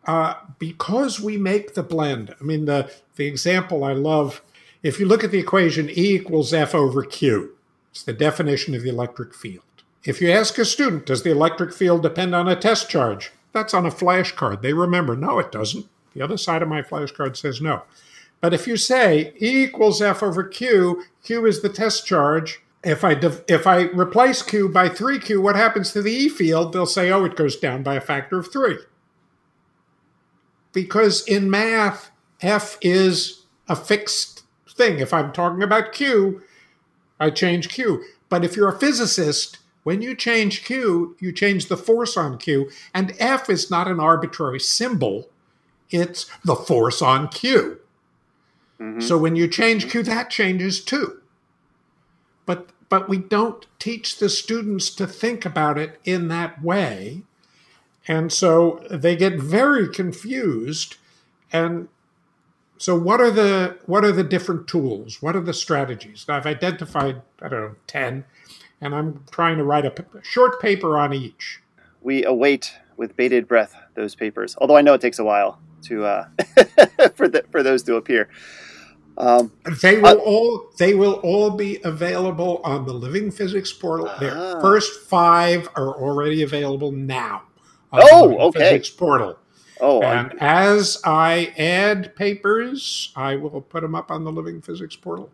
uh, 0.05 0.35
because 0.59 1.19
we 1.19 1.37
make 1.37 1.73
the 1.73 1.83
blend. 1.83 2.35
I 2.39 2.43
mean 2.43 2.65
the 2.65 2.91
the 3.15 3.25
example 3.25 3.83
i 3.83 3.93
love 3.93 4.41
if 4.81 4.99
you 4.99 5.05
look 5.05 5.23
at 5.23 5.31
the 5.31 5.39
equation 5.39 5.89
e 5.89 6.15
equals 6.15 6.53
f 6.53 6.75
over 6.75 7.03
q. 7.03 7.55
It's 7.91 8.03
the 8.03 8.13
definition 8.13 8.73
of 8.73 8.81
the 8.81 8.89
electric 8.89 9.33
field. 9.35 9.63
If 10.03 10.19
you 10.21 10.31
ask 10.31 10.57
a 10.57 10.65
student 10.65 11.05
does 11.05 11.23
the 11.23 11.31
electric 11.31 11.73
field 11.73 12.03
depend 12.03 12.35
on 12.35 12.47
a 12.47 12.55
test 12.55 12.89
charge? 12.89 13.31
That's 13.51 13.73
on 13.73 13.85
a 13.85 13.91
flashcard. 13.91 14.61
They 14.61 14.73
remember 14.73 15.15
no 15.15 15.39
it 15.39 15.51
doesn't. 15.51 15.87
The 16.13 16.21
other 16.21 16.37
side 16.37 16.61
of 16.61 16.67
my 16.67 16.81
flashcard 16.81 17.37
says 17.37 17.61
no. 17.61 17.83
But 18.41 18.53
if 18.53 18.67
you 18.67 18.75
say 18.75 19.33
E 19.41 19.63
equals 19.63 20.01
F 20.01 20.21
over 20.21 20.43
Q, 20.43 21.03
Q 21.23 21.45
is 21.45 21.61
the 21.61 21.69
test 21.69 22.05
charge. 22.05 22.61
If 22.83 23.05
I 23.05 23.13
if 23.47 23.65
I 23.65 23.83
replace 23.83 24.41
Q 24.41 24.67
by 24.67 24.89
3Q, 24.89 25.41
what 25.41 25.55
happens 25.55 25.93
to 25.93 26.01
the 26.01 26.11
E 26.11 26.27
field? 26.27 26.73
They'll 26.73 26.85
say, 26.85 27.09
oh, 27.09 27.23
it 27.23 27.37
goes 27.37 27.55
down 27.55 27.83
by 27.83 27.95
a 27.95 28.01
factor 28.01 28.37
of 28.37 28.51
3. 28.51 28.79
Because 30.73 31.25
in 31.27 31.49
math, 31.49 32.11
F 32.41 32.77
is 32.81 33.45
a 33.69 33.75
fixed 33.75 34.43
thing. 34.69 34.99
If 34.99 35.13
I'm 35.13 35.31
talking 35.31 35.63
about 35.63 35.93
Q, 35.93 36.41
I 37.19 37.29
change 37.29 37.69
Q. 37.69 38.03
But 38.29 38.43
if 38.43 38.55
you're 38.55 38.69
a 38.69 38.79
physicist, 38.79 39.59
when 39.83 40.01
you 40.01 40.15
change 40.15 40.65
Q, 40.65 41.15
you 41.19 41.31
change 41.31 41.67
the 41.67 41.77
force 41.77 42.17
on 42.17 42.37
Q, 42.37 42.69
and 42.93 43.13
F 43.19 43.49
is 43.49 43.69
not 43.69 43.87
an 43.87 43.99
arbitrary 43.99 44.59
symbol, 44.59 45.29
it's 45.89 46.25
the 46.43 46.55
force 46.55 47.01
on 47.01 47.27
Q. 47.27 47.79
Mm-hmm. 48.79 49.01
So 49.01 49.17
when 49.17 49.35
you 49.35 49.47
change 49.47 49.89
Q, 49.89 50.03
that 50.03 50.29
changes 50.29 50.83
too. 50.83 51.21
But 52.45 52.69
but 52.89 53.07
we 53.09 53.17
don't 53.17 53.65
teach 53.79 54.17
the 54.17 54.29
students 54.29 54.89
to 54.95 55.07
think 55.07 55.45
about 55.45 55.77
it 55.77 55.99
in 56.03 56.27
that 56.29 56.61
way. 56.61 57.23
And 58.07 58.31
so 58.31 58.85
they 58.89 59.15
get 59.15 59.39
very 59.39 59.87
confused. 59.87 60.97
And 61.51 61.87
so 62.77 62.97
what 62.97 63.21
are 63.21 63.31
the 63.31 63.77
what 63.85 64.03
are 64.03 64.11
the 64.11 64.23
different 64.23 64.67
tools? 64.67 65.21
What 65.21 65.35
are 65.35 65.41
the 65.41 65.53
strategies? 65.53 66.25
I've 66.27 66.45
identified, 66.45 67.21
I 67.41 67.47
don't 67.47 67.61
know, 67.61 67.75
10, 67.87 68.25
and 68.81 68.95
I'm 68.95 69.23
trying 69.31 69.57
to 69.57 69.63
write 69.63 69.85
a 69.85 69.93
short 70.21 70.59
paper 70.59 70.97
on 70.97 71.13
each. 71.13 71.61
We 72.01 72.25
await 72.25 72.73
with 72.97 73.15
bated 73.15 73.47
breath 73.47 73.75
those 73.95 74.15
papers, 74.15 74.55
although 74.59 74.75
I 74.75 74.81
know 74.81 74.93
it 74.93 75.01
takes 75.01 75.19
a 75.19 75.23
while 75.23 75.59
to 75.83 76.03
uh, 76.03 76.27
for 77.15 77.29
the, 77.29 77.45
for 77.51 77.63
those 77.63 77.83
to 77.83 77.95
appear. 77.95 78.29
Um, 79.17 79.51
they 79.81 79.99
will 79.99 80.07
uh, 80.07 80.15
all 80.15 80.69
they 80.77 80.93
will 80.95 81.13
all 81.23 81.51
be 81.51 81.79
available 81.83 82.61
on 82.63 82.85
the 82.85 82.93
Living 82.93 83.31
Physics 83.31 83.71
portal. 83.71 84.11
Their 84.19 84.35
uh, 84.35 84.59
first 84.59 85.07
five 85.07 85.69
are 85.75 85.93
already 85.93 86.41
available 86.41 86.91
now. 86.91 87.43
Oh, 87.93 88.37
okay. 88.47 88.59
Physics 88.59 88.89
portal. 88.89 89.37
Oh, 89.79 90.01
and 90.01 90.31
I'm... 90.31 90.37
as 90.39 90.99
I 91.03 91.53
add 91.57 92.15
papers, 92.15 93.11
I 93.15 93.35
will 93.35 93.61
put 93.61 93.81
them 93.81 93.95
up 93.95 94.11
on 94.11 94.23
the 94.23 94.31
Living 94.31 94.61
Physics 94.61 94.95
portal. 94.95 95.29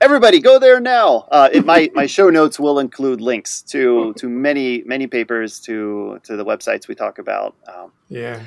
Everybody, 0.00 0.40
go 0.40 0.58
there 0.58 0.80
now. 0.80 1.28
Uh, 1.30 1.50
it, 1.52 1.66
my 1.66 1.90
my 1.94 2.06
show 2.06 2.30
notes 2.30 2.58
will 2.58 2.78
include 2.78 3.20
links 3.20 3.60
to 3.62 4.14
to 4.14 4.28
many 4.28 4.82
many 4.84 5.06
papers 5.06 5.60
to 5.60 6.20
to 6.22 6.36
the 6.36 6.44
websites 6.44 6.88
we 6.88 6.94
talk 6.94 7.18
about. 7.18 7.54
Um, 7.68 7.92
yeah. 8.08 8.40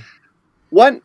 One 0.71 1.01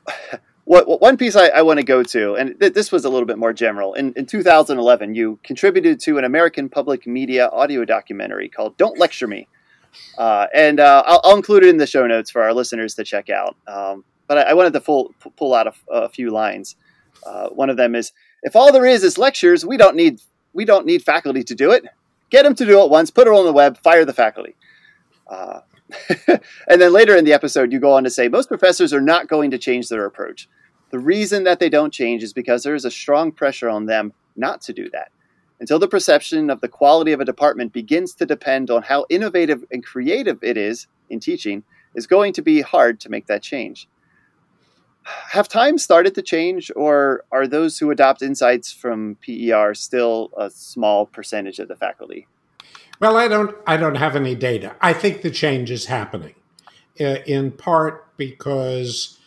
what, 0.68 1.00
one 1.00 1.16
piece 1.16 1.34
I, 1.34 1.48
I 1.48 1.62
want 1.62 1.78
to 1.78 1.82
go 1.82 2.02
to, 2.02 2.34
and 2.34 2.58
th- 2.60 2.74
this 2.74 2.92
was 2.92 3.06
a 3.06 3.08
little 3.08 3.26
bit 3.26 3.38
more 3.38 3.54
general. 3.54 3.94
In, 3.94 4.12
in 4.16 4.26
2011, 4.26 5.14
you 5.14 5.38
contributed 5.42 5.98
to 6.00 6.18
an 6.18 6.24
American 6.24 6.68
public 6.68 7.06
media 7.06 7.48
audio 7.48 7.86
documentary 7.86 8.50
called 8.50 8.76
"Don't 8.76 8.98
Lecture 8.98 9.26
Me," 9.26 9.48
uh, 10.16 10.46
and 10.54 10.80
uh, 10.80 11.02
I'll, 11.06 11.20
I'll, 11.24 11.36
include 11.36 11.64
it 11.64 11.70
in 11.70 11.76
the 11.76 11.86
show 11.86 12.06
notes 12.06 12.30
for 12.30 12.42
our 12.42 12.52
listeners 12.52 12.94
to 12.94 13.04
check 13.04 13.30
out. 13.30 13.56
Um, 13.66 14.04
but 14.26 14.38
I, 14.38 14.42
I, 14.42 14.54
wanted 14.54 14.72
to 14.74 14.80
pull, 14.80 15.14
pull 15.36 15.54
out 15.54 15.66
a, 15.66 15.72
a 15.90 16.08
few 16.08 16.30
lines. 16.30 16.76
Uh, 17.24 17.48
one 17.48 17.70
of 17.70 17.76
them 17.76 17.94
is, 17.94 18.12
"If 18.42 18.56
all 18.56 18.72
there 18.72 18.86
is 18.86 19.02
is 19.02 19.18
lectures, 19.18 19.64
we 19.64 19.76
don't 19.76 19.96
need 19.96 20.20
we 20.52 20.64
don't 20.64 20.86
need 20.86 21.02
faculty 21.02 21.42
to 21.44 21.54
do 21.54 21.70
it. 21.70 21.84
Get 22.30 22.42
them 22.44 22.54
to 22.56 22.66
do 22.66 22.82
it 22.82 22.90
once, 22.90 23.10
put 23.10 23.26
it 23.26 23.32
on 23.32 23.44
the 23.44 23.52
web, 23.52 23.78
fire 23.78 24.04
the 24.04 24.12
faculty." 24.12 24.56
Uh, 25.28 25.60
and 26.28 26.80
then 26.80 26.92
later 26.92 27.16
in 27.16 27.24
the 27.24 27.32
episode, 27.32 27.72
you 27.72 27.80
go 27.80 27.92
on 27.92 28.04
to 28.04 28.10
say 28.10 28.28
most 28.28 28.48
professors 28.48 28.92
are 28.92 29.00
not 29.00 29.28
going 29.28 29.50
to 29.50 29.58
change 29.58 29.88
their 29.88 30.04
approach. 30.04 30.48
The 30.90 30.98
reason 30.98 31.44
that 31.44 31.58
they 31.58 31.68
don't 31.68 31.92
change 31.92 32.22
is 32.22 32.32
because 32.32 32.62
there 32.62 32.74
is 32.74 32.84
a 32.84 32.90
strong 32.90 33.32
pressure 33.32 33.68
on 33.68 33.86
them 33.86 34.12
not 34.36 34.62
to 34.62 34.72
do 34.72 34.88
that. 34.90 35.10
Until 35.60 35.78
the 35.78 35.88
perception 35.88 36.50
of 36.50 36.60
the 36.60 36.68
quality 36.68 37.12
of 37.12 37.20
a 37.20 37.24
department 37.24 37.72
begins 37.72 38.14
to 38.14 38.26
depend 38.26 38.70
on 38.70 38.82
how 38.82 39.06
innovative 39.08 39.64
and 39.70 39.84
creative 39.84 40.42
it 40.42 40.56
is 40.56 40.86
in 41.10 41.20
teaching, 41.20 41.64
is 41.94 42.06
going 42.06 42.32
to 42.34 42.42
be 42.42 42.60
hard 42.60 43.00
to 43.00 43.10
make 43.10 43.26
that 43.26 43.42
change. 43.42 43.88
Have 45.30 45.48
times 45.48 45.82
started 45.82 46.14
to 46.16 46.22
change, 46.22 46.70
or 46.76 47.24
are 47.32 47.46
those 47.46 47.78
who 47.78 47.90
adopt 47.90 48.22
insights 48.22 48.72
from 48.72 49.16
PER 49.24 49.74
still 49.74 50.30
a 50.36 50.50
small 50.50 51.06
percentage 51.06 51.58
of 51.58 51.68
the 51.68 51.76
faculty? 51.76 52.26
Well, 53.00 53.16
I 53.16 53.26
don't. 53.26 53.56
I 53.66 53.76
don't 53.76 53.94
have 53.94 54.16
any 54.16 54.34
data. 54.34 54.76
I 54.80 54.92
think 54.92 55.22
the 55.22 55.30
change 55.30 55.70
is 55.70 55.86
happening, 55.86 56.34
uh, 57.00 57.18
in 57.26 57.52
part 57.52 58.16
because 58.16 59.18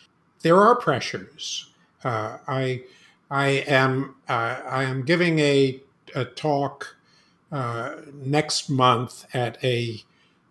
there 0.41 0.57
are 0.57 0.75
pressures. 0.75 1.69
Uh, 2.03 2.38
I 2.47 2.84
I 3.32 3.47
am 3.67 4.15
uh, 4.27 4.59
I 4.69 4.84
am 4.84 5.03
giving 5.03 5.39
a, 5.39 5.79
a 6.16 6.26
talk 6.26 6.95
uh, 7.51 7.95
next 8.14 8.70
month 8.70 9.26
at 9.34 9.64
a 9.64 10.03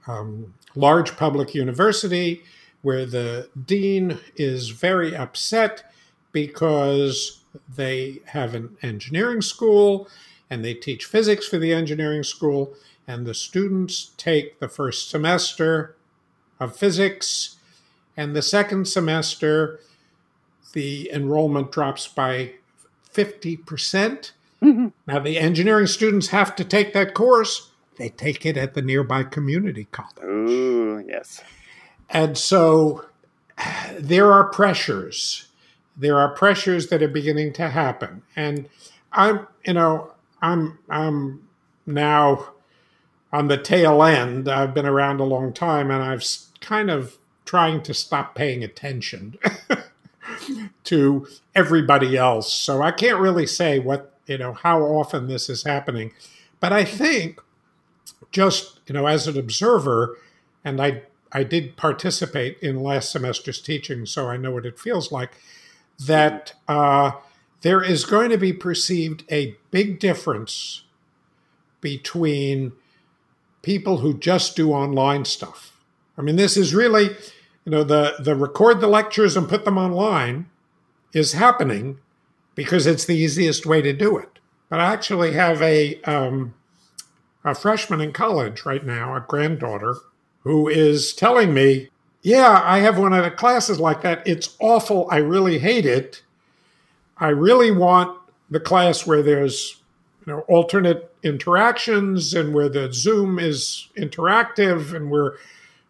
um, 0.07 0.55
large 0.75 1.17
public 1.17 1.55
university 1.55 2.43
where 2.83 3.05
the 3.05 3.49
dean 3.67 4.19
is 4.37 4.71
very 4.71 5.15
upset 5.15 5.93
because 6.33 7.43
they 7.77 8.21
have 8.27 8.55
an 8.55 8.77
engineering 8.83 9.43
school 9.43 10.09
and 10.49 10.65
they 10.65 10.75
teach 10.75 11.05
physics 11.05 11.47
for 11.47 11.59
the 11.59 11.73
engineering 11.73 12.23
school 12.23 12.75
and 13.07 13.27
the 13.27 13.35
students 13.35 14.13
take 14.17 14.59
the 14.61 14.69
first 14.69 15.11
semester 15.11 15.97
of 16.59 16.77
physics 16.77 17.57
and 18.17 18.37
the 18.37 18.43
second 18.43 18.87
semester, 18.87 19.81
the 20.75 21.11
enrollment 21.11 21.73
drops 21.73 22.07
by 22.07 22.53
50%. 23.15 24.33
Mm-hmm. 24.63 24.89
Now, 25.07 25.19
the 25.21 25.39
engineering 25.39 25.87
students 25.87 26.29
have 26.29 26.55
to 26.57 26.65
take 26.65 26.93
that 26.93 27.15
course. 27.15 27.71
They 27.97 28.09
take 28.09 28.47
it 28.47 28.57
at 28.57 28.75
the 28.75 28.83
nearby 28.83 29.25
community 29.25 29.87
college. 29.91 30.25
Ooh, 30.25 31.05
yes. 31.07 31.43
And 32.09 32.37
so 32.37 33.05
there 33.99 34.33
are 34.33 34.45
pressures. 34.45 35.49
There 35.97 36.19
are 36.19 36.29
pressures 36.29 36.89
that 36.89 37.03
are 37.03 37.09
beginning 37.09 37.53
to 37.55 37.69
happen. 37.69 38.23
And 38.37 38.69
I'm, 39.13 39.47
you 39.67 39.75
know, 39.75 40.13
I'm, 40.41 40.79
I'm 40.89 41.47
now 41.87 42.53
on 43.33 43.49
the 43.49 43.59
tail 43.59 44.03
end. 44.03 44.49
I've 44.49 44.75
been 44.75 44.87
around 44.87 45.21
a 45.21 45.25
long 45.25 45.53
time 45.53 45.91
and 45.91 46.03
I've 46.03 46.25
kind 46.61 46.91
of 46.91 47.19
trying 47.45 47.83
to 47.83 47.95
stop 47.95 48.35
paying 48.35 48.63
attention 48.63 49.39
to 50.85 51.27
everybody 51.55 52.17
else. 52.17 52.53
So 52.53 52.83
I 52.83 52.93
can't 52.93 53.19
really 53.19 53.47
say 53.47 53.79
what, 53.79 54.15
you 54.31 54.39
know, 54.39 54.53
how 54.53 54.81
often 54.81 55.27
this 55.27 55.51
is 55.51 55.65
happening. 55.65 56.13
But 56.61 56.73
I 56.73 56.85
think 56.85 57.41
just, 58.31 58.81
you 58.87 58.95
know, 58.95 59.07
as 59.07 59.27
an 59.27 59.37
observer, 59.37 60.17
and 60.65 60.81
I 60.81 61.03
I 61.33 61.43
did 61.43 61.77
participate 61.77 62.59
in 62.61 62.83
last 62.83 63.11
semester's 63.13 63.61
teaching, 63.61 64.07
so 64.07 64.29
I 64.29 64.37
know 64.37 64.53
what 64.53 64.67
it 64.67 64.79
feels 64.79 65.13
like, 65.13 65.33
that 66.07 66.55
uh, 66.67 67.13
there 67.61 67.83
is 67.83 68.05
going 68.05 68.31
to 68.31 68.39
be 68.39 68.53
perceived 68.53 69.25
a 69.31 69.57
big 69.71 69.99
difference 69.99 70.83
between 71.81 72.73
people 73.63 73.99
who 73.99 74.15
just 74.15 74.57
do 74.57 74.73
online 74.73 75.25
stuff. 75.25 75.79
I 76.17 76.23
mean, 76.23 76.37
this 76.37 76.57
is 76.57 76.75
really 76.75 77.17
you 77.65 77.73
know 77.73 77.83
the 77.83 78.15
the 78.21 78.37
record 78.37 78.81
the 78.81 78.87
lectures 78.87 79.37
and 79.37 79.49
put 79.49 79.65
them 79.65 79.77
online 79.77 80.49
is 81.13 81.33
happening 81.33 81.99
because 82.55 82.87
it's 82.87 83.05
the 83.05 83.17
easiest 83.17 83.67
way 83.67 83.83
to 83.83 83.93
do 83.93 84.19
it. 84.19 84.39
But 84.69 84.81
I 84.81 84.93
actually 84.93 85.33
have 85.33 85.61
a 85.63 86.01
um, 86.03 86.55
a 87.45 87.55
freshman 87.55 88.01
in 88.01 88.13
college 88.13 88.65
right 88.65 88.85
now, 88.85 89.17
a 89.17 89.21
granddaughter, 89.21 89.97
who 90.45 90.69
is 90.69 91.13
telling 91.13 91.53
me, 91.53 91.91
"Yeah, 92.23 92.63
I 92.65 92.79
have 92.79 92.99
one 92.99 93.13
of 93.13 93.25
the 93.25 93.31
classes 93.31 93.81
like 93.81 94.03
that. 94.03 94.27
It's 94.27 94.57
awful. 94.61 95.09
I 95.11 95.17
really 95.17 95.59
hate 95.59 95.87
it. 95.87 96.23
I 97.19 97.29
really 97.29 97.71
want 97.71 98.17
the 98.51 98.61
class 98.61 99.07
where 99.07 99.23
there's 99.23 99.81
you 100.27 100.33
know 100.33 100.41
alternate 100.41 101.13
interactions 101.23 102.33
and 102.35 102.55
where 102.55 102.69
the 102.69 102.93
Zoom 102.93 103.39
is 103.39 103.89
interactive 103.97 104.95
and 104.95 105.11
where 105.11 105.35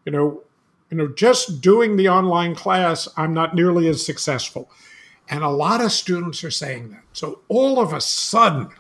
you 0.05 0.13
know 0.13 0.43
you 0.91 0.97
know 0.97 1.09
just 1.09 1.61
doing 1.61 1.97
the 1.97 2.09
online 2.09 2.55
class 2.55 3.09
I'm 3.17 3.35
not 3.35 3.55
nearly 3.55 3.89
as 3.89 4.05
successful." 4.05 4.71
And 5.31 5.45
a 5.45 5.49
lot 5.49 5.81
of 5.81 5.93
students 5.93 6.43
are 6.43 6.51
saying 6.51 6.91
that. 6.91 7.05
So 7.13 7.41
all 7.49 7.79
of 7.79 7.93
a 7.93 8.01
sudden, 8.01 8.71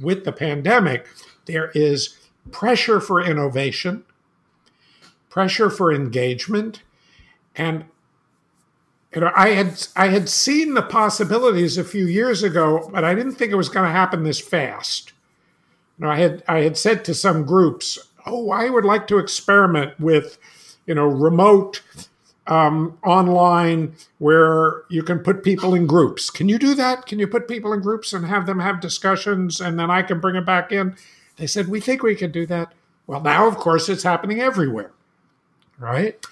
with 0.00 0.24
the 0.24 0.32
pandemic, 0.32 1.08
there 1.46 1.70
is 1.74 2.16
pressure 2.52 3.00
for 3.00 3.20
innovation, 3.20 4.04
pressure 5.28 5.68
for 5.68 5.92
engagement, 5.92 6.82
and 7.56 7.84
you 9.14 9.20
know, 9.20 9.32
I 9.34 9.50
had 9.50 9.86
I 9.94 10.08
had 10.08 10.28
seen 10.28 10.74
the 10.74 10.82
possibilities 10.82 11.76
a 11.76 11.84
few 11.84 12.06
years 12.06 12.42
ago, 12.42 12.88
but 12.92 13.04
I 13.04 13.14
didn't 13.14 13.34
think 13.34 13.52
it 13.52 13.56
was 13.56 13.68
going 13.68 13.86
to 13.86 13.92
happen 13.92 14.22
this 14.22 14.40
fast. 14.40 15.12
You 15.98 16.06
know, 16.06 16.12
I 16.12 16.16
had 16.16 16.42
I 16.48 16.60
had 16.60 16.78
said 16.78 17.04
to 17.04 17.14
some 17.14 17.44
groups, 17.44 17.98
"Oh, 18.24 18.50
I 18.50 18.70
would 18.70 18.86
like 18.86 19.06
to 19.08 19.18
experiment 19.18 20.00
with, 20.00 20.38
you 20.86 20.94
know, 20.94 21.04
remote 21.04 21.82
um, 22.46 22.98
online 23.04 23.94
where 24.18 24.82
you 24.88 25.02
can 25.02 25.20
put 25.20 25.44
people 25.44 25.74
in 25.74 25.86
groups. 25.86 26.30
Can 26.30 26.48
you 26.48 26.58
do 26.58 26.74
that? 26.74 27.06
Can 27.06 27.18
you 27.18 27.26
put 27.26 27.46
people 27.48 27.72
in 27.72 27.80
groups 27.80 28.12
and 28.12 28.26
have 28.26 28.46
them 28.46 28.60
have 28.60 28.80
discussions 28.80 29.60
and 29.60 29.78
then 29.78 29.90
I 29.90 30.02
can 30.02 30.20
bring 30.20 30.36
it 30.36 30.46
back 30.46 30.72
in? 30.72 30.96
They 31.36 31.46
said, 31.46 31.68
We 31.68 31.80
think 31.80 32.02
we 32.02 32.14
can 32.14 32.32
do 32.32 32.46
that. 32.46 32.72
Well, 33.06 33.20
now, 33.20 33.46
of 33.46 33.56
course, 33.56 33.88
it's 33.88 34.02
happening 34.02 34.40
everywhere, 34.40 34.92
right? 35.78 36.24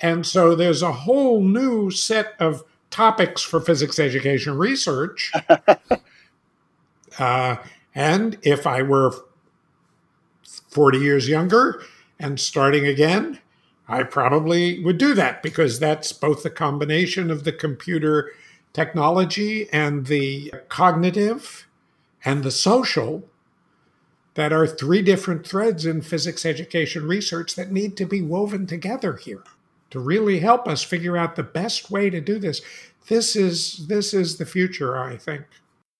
And 0.00 0.26
so 0.26 0.54
there's 0.54 0.82
a 0.82 0.92
whole 0.92 1.40
new 1.40 1.90
set 1.90 2.34
of 2.38 2.64
topics 2.90 3.42
for 3.42 3.60
physics 3.60 3.98
education 3.98 4.56
research. 4.56 5.32
uh, 7.18 7.56
and 7.94 8.38
if 8.42 8.66
I 8.66 8.82
were 8.82 9.12
40 10.68 10.98
years 10.98 11.28
younger 11.28 11.82
and 12.18 12.38
starting 12.38 12.86
again, 12.86 13.40
I 13.86 14.02
probably 14.02 14.82
would 14.82 14.98
do 14.98 15.14
that 15.14 15.42
because 15.42 15.78
that's 15.78 16.12
both 16.12 16.42
the 16.42 16.50
combination 16.50 17.30
of 17.30 17.44
the 17.44 17.52
computer 17.52 18.32
technology 18.72 19.68
and 19.72 20.06
the 20.06 20.52
cognitive 20.68 21.66
and 22.24 22.42
the 22.42 22.50
social 22.50 23.24
that 24.34 24.52
are 24.52 24.66
three 24.66 25.02
different 25.02 25.46
threads 25.46 25.86
in 25.86 26.02
physics 26.02 26.44
education 26.44 27.06
research 27.06 27.54
that 27.54 27.70
need 27.70 27.96
to 27.96 28.06
be 28.06 28.20
woven 28.20 28.66
together 28.66 29.14
here 29.16 29.44
to 29.90 30.00
really 30.00 30.40
help 30.40 30.66
us 30.66 30.82
figure 30.82 31.16
out 31.16 31.36
the 31.36 31.42
best 31.42 31.90
way 31.90 32.10
to 32.10 32.20
do 32.20 32.38
this. 32.38 32.60
This 33.08 33.36
is 33.36 33.86
this 33.86 34.12
is 34.12 34.38
the 34.38 34.46
future, 34.46 34.98
I 34.98 35.16
think. 35.16 35.44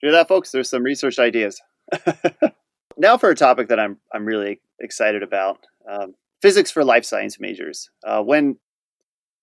Hear 0.01 0.11
that, 0.13 0.27
folks? 0.27 0.51
There's 0.51 0.69
some 0.69 0.83
research 0.83 1.19
ideas. 1.19 1.61
now 2.97 3.17
for 3.17 3.31
a 3.31 3.37
topic 3.37 3.69
that 3.69 3.79
I'm 3.79 3.99
I'm 4.13 4.25
really 4.25 4.61
excited 4.81 5.23
about. 5.23 5.67
Um, 5.89 6.15
physics 6.45 6.71
for 6.71 6.85
life 6.85 7.07
science 7.07 7.41
majors. 7.41 7.89
Uh, 8.07 8.23
when 8.23 8.59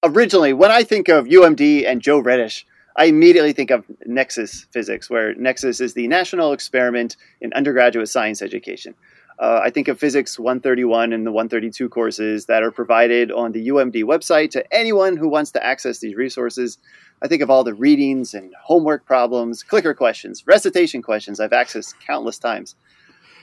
originally, 0.03 0.53
when 0.53 0.69
I 0.69 0.83
think 0.83 1.09
of 1.09 1.25
UMD 1.25 1.87
and 1.87 1.99
Joe 1.99 2.21
Redish, 2.21 2.63
I 2.95 3.05
immediately 3.05 3.53
think 3.53 3.71
of 3.71 3.85
Nexus 4.05 4.67
Physics, 4.69 5.09
where 5.09 5.33
Nexus 5.33 5.81
is 5.81 5.95
the 5.95 6.07
national 6.07 6.53
experiment 6.53 7.17
in 7.41 7.53
undergraduate 7.53 8.07
science 8.07 8.43
education. 8.43 8.93
Uh, 9.39 9.61
I 9.63 9.71
think 9.71 9.87
of 9.87 9.97
Physics 9.97 10.37
131 10.37 11.11
and 11.11 11.25
the 11.25 11.31
132 11.31 11.89
courses 11.89 12.45
that 12.45 12.61
are 12.61 12.69
provided 12.69 13.31
on 13.31 13.51
the 13.51 13.69
UMD 13.69 14.03
website 14.03 14.51
to 14.51 14.63
anyone 14.71 15.17
who 15.17 15.27
wants 15.27 15.49
to 15.53 15.65
access 15.65 15.97
these 15.97 16.13
resources. 16.13 16.77
I 17.23 17.27
think 17.27 17.41
of 17.41 17.49
all 17.49 17.63
the 17.63 17.73
readings 17.73 18.35
and 18.35 18.53
homework 18.61 19.07
problems, 19.07 19.63
clicker 19.63 19.95
questions, 19.95 20.45
recitation 20.45 21.01
questions 21.01 21.39
I've 21.39 21.49
accessed 21.49 21.95
countless 22.05 22.37
times. 22.37 22.75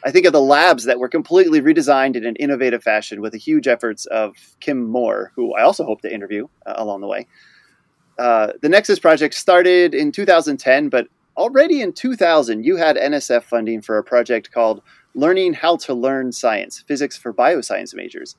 I 0.04 0.10
think 0.10 0.26
of 0.26 0.32
the 0.32 0.40
labs 0.40 0.84
that 0.84 0.98
were 0.98 1.08
completely 1.08 1.60
redesigned 1.60 2.16
in 2.16 2.24
an 2.24 2.36
innovative 2.36 2.82
fashion 2.82 3.20
with 3.20 3.32
the 3.32 3.38
huge 3.38 3.66
efforts 3.66 4.06
of 4.06 4.36
Kim 4.60 4.86
Moore, 4.86 5.32
who 5.34 5.54
I 5.54 5.62
also 5.62 5.84
hope 5.84 6.02
to 6.02 6.12
interview 6.12 6.46
uh, 6.66 6.74
along 6.76 7.00
the 7.00 7.06
way. 7.06 7.26
Uh, 8.18 8.52
the 8.62 8.68
Nexus 8.68 8.98
project 8.98 9.34
started 9.34 9.94
in 9.94 10.12
2010, 10.12 10.88
but 10.88 11.08
already 11.36 11.82
in 11.82 11.92
2000, 11.92 12.64
you 12.64 12.76
had 12.76 12.96
NSF 12.96 13.44
funding 13.44 13.80
for 13.80 13.98
a 13.98 14.04
project 14.04 14.50
called 14.52 14.82
Learning 15.14 15.52
How 15.52 15.76
to 15.76 15.94
Learn 15.94 16.32
Science 16.32 16.84
Physics 16.86 17.16
for 17.16 17.32
Bioscience 17.32 17.94
Majors. 17.94 18.36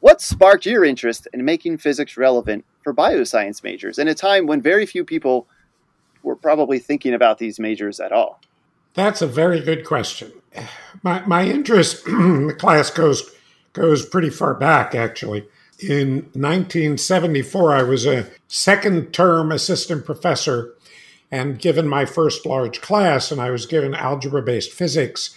What 0.00 0.20
sparked 0.20 0.66
your 0.66 0.84
interest 0.84 1.28
in 1.32 1.44
making 1.44 1.78
physics 1.78 2.16
relevant 2.16 2.64
for 2.84 2.94
bioscience 2.94 3.62
majors 3.62 3.98
in 3.98 4.08
a 4.08 4.14
time 4.14 4.46
when 4.46 4.60
very 4.60 4.84
few 4.84 5.04
people 5.04 5.48
were 6.22 6.36
probably 6.36 6.78
thinking 6.78 7.14
about 7.14 7.38
these 7.38 7.58
majors 7.58 8.00
at 8.00 8.12
all? 8.12 8.40
That's 8.94 9.22
a 9.22 9.26
very 9.26 9.60
good 9.60 9.84
question. 9.84 10.32
My, 11.02 11.24
my 11.26 11.44
interest 11.44 12.06
in 12.06 12.48
the 12.48 12.54
class 12.54 12.90
goes 12.90 13.30
goes 13.72 14.04
pretty 14.04 14.28
far 14.28 14.54
back, 14.54 14.94
actually. 14.94 15.46
In 15.78 16.28
1974, 16.34 17.74
I 17.74 17.82
was 17.82 18.04
a 18.04 18.28
second 18.46 19.12
term 19.12 19.50
assistant 19.50 20.04
professor 20.04 20.74
and 21.30 21.58
given 21.58 21.88
my 21.88 22.04
first 22.04 22.44
large 22.44 22.82
class, 22.82 23.32
and 23.32 23.40
I 23.40 23.50
was 23.50 23.64
given 23.64 23.94
algebra 23.94 24.42
based 24.42 24.72
physics. 24.72 25.34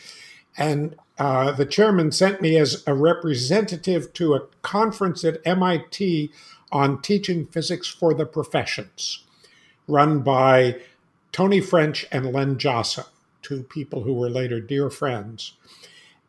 And 0.57 0.95
uh, 1.17 1.53
the 1.53 1.65
chairman 1.65 2.11
sent 2.11 2.41
me 2.41 2.57
as 2.57 2.83
a 2.85 2.93
representative 2.93 4.11
to 4.13 4.35
a 4.35 4.47
conference 4.61 5.23
at 5.23 5.39
MIT 5.45 6.31
on 6.73 7.01
teaching 7.01 7.45
physics 7.45 7.87
for 7.87 8.13
the 8.13 8.25
professions, 8.25 9.23
run 9.87 10.19
by 10.19 10.81
Tony 11.31 11.61
French 11.61 12.05
and 12.11 12.33
Len 12.33 12.57
Jossem 12.57 13.05
two 13.45 13.63
people 13.63 14.03
who 14.03 14.13
were 14.13 14.29
later 14.29 14.59
dear 14.59 14.89
friends. 14.89 15.53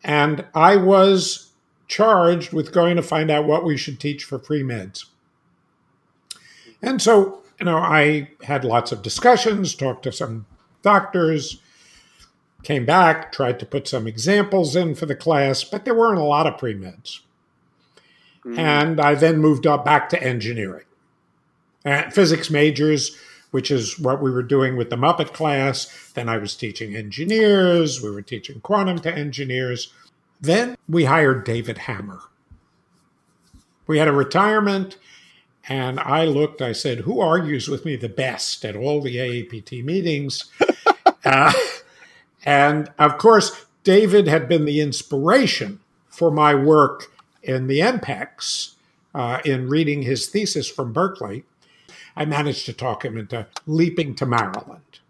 And 0.04 0.44
I 0.54 0.76
was 0.76 1.50
charged 1.88 2.52
with 2.52 2.72
going 2.72 2.96
to 2.96 3.02
find 3.02 3.30
out 3.30 3.46
what 3.46 3.64
we 3.64 3.76
should 3.76 3.98
teach 3.98 4.24
for 4.24 4.38
pre 4.38 4.62
meds. 4.62 5.06
And 6.82 7.00
so, 7.00 7.42
you 7.58 7.64
know, 7.64 7.78
I 7.78 8.30
had 8.42 8.64
lots 8.64 8.92
of 8.92 9.02
discussions, 9.02 9.74
talked 9.74 10.02
to 10.02 10.12
some 10.12 10.46
doctors, 10.82 11.60
came 12.62 12.84
back, 12.84 13.32
tried 13.32 13.58
to 13.60 13.66
put 13.66 13.88
some 13.88 14.06
examples 14.06 14.76
in 14.76 14.94
for 14.94 15.06
the 15.06 15.16
class, 15.16 15.64
but 15.64 15.84
there 15.84 15.94
weren't 15.94 16.18
a 16.18 16.24
lot 16.24 16.46
of 16.46 16.58
pre 16.58 16.74
meds. 16.74 17.20
Mm. 18.44 18.58
And 18.58 19.00
I 19.00 19.14
then 19.14 19.38
moved 19.38 19.66
up 19.66 19.84
back 19.84 20.08
to 20.10 20.22
engineering. 20.22 20.84
And 21.84 22.12
physics 22.12 22.50
majors 22.50 23.16
which 23.56 23.70
is 23.70 23.98
what 23.98 24.20
we 24.20 24.30
were 24.30 24.42
doing 24.42 24.76
with 24.76 24.90
the 24.90 24.96
Muppet 24.96 25.32
class. 25.32 25.90
Then 26.12 26.28
I 26.28 26.36
was 26.36 26.54
teaching 26.54 26.94
engineers, 26.94 28.02
we 28.02 28.10
were 28.10 28.20
teaching 28.20 28.60
quantum 28.60 28.98
to 28.98 29.10
engineers. 29.10 29.94
Then 30.38 30.76
we 30.86 31.06
hired 31.06 31.44
David 31.44 31.78
Hammer. 31.78 32.20
We 33.86 33.96
had 33.96 34.08
a 34.08 34.12
retirement, 34.12 34.98
and 35.70 35.98
I 35.98 36.26
looked, 36.26 36.60
I 36.60 36.72
said, 36.72 36.98
Who 36.98 37.18
argues 37.18 37.66
with 37.66 37.86
me 37.86 37.96
the 37.96 38.10
best 38.10 38.62
at 38.62 38.76
all 38.76 39.00
the 39.00 39.16
AAPT 39.16 39.82
meetings? 39.82 40.52
uh, 41.24 41.54
and 42.44 42.92
of 42.98 43.16
course, 43.16 43.64
David 43.84 44.28
had 44.28 44.50
been 44.50 44.66
the 44.66 44.82
inspiration 44.82 45.80
for 46.10 46.30
my 46.30 46.54
work 46.54 47.10
in 47.42 47.68
the 47.68 47.80
MPEX 47.80 48.74
uh, 49.14 49.40
in 49.46 49.70
reading 49.70 50.02
his 50.02 50.26
thesis 50.26 50.68
from 50.68 50.92
Berkeley. 50.92 51.44
I 52.16 52.24
managed 52.24 52.66
to 52.66 52.72
talk 52.72 53.04
him 53.04 53.16
into 53.16 53.46
leaping 53.66 54.14
to 54.16 54.26
Maryland. 54.26 55.00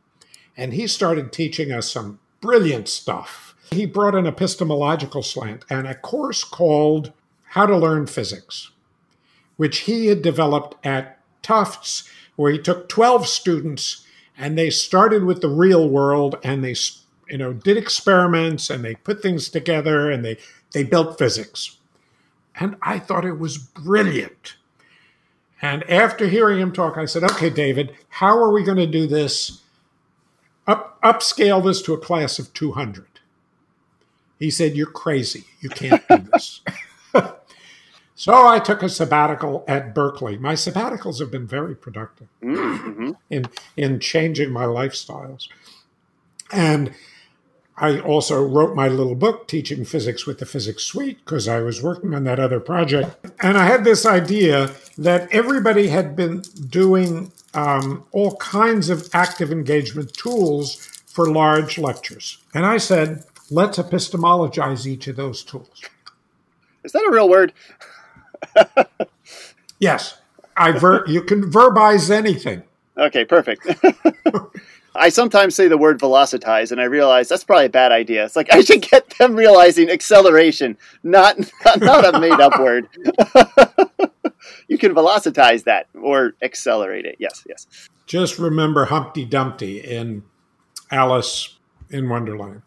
And 0.56 0.72
he 0.72 0.86
started 0.86 1.32
teaching 1.32 1.70
us 1.70 1.90
some 1.90 2.18
brilliant 2.40 2.88
stuff. 2.88 3.54
He 3.70 3.86
brought 3.86 4.14
an 4.14 4.26
epistemological 4.26 5.22
slant 5.22 5.64
and 5.70 5.86
a 5.86 5.94
course 5.94 6.44
called 6.44 7.12
How 7.50 7.66
to 7.66 7.76
Learn 7.76 8.06
Physics, 8.06 8.70
which 9.56 9.80
he 9.80 10.06
had 10.06 10.22
developed 10.22 10.74
at 10.84 11.20
Tufts, 11.42 12.08
where 12.36 12.52
he 12.52 12.58
took 12.58 12.88
12 12.88 13.26
students 13.26 14.06
and 14.36 14.56
they 14.56 14.70
started 14.70 15.24
with 15.24 15.40
the 15.40 15.48
real 15.48 15.88
world 15.88 16.38
and 16.42 16.62
they 16.62 16.74
you 17.28 17.38
know 17.38 17.52
did 17.52 17.76
experiments 17.76 18.70
and 18.70 18.84
they 18.84 18.94
put 18.94 19.22
things 19.22 19.48
together 19.48 20.10
and 20.10 20.24
they 20.24 20.38
they 20.72 20.84
built 20.84 21.18
physics 21.18 21.78
and 22.54 22.76
i 22.82 22.98
thought 22.98 23.24
it 23.24 23.38
was 23.38 23.58
brilliant 23.58 24.56
and 25.62 25.88
after 25.90 26.28
hearing 26.28 26.60
him 26.60 26.72
talk, 26.72 26.98
I 26.98 27.06
said, 27.06 27.24
okay, 27.24 27.50
David, 27.50 27.94
how 28.08 28.38
are 28.38 28.52
we 28.52 28.62
going 28.62 28.76
to 28.78 28.86
do 28.86 29.06
this? 29.06 29.62
Up, 30.66 31.00
upscale 31.02 31.64
this 31.64 31.80
to 31.82 31.94
a 31.94 31.98
class 31.98 32.38
of 32.38 32.52
200. 32.52 33.06
He 34.38 34.50
said, 34.50 34.76
You're 34.76 34.86
crazy. 34.86 35.44
You 35.60 35.70
can't 35.70 36.06
do 36.08 36.18
this. 36.18 36.60
So 38.18 38.46
I 38.46 38.58
took 38.60 38.82
a 38.82 38.88
sabbatical 38.88 39.62
at 39.68 39.94
Berkeley. 39.94 40.38
My 40.38 40.54
sabbaticals 40.54 41.20
have 41.20 41.30
been 41.30 41.46
very 41.46 41.76
productive 41.76 42.28
mm-hmm. 42.42 43.10
in 43.28 43.44
in 43.76 44.00
changing 44.00 44.50
my 44.50 44.64
lifestyles. 44.64 45.48
And 46.50 46.94
I 47.78 48.00
also 48.00 48.42
wrote 48.42 48.74
my 48.74 48.88
little 48.88 49.14
book, 49.14 49.48
Teaching 49.48 49.84
Physics 49.84 50.26
with 50.26 50.38
the 50.38 50.46
Physics 50.46 50.84
Suite, 50.84 51.18
because 51.24 51.46
I 51.46 51.60
was 51.60 51.82
working 51.82 52.14
on 52.14 52.24
that 52.24 52.40
other 52.40 52.58
project. 52.58 53.16
And 53.40 53.58
I 53.58 53.66
had 53.66 53.84
this 53.84 54.06
idea 54.06 54.70
that 54.96 55.28
everybody 55.30 55.88
had 55.88 56.16
been 56.16 56.42
doing 56.68 57.32
um, 57.52 58.04
all 58.12 58.36
kinds 58.36 58.88
of 58.88 59.08
active 59.12 59.52
engagement 59.52 60.14
tools 60.14 60.76
for 61.06 61.30
large 61.30 61.76
lectures. 61.78 62.38
And 62.54 62.64
I 62.64 62.78
said, 62.78 63.24
let's 63.50 63.78
epistemologize 63.78 64.86
each 64.86 65.06
of 65.08 65.16
those 65.16 65.42
tools. 65.42 65.82
Is 66.82 66.92
that 66.92 67.04
a 67.06 67.12
real 67.12 67.28
word? 67.28 67.52
yes. 69.78 70.18
I 70.56 70.72
ver- 70.72 71.04
you 71.06 71.22
can 71.22 71.50
verbize 71.50 72.10
anything. 72.10 72.62
Okay, 72.96 73.26
perfect. 73.26 73.66
I 74.98 75.08
sometimes 75.08 75.54
say 75.54 75.68
the 75.68 75.78
word 75.78 76.00
velocitize, 76.00 76.72
and 76.72 76.80
I 76.80 76.84
realize 76.84 77.28
that's 77.28 77.44
probably 77.44 77.66
a 77.66 77.70
bad 77.70 77.92
idea. 77.92 78.24
It's 78.24 78.36
like 78.36 78.52
I 78.52 78.60
should 78.62 78.82
get 78.82 79.08
them 79.18 79.36
realizing 79.36 79.90
acceleration, 79.90 80.76
not 81.02 81.38
not, 81.64 81.80
not 81.80 82.14
a 82.14 82.20
made 82.20 82.40
up 82.40 82.58
word. 82.58 82.88
you 84.68 84.78
can 84.78 84.94
velocitize 84.94 85.64
that 85.64 85.88
or 86.00 86.34
accelerate 86.42 87.04
it. 87.04 87.16
Yes, 87.18 87.44
yes. 87.48 87.66
Just 88.06 88.38
remember 88.38 88.86
Humpty 88.86 89.24
Dumpty 89.24 89.80
in 89.80 90.22
Alice 90.90 91.56
in 91.90 92.08
Wonderland. 92.08 92.62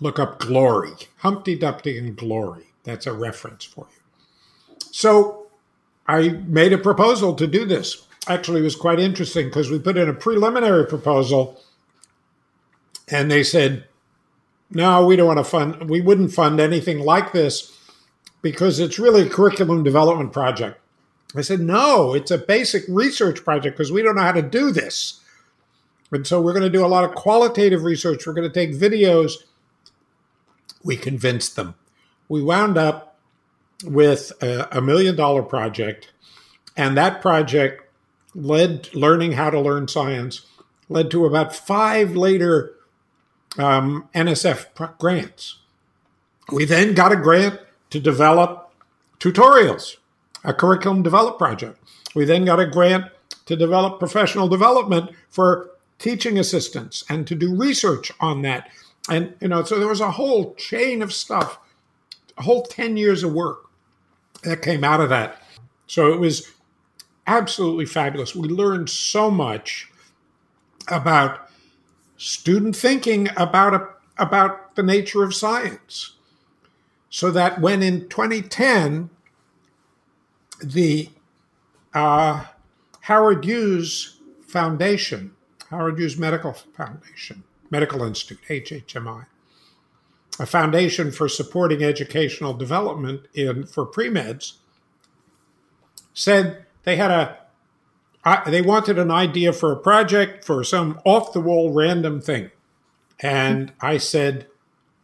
Look 0.00 0.18
up 0.18 0.38
glory. 0.38 0.92
Humpty 1.18 1.56
Dumpty 1.56 1.98
and 1.98 2.16
glory. 2.16 2.72
That's 2.84 3.06
a 3.06 3.12
reference 3.12 3.64
for 3.64 3.86
you. 3.90 4.76
So 4.90 5.48
I 6.06 6.28
made 6.28 6.72
a 6.72 6.78
proposal 6.78 7.34
to 7.34 7.46
do 7.46 7.66
this 7.66 8.07
actually 8.28 8.62
was 8.62 8.76
quite 8.76 9.00
interesting 9.00 9.46
because 9.46 9.70
we 9.70 9.78
put 9.78 9.96
in 9.96 10.08
a 10.08 10.14
preliminary 10.14 10.86
proposal 10.86 11.60
and 13.08 13.30
they 13.30 13.42
said, 13.42 13.84
no, 14.70 15.04
we 15.06 15.16
don't 15.16 15.26
want 15.26 15.38
to 15.38 15.44
fund, 15.44 15.88
we 15.88 16.00
wouldn't 16.00 16.32
fund 16.32 16.60
anything 16.60 17.00
like 17.00 17.32
this 17.32 17.74
because 18.42 18.78
it's 18.78 18.98
really 18.98 19.22
a 19.22 19.30
curriculum 19.30 19.82
development 19.82 20.32
project. 20.32 20.80
I 21.36 21.42
said, 21.42 21.60
no, 21.60 22.14
it's 22.14 22.30
a 22.30 22.38
basic 22.38 22.84
research 22.88 23.44
project 23.44 23.76
because 23.76 23.92
we 23.92 24.02
don't 24.02 24.16
know 24.16 24.22
how 24.22 24.32
to 24.32 24.42
do 24.42 24.70
this. 24.70 25.20
And 26.10 26.26
so 26.26 26.40
we're 26.40 26.54
going 26.54 26.62
to 26.62 26.70
do 26.70 26.84
a 26.84 26.88
lot 26.88 27.04
of 27.04 27.14
qualitative 27.14 27.82
research. 27.82 28.26
We're 28.26 28.32
going 28.32 28.50
to 28.50 28.54
take 28.54 28.74
videos. 28.74 29.34
We 30.82 30.96
convinced 30.96 31.56
them. 31.56 31.74
We 32.28 32.42
wound 32.42 32.78
up 32.78 33.18
with 33.84 34.32
a, 34.42 34.80
million 34.80 35.16
dollar 35.16 35.42
project. 35.42 36.12
And 36.76 36.96
that 36.96 37.20
project 37.20 37.87
led 38.34 38.94
learning 38.94 39.32
how 39.32 39.50
to 39.50 39.60
learn 39.60 39.88
science 39.88 40.46
led 40.88 41.10
to 41.10 41.26
about 41.26 41.54
five 41.54 42.16
later 42.16 42.74
um, 43.58 44.08
NSF 44.14 44.98
grants. 44.98 45.58
We 46.50 46.64
then 46.64 46.94
got 46.94 47.12
a 47.12 47.16
grant 47.16 47.60
to 47.90 48.00
develop 48.00 48.72
tutorials, 49.20 49.96
a 50.44 50.54
curriculum 50.54 51.02
develop 51.02 51.38
project. 51.38 51.78
We 52.14 52.24
then 52.24 52.44
got 52.44 52.60
a 52.60 52.66
grant 52.66 53.06
to 53.46 53.56
develop 53.56 53.98
professional 53.98 54.48
development 54.48 55.10
for 55.28 55.70
teaching 55.98 56.38
assistants 56.38 57.04
and 57.08 57.26
to 57.26 57.34
do 57.34 57.54
research 57.54 58.12
on 58.20 58.42
that. 58.42 58.70
And, 59.10 59.34
you 59.40 59.48
know, 59.48 59.64
so 59.64 59.78
there 59.78 59.88
was 59.88 60.00
a 60.00 60.12
whole 60.12 60.54
chain 60.54 61.02
of 61.02 61.12
stuff, 61.12 61.58
a 62.36 62.42
whole 62.42 62.62
10 62.62 62.96
years 62.96 63.22
of 63.22 63.32
work 63.32 63.64
that 64.42 64.62
came 64.62 64.84
out 64.84 65.00
of 65.00 65.08
that. 65.08 65.42
So 65.86 66.12
it 66.12 66.20
was 66.20 66.50
absolutely 67.28 67.84
fabulous. 67.84 68.34
We 68.34 68.48
learned 68.48 68.88
so 68.90 69.30
much 69.30 69.88
about 70.88 71.50
student 72.16 72.74
thinking 72.74 73.28
about 73.36 73.74
a, 73.74 73.88
about 74.16 74.74
the 74.74 74.82
nature 74.82 75.22
of 75.22 75.34
science. 75.34 76.14
So 77.10 77.30
that 77.30 77.60
when 77.60 77.82
in 77.82 78.08
2010 78.08 79.10
the 80.62 81.10
uh, 81.94 82.44
Howard 83.02 83.44
Hughes 83.44 84.18
Foundation, 84.46 85.32
Howard 85.70 85.98
Hughes 85.98 86.18
Medical 86.18 86.52
Foundation, 86.52 87.44
Medical 87.70 88.02
Institute, 88.02 88.40
HHMI, 88.48 89.26
a 90.40 90.46
foundation 90.46 91.10
for 91.12 91.28
supporting 91.28 91.82
educational 91.82 92.54
development 92.54 93.22
in 93.34 93.66
for 93.66 93.84
pre-meds, 93.84 94.54
said 96.14 96.64
they 96.88 96.96
had 96.96 97.10
a 97.10 97.36
I, 98.24 98.50
they 98.50 98.62
wanted 98.62 98.98
an 98.98 99.10
idea 99.10 99.52
for 99.52 99.72
a 99.72 99.76
project 99.76 100.44
for 100.44 100.64
some 100.64 101.00
off 101.04 101.32
the 101.32 101.40
wall 101.40 101.72
random 101.72 102.20
thing. 102.20 102.50
And 103.20 103.72
I 103.80 103.98
said, 103.98 104.46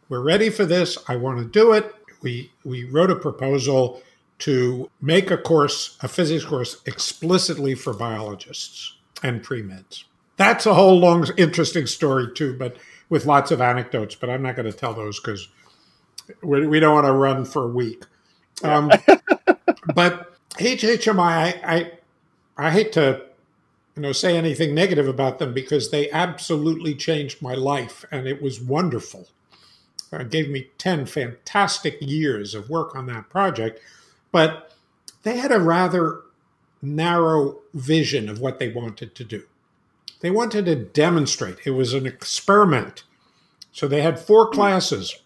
We're 0.09 0.21
ready 0.21 0.49
for 0.49 0.65
this. 0.65 0.97
I 1.07 1.15
want 1.15 1.39
to 1.39 1.45
do 1.45 1.71
it. 1.71 1.93
We, 2.21 2.51
we 2.63 2.83
wrote 2.83 3.11
a 3.11 3.15
proposal 3.15 4.01
to 4.39 4.89
make 5.01 5.31
a 5.31 5.37
course, 5.37 5.97
a 6.01 6.07
physics 6.07 6.43
course, 6.43 6.81
explicitly 6.85 7.73
for 7.75 7.93
biologists 7.93 8.97
and 9.23 9.41
pre 9.41 9.61
meds. 9.61 10.03
That's 10.37 10.65
a 10.65 10.73
whole 10.73 10.99
long, 10.99 11.27
interesting 11.37 11.87
story, 11.87 12.27
too, 12.33 12.57
but 12.57 12.75
with 13.09 13.25
lots 13.25 13.51
of 13.51 13.61
anecdotes. 13.61 14.15
But 14.15 14.29
I'm 14.29 14.41
not 14.41 14.55
going 14.55 14.69
to 14.69 14.77
tell 14.77 14.93
those 14.93 15.19
because 15.19 15.47
we, 16.43 16.67
we, 16.67 16.79
don't 16.79 16.93
want 16.95 17.05
to 17.05 17.13
run 17.13 17.45
for 17.45 17.63
a 17.63 17.69
week. 17.69 18.03
Um, 18.61 18.91
but 19.95 20.34
HHMI, 20.57 21.19
I, 21.19 21.75
I, 21.75 21.91
I 22.57 22.71
hate 22.71 22.91
to 22.93 23.21
you 23.95 24.01
know 24.01 24.11
say 24.11 24.37
anything 24.37 24.73
negative 24.75 25.07
about 25.07 25.39
them 25.39 25.53
because 25.53 25.91
they 25.91 26.09
absolutely 26.11 26.95
changed 26.95 27.41
my 27.41 27.53
life 27.53 28.05
and 28.11 28.27
it 28.27 28.41
was 28.41 28.61
wonderful. 28.61 29.27
It 30.11 30.29
gave 30.29 30.49
me 30.49 30.69
10 30.77 31.07
fantastic 31.07 31.97
years 31.99 32.55
of 32.55 32.69
work 32.69 32.95
on 32.95 33.05
that 33.07 33.29
project, 33.29 33.81
but 34.31 34.73
they 35.23 35.37
had 35.37 35.51
a 35.51 35.59
rather 35.59 36.21
narrow 36.81 37.57
vision 37.73 38.29
of 38.29 38.39
what 38.39 38.59
they 38.59 38.69
wanted 38.69 39.15
to 39.15 39.23
do. 39.23 39.43
They 40.21 40.31
wanted 40.31 40.65
to 40.65 40.75
demonstrate. 40.75 41.57
It 41.65 41.71
was 41.71 41.93
an 41.93 42.05
experiment. 42.05 43.03
So 43.71 43.87
they 43.87 44.01
had 44.01 44.19
four 44.19 44.49
classes 44.49 45.19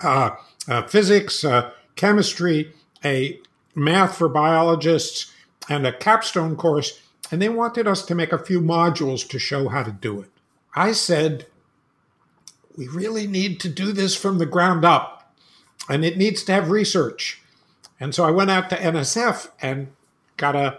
uh, 0.00 0.30
uh, 0.68 0.82
physics, 0.82 1.44
uh, 1.44 1.72
chemistry, 1.96 2.72
a 3.04 3.40
math 3.74 4.16
for 4.16 4.28
biologists, 4.28 5.32
and 5.68 5.86
a 5.86 5.92
capstone 5.92 6.56
course, 6.56 7.00
and 7.30 7.42
they 7.42 7.48
wanted 7.48 7.86
us 7.86 8.04
to 8.06 8.14
make 8.14 8.32
a 8.32 8.38
few 8.38 8.60
modules 8.60 9.28
to 9.28 9.38
show 9.38 9.68
how 9.68 9.82
to 9.82 9.92
do 9.92 10.20
it. 10.20 10.30
I 10.74 10.92
said, 10.92 11.46
we 12.76 12.88
really 12.88 13.26
need 13.26 13.60
to 13.60 13.68
do 13.68 13.92
this 13.92 14.14
from 14.14 14.38
the 14.38 14.46
ground 14.46 14.84
up, 14.84 15.34
and 15.88 16.04
it 16.04 16.16
needs 16.16 16.42
to 16.44 16.52
have 16.52 16.70
research. 16.70 17.42
And 18.00 18.14
so 18.14 18.24
I 18.24 18.30
went 18.30 18.50
out 18.50 18.70
to 18.70 18.76
NSF 18.76 19.50
and 19.60 19.88
got 20.36 20.54
a, 20.54 20.78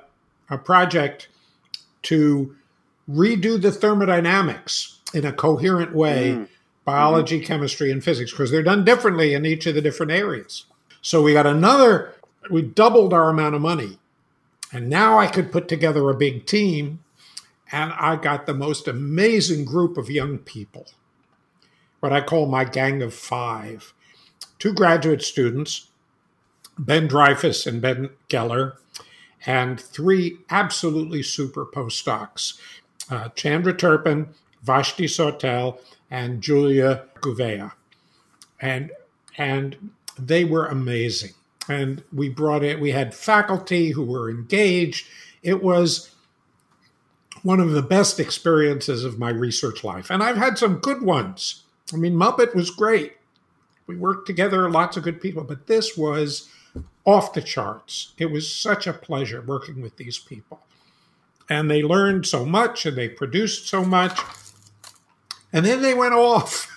a 0.49 0.57
project 0.57 1.27
to 2.03 2.55
redo 3.09 3.61
the 3.61 3.71
thermodynamics 3.71 4.99
in 5.13 5.25
a 5.25 5.33
coherent 5.33 5.93
way 5.93 6.31
mm. 6.31 6.47
biology, 6.85 7.37
mm-hmm. 7.37 7.47
chemistry, 7.47 7.91
and 7.91 8.03
physics, 8.03 8.31
because 8.31 8.51
they're 8.51 8.63
done 8.63 8.85
differently 8.85 9.33
in 9.33 9.45
each 9.45 9.65
of 9.65 9.75
the 9.75 9.81
different 9.81 10.11
areas. 10.11 10.65
So 11.01 11.21
we 11.21 11.33
got 11.33 11.47
another 11.47 12.13
we 12.49 12.61
doubled 12.61 13.13
our 13.13 13.29
amount 13.29 13.55
of 13.55 13.61
money. 13.61 13.99
And 14.71 14.89
now 14.89 15.17
I 15.17 15.27
could 15.27 15.51
put 15.51 15.67
together 15.67 16.09
a 16.09 16.15
big 16.15 16.45
team, 16.45 17.03
and 17.71 17.91
I 17.93 18.15
got 18.15 18.45
the 18.45 18.53
most 18.53 18.87
amazing 18.87 19.65
group 19.65 19.97
of 19.97 20.09
young 20.09 20.37
people, 20.39 20.85
what 21.99 22.13
I 22.13 22.21
call 22.21 22.45
my 22.47 22.65
gang 22.65 23.01
of 23.01 23.13
five. 23.13 23.93
Two 24.59 24.73
graduate 24.73 25.23
students, 25.23 25.87
Ben 26.77 27.07
Dreyfus 27.07 27.65
and 27.65 27.81
Ben 27.81 28.09
Geller, 28.29 28.73
and 29.45 29.79
three 29.79 30.37
absolutely 30.49 31.23
super 31.23 31.65
postdocs 31.65 32.59
uh, 33.09 33.29
Chandra 33.29 33.73
Turpen, 33.73 34.27
Vashti 34.61 35.07
Sawtelle, 35.07 35.79
and 36.11 36.41
Julia 36.41 37.05
Gouvea. 37.21 37.71
And, 38.61 38.91
and 39.35 39.91
they 40.17 40.43
were 40.43 40.67
amazing 40.67 41.31
and 41.69 42.03
we 42.11 42.27
brought 42.27 42.63
it 42.63 42.79
we 42.79 42.91
had 42.91 43.13
faculty 43.13 43.91
who 43.91 44.03
were 44.03 44.29
engaged. 44.29 45.07
It 45.43 45.63
was 45.63 46.13
one 47.43 47.59
of 47.59 47.71
the 47.71 47.81
best 47.81 48.19
experiences 48.19 49.05
of 49.05 49.19
my 49.19 49.29
research 49.29 49.83
life. 49.83 50.09
And 50.09 50.21
i've 50.23 50.37
had 50.37 50.57
some 50.57 50.79
good 50.79 51.01
ones. 51.01 51.63
I 51.93 51.97
mean 51.97 52.15
muppet 52.15 52.55
was 52.55 52.71
great. 52.71 53.13
We 53.87 53.95
worked 53.95 54.27
together 54.27 54.69
lots 54.69 54.97
of 54.97 55.03
good 55.03 55.21
people 55.21 55.43
but 55.43 55.67
this 55.67 55.95
was 55.95 56.49
off 57.05 57.33
the 57.33 57.41
charts. 57.41 58.13
It 58.17 58.31
was 58.31 58.53
such 58.53 58.87
a 58.87 58.93
pleasure 58.93 59.41
working 59.41 59.81
with 59.81 59.97
these 59.97 60.17
people. 60.17 60.61
And 61.49 61.71
they 61.71 61.81
learned 61.81 62.27
so 62.27 62.45
much 62.45 62.85
and 62.85 62.97
they 62.97 63.09
produced 63.09 63.67
so 63.67 63.85
much 63.85 64.19
and 65.53 65.65
then 65.65 65.81
they 65.81 65.93
went 65.93 66.13
off 66.13 66.67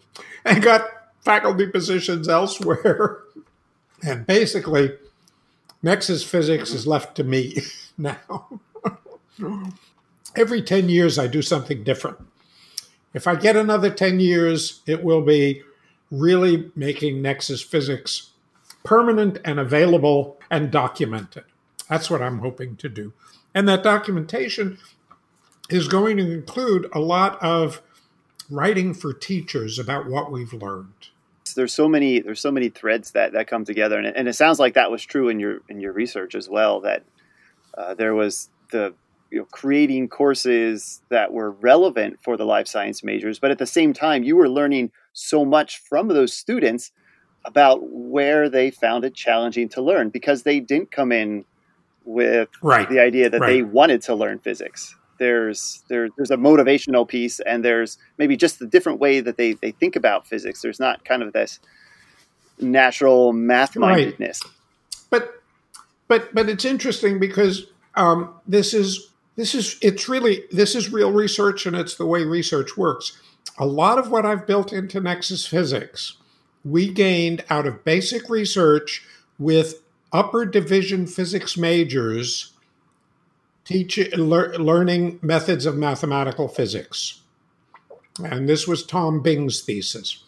and 0.44 0.62
got 0.62 0.82
faculty 1.20 1.66
positions 1.66 2.28
elsewhere 2.28 3.18
And 4.02 4.26
basically, 4.26 4.92
Nexus 5.82 6.24
physics 6.24 6.72
is 6.72 6.86
left 6.86 7.16
to 7.16 7.24
me 7.24 7.58
now. 7.98 8.60
Every 10.36 10.62
10 10.62 10.88
years, 10.88 11.18
I 11.18 11.26
do 11.26 11.42
something 11.42 11.84
different. 11.84 12.18
If 13.14 13.26
I 13.26 13.34
get 13.34 13.56
another 13.56 13.90
10 13.90 14.20
years, 14.20 14.82
it 14.86 15.02
will 15.02 15.22
be 15.22 15.62
really 16.10 16.70
making 16.74 17.22
Nexus 17.22 17.62
physics 17.62 18.30
permanent 18.84 19.38
and 19.44 19.58
available 19.58 20.38
and 20.50 20.70
documented. 20.70 21.44
That's 21.88 22.10
what 22.10 22.22
I'm 22.22 22.38
hoping 22.38 22.76
to 22.76 22.88
do. 22.88 23.12
And 23.54 23.68
that 23.68 23.82
documentation 23.82 24.78
is 25.70 25.88
going 25.88 26.16
to 26.18 26.30
include 26.30 26.88
a 26.92 27.00
lot 27.00 27.42
of 27.42 27.82
writing 28.50 28.94
for 28.94 29.12
teachers 29.12 29.78
about 29.78 30.06
what 30.06 30.30
we've 30.30 30.52
learned. 30.52 31.08
There's 31.54 31.72
so 31.72 31.88
many 31.88 32.20
there's 32.20 32.40
so 32.40 32.50
many 32.50 32.68
threads 32.68 33.12
that, 33.12 33.32
that 33.32 33.46
come 33.46 33.64
together, 33.64 33.98
and 33.98 34.06
it, 34.06 34.14
and 34.16 34.28
it 34.28 34.34
sounds 34.34 34.58
like 34.58 34.74
that 34.74 34.90
was 34.90 35.04
true 35.04 35.28
in 35.28 35.40
your 35.40 35.60
in 35.68 35.80
your 35.80 35.92
research 35.92 36.34
as 36.34 36.48
well. 36.48 36.80
That 36.80 37.02
uh, 37.76 37.94
there 37.94 38.14
was 38.14 38.50
the 38.70 38.94
you 39.30 39.40
know, 39.40 39.44
creating 39.50 40.08
courses 40.08 41.02
that 41.10 41.32
were 41.32 41.50
relevant 41.50 42.18
for 42.22 42.36
the 42.36 42.46
life 42.46 42.66
science 42.66 43.04
majors, 43.04 43.38
but 43.38 43.50
at 43.50 43.58
the 43.58 43.66
same 43.66 43.92
time, 43.92 44.22
you 44.22 44.36
were 44.36 44.48
learning 44.48 44.90
so 45.12 45.44
much 45.44 45.78
from 45.78 46.08
those 46.08 46.32
students 46.32 46.92
about 47.44 47.80
where 47.90 48.48
they 48.48 48.70
found 48.70 49.04
it 49.04 49.14
challenging 49.14 49.68
to 49.70 49.82
learn 49.82 50.10
because 50.10 50.42
they 50.42 50.60
didn't 50.60 50.90
come 50.90 51.12
in 51.12 51.44
with 52.04 52.48
right. 52.62 52.88
the 52.88 52.98
idea 52.98 53.28
that 53.28 53.40
right. 53.40 53.52
they 53.52 53.62
wanted 53.62 54.02
to 54.02 54.14
learn 54.14 54.38
physics. 54.38 54.94
There's 55.18 55.82
there, 55.88 56.08
there's 56.16 56.30
a 56.30 56.36
motivational 56.36 57.06
piece, 57.06 57.40
and 57.40 57.64
there's 57.64 57.98
maybe 58.18 58.36
just 58.36 58.58
the 58.58 58.66
different 58.66 59.00
way 59.00 59.20
that 59.20 59.36
they, 59.36 59.54
they 59.54 59.72
think 59.72 59.96
about 59.96 60.26
physics. 60.26 60.62
There's 60.62 60.80
not 60.80 61.04
kind 61.04 61.22
of 61.22 61.32
this 61.32 61.60
natural 62.60 63.32
math 63.32 63.76
mindedness. 63.76 64.40
Right. 64.44 64.52
But 65.10 65.42
but 66.08 66.34
but 66.34 66.48
it's 66.48 66.64
interesting 66.64 67.18
because 67.18 67.66
um, 67.94 68.34
this 68.46 68.74
is 68.74 69.10
this 69.36 69.54
is 69.54 69.78
it's 69.82 70.08
really 70.08 70.44
this 70.50 70.74
is 70.74 70.92
real 70.92 71.12
research, 71.12 71.66
and 71.66 71.76
it's 71.76 71.96
the 71.96 72.06
way 72.06 72.24
research 72.24 72.76
works. 72.76 73.20
A 73.58 73.66
lot 73.66 73.98
of 73.98 74.10
what 74.10 74.24
I've 74.24 74.46
built 74.46 74.72
into 74.72 75.00
Nexus 75.00 75.46
Physics, 75.46 76.16
we 76.64 76.92
gained 76.92 77.44
out 77.50 77.66
of 77.66 77.84
basic 77.84 78.28
research 78.28 79.04
with 79.38 79.82
upper 80.12 80.46
division 80.46 81.06
physics 81.06 81.56
majors 81.56 82.52
teach, 83.68 83.98
learning 84.16 85.18
methods 85.20 85.66
of 85.66 85.76
mathematical 85.76 86.48
physics. 86.48 87.20
And 88.24 88.48
this 88.48 88.66
was 88.66 88.82
Tom 88.82 89.22
Bing's 89.22 89.60
thesis. 89.60 90.24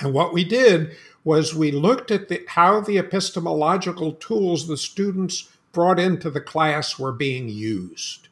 And 0.00 0.12
what 0.12 0.34
we 0.34 0.44
did 0.44 0.94
was 1.24 1.54
we 1.54 1.70
looked 1.72 2.10
at 2.10 2.28
the, 2.28 2.44
how 2.46 2.80
the 2.80 2.98
epistemological 2.98 4.12
tools 4.12 4.68
the 4.68 4.76
students 4.76 5.48
brought 5.72 5.98
into 5.98 6.28
the 6.28 6.42
class 6.42 6.98
were 6.98 7.12
being 7.12 7.48
used. 7.48 8.28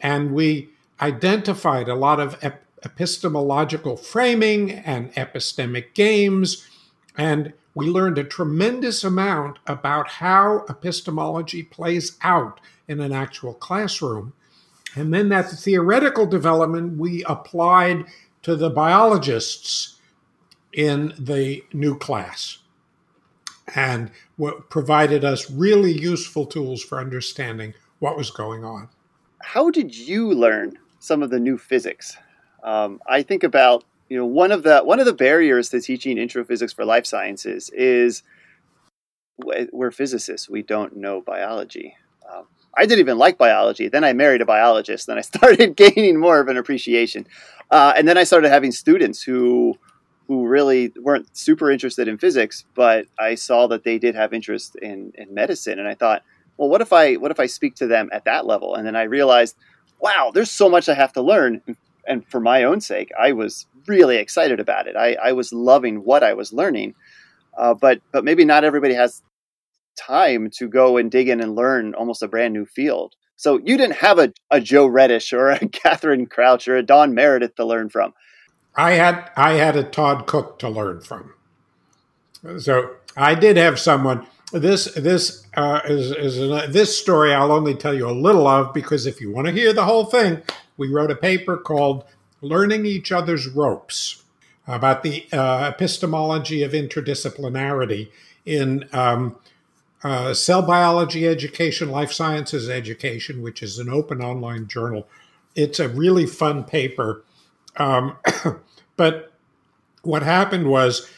And 0.00 0.32
we 0.32 0.70
identified 1.00 1.88
a 1.88 1.94
lot 1.94 2.20
of 2.20 2.38
ep- 2.42 2.64
epistemological 2.82 3.98
framing 3.98 4.70
and 4.72 5.12
epistemic 5.14 5.92
games. 5.92 6.66
And 7.18 7.52
we 7.74 7.88
learned 7.88 8.16
a 8.16 8.24
tremendous 8.24 9.04
amount 9.04 9.58
about 9.66 10.08
how 10.08 10.64
epistemology 10.68 11.62
plays 11.62 12.16
out 12.22 12.58
in 12.88 13.00
an 13.00 13.12
actual 13.12 13.54
classroom. 13.54 14.32
And 14.94 15.12
then 15.12 15.28
that 15.28 15.50
theoretical 15.50 16.26
development 16.26 16.98
we 16.98 17.22
applied 17.24 18.06
to 18.42 18.56
the 18.56 18.70
biologists 18.70 19.96
in 20.72 21.12
the 21.18 21.62
new 21.72 21.96
class 21.96 22.58
and 23.74 24.10
what 24.36 24.70
provided 24.70 25.24
us 25.24 25.50
really 25.50 25.92
useful 25.92 26.46
tools 26.46 26.82
for 26.82 26.98
understanding 26.98 27.74
what 27.98 28.16
was 28.16 28.30
going 28.30 28.64
on. 28.64 28.88
How 29.42 29.70
did 29.70 29.96
you 29.96 30.32
learn 30.32 30.78
some 30.98 31.22
of 31.22 31.30
the 31.30 31.38
new 31.38 31.58
physics? 31.58 32.16
Um, 32.62 33.00
I 33.06 33.22
think 33.22 33.44
about 33.44 33.84
you 34.08 34.16
know 34.16 34.26
one 34.26 34.52
of 34.52 34.62
the 34.62 34.80
one 34.80 35.00
of 35.00 35.06
the 35.06 35.12
barriers 35.12 35.68
to 35.70 35.80
teaching 35.80 36.18
intro 36.18 36.44
physics 36.44 36.72
for 36.72 36.84
life 36.84 37.06
sciences 37.06 37.70
is 37.70 38.22
we're 39.72 39.92
physicists 39.92 40.48
we 40.48 40.62
don't 40.62 40.96
know 40.96 41.20
biology 41.20 41.94
um, 42.32 42.46
i 42.78 42.86
didn't 42.86 43.00
even 43.00 43.18
like 43.18 43.36
biology. 43.36 43.88
Then 43.88 44.04
i 44.04 44.12
married 44.12 44.40
a 44.40 44.46
biologist. 44.46 45.06
Then 45.06 45.18
i 45.18 45.20
started 45.32 45.76
gaining 45.76 46.18
more 46.18 46.40
of 46.40 46.48
an 46.48 46.56
appreciation. 46.56 47.26
Uh, 47.70 47.92
and 47.96 48.08
then 48.08 48.16
i 48.16 48.24
started 48.24 48.50
having 48.50 48.72
students 48.72 49.22
who 49.22 49.76
who 50.28 50.46
really 50.46 50.92
weren't 51.00 51.34
super 51.36 51.70
interested 51.70 52.06
in 52.06 52.18
physics 52.18 52.64
but 52.74 53.06
i 53.18 53.34
saw 53.34 53.66
that 53.66 53.84
they 53.84 53.98
did 53.98 54.14
have 54.14 54.32
interest 54.32 54.76
in, 54.76 55.12
in 55.16 55.34
medicine. 55.34 55.78
And 55.78 55.88
i 55.88 55.94
thought 55.94 56.22
well 56.56 56.68
what 56.68 56.80
if 56.80 56.92
i 56.92 57.14
what 57.14 57.30
if 57.30 57.40
i 57.40 57.46
speak 57.46 57.74
to 57.76 57.86
them 57.86 58.08
at 58.12 58.24
that 58.24 58.46
level? 58.46 58.74
And 58.74 58.86
then 58.86 58.96
i 58.96 59.02
realized 59.02 59.56
wow 60.00 60.30
there's 60.32 60.50
so 60.50 60.68
much 60.68 60.88
i 60.88 60.94
have 60.94 61.12
to 61.14 61.22
learn. 61.22 61.62
And 62.06 62.26
for 62.26 62.40
my 62.40 62.64
own 62.64 62.80
sake, 62.80 63.10
I 63.20 63.32
was 63.32 63.66
really 63.86 64.16
excited 64.16 64.60
about 64.60 64.86
it. 64.86 64.96
I, 64.96 65.14
I 65.22 65.32
was 65.32 65.52
loving 65.52 66.04
what 66.04 66.22
I 66.22 66.32
was 66.32 66.54
learning, 66.54 66.94
uh, 67.56 67.74
but 67.74 68.00
but 68.12 68.24
maybe 68.24 68.44
not 68.46 68.64
everybody 68.64 68.94
has 68.94 69.22
time 69.98 70.50
to 70.58 70.68
go 70.68 70.96
and 70.96 71.10
dig 71.10 71.28
in 71.28 71.40
and 71.40 71.54
learn 71.54 71.94
almost 71.94 72.22
a 72.22 72.28
brand 72.28 72.54
new 72.54 72.64
field. 72.64 73.14
So 73.36 73.58
you 73.58 73.76
didn't 73.76 73.96
have 73.96 74.18
a, 74.18 74.32
a 74.50 74.60
Joe 74.60 74.88
Redish 74.88 75.32
or 75.32 75.50
a 75.50 75.58
Catherine 75.68 76.26
Crouch 76.26 76.66
or 76.68 76.76
a 76.76 76.82
Dawn 76.82 77.14
Meredith 77.14 77.54
to 77.56 77.64
learn 77.64 77.88
from. 77.88 78.14
I 78.74 78.92
had 78.92 79.30
I 79.36 79.54
had 79.54 79.76
a 79.76 79.82
Todd 79.82 80.26
Cooke 80.26 80.58
to 80.60 80.68
learn 80.68 81.00
from. 81.00 81.34
So 82.58 82.96
I 83.16 83.34
did 83.34 83.56
have 83.56 83.78
someone. 83.78 84.26
This 84.52 84.86
this 84.94 85.46
uh, 85.54 85.80
is, 85.84 86.10
is 86.12 86.38
an, 86.38 86.72
this 86.72 86.96
story 86.98 87.34
I'll 87.34 87.52
only 87.52 87.74
tell 87.74 87.94
you 87.94 88.08
a 88.08 88.12
little 88.12 88.46
of 88.46 88.72
because 88.72 89.04
if 89.04 89.20
you 89.20 89.30
want 89.30 89.46
to 89.46 89.52
hear 89.52 89.72
the 89.72 89.84
whole 89.84 90.04
thing, 90.04 90.42
we 90.76 90.88
wrote 90.88 91.10
a 91.10 91.16
paper 91.16 91.56
called 91.56 92.04
Learning 92.40 92.86
Each 92.86 93.12
Other's 93.12 93.46
Ropes 93.48 94.22
about 94.66 95.02
the 95.02 95.26
uh, 95.32 95.68
epistemology 95.68 96.62
of 96.62 96.72
interdisciplinarity 96.72 98.10
in 98.46 98.88
um, 98.92 99.36
uh, 100.04 100.32
cell 100.34 100.62
biology 100.62 101.26
education, 101.26 101.90
life 101.90 102.12
sciences 102.12 102.68
education, 102.68 103.42
which 103.42 103.62
is 103.62 103.78
an 103.78 103.88
open 103.88 104.22
online 104.22 104.68
journal. 104.68 105.08
It's 105.54 105.80
a 105.80 105.88
really 105.88 106.26
fun 106.26 106.64
paper. 106.64 107.24
Um, 107.76 108.16
but 108.96 109.32
what 110.02 110.22
happened 110.22 110.68
was 110.68 111.08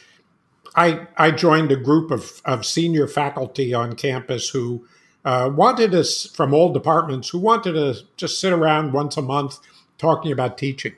I, 0.75 1.07
I 1.17 1.31
joined 1.31 1.71
a 1.71 1.75
group 1.75 2.11
of, 2.11 2.41
of 2.45 2.65
senior 2.65 3.07
faculty 3.07 3.73
on 3.73 3.95
campus 3.95 4.49
who 4.49 4.85
uh, 5.23 5.51
wanted 5.53 5.93
us 5.93 6.25
from 6.25 6.53
all 6.53 6.73
departments 6.73 7.29
who 7.29 7.39
wanted 7.39 7.73
to 7.73 7.95
just 8.17 8.39
sit 8.39 8.53
around 8.53 8.93
once 8.93 9.17
a 9.17 9.21
month 9.21 9.59
talking 9.97 10.31
about 10.31 10.57
teaching. 10.57 10.95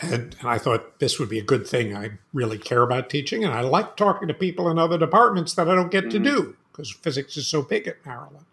And, 0.00 0.34
and, 0.40 0.48
I 0.48 0.58
thought 0.58 0.98
this 1.00 1.18
would 1.18 1.28
be 1.28 1.38
a 1.38 1.44
good 1.44 1.66
thing. 1.66 1.94
I 1.94 2.12
really 2.32 2.58
care 2.58 2.82
about 2.82 3.10
teaching, 3.10 3.44
and 3.44 3.52
I 3.52 3.60
like 3.60 3.96
talking 3.96 4.26
to 4.28 4.34
people 4.34 4.70
in 4.70 4.78
other 4.78 4.96
departments 4.96 5.54
that 5.54 5.68
I 5.68 5.74
don't 5.74 5.90
get 5.90 6.04
mm-hmm. 6.04 6.24
to 6.24 6.30
do 6.30 6.56
because 6.72 6.90
physics 6.90 7.36
is 7.36 7.46
so 7.46 7.62
big 7.62 7.86
at 7.86 8.04
Maryland. 8.06 8.46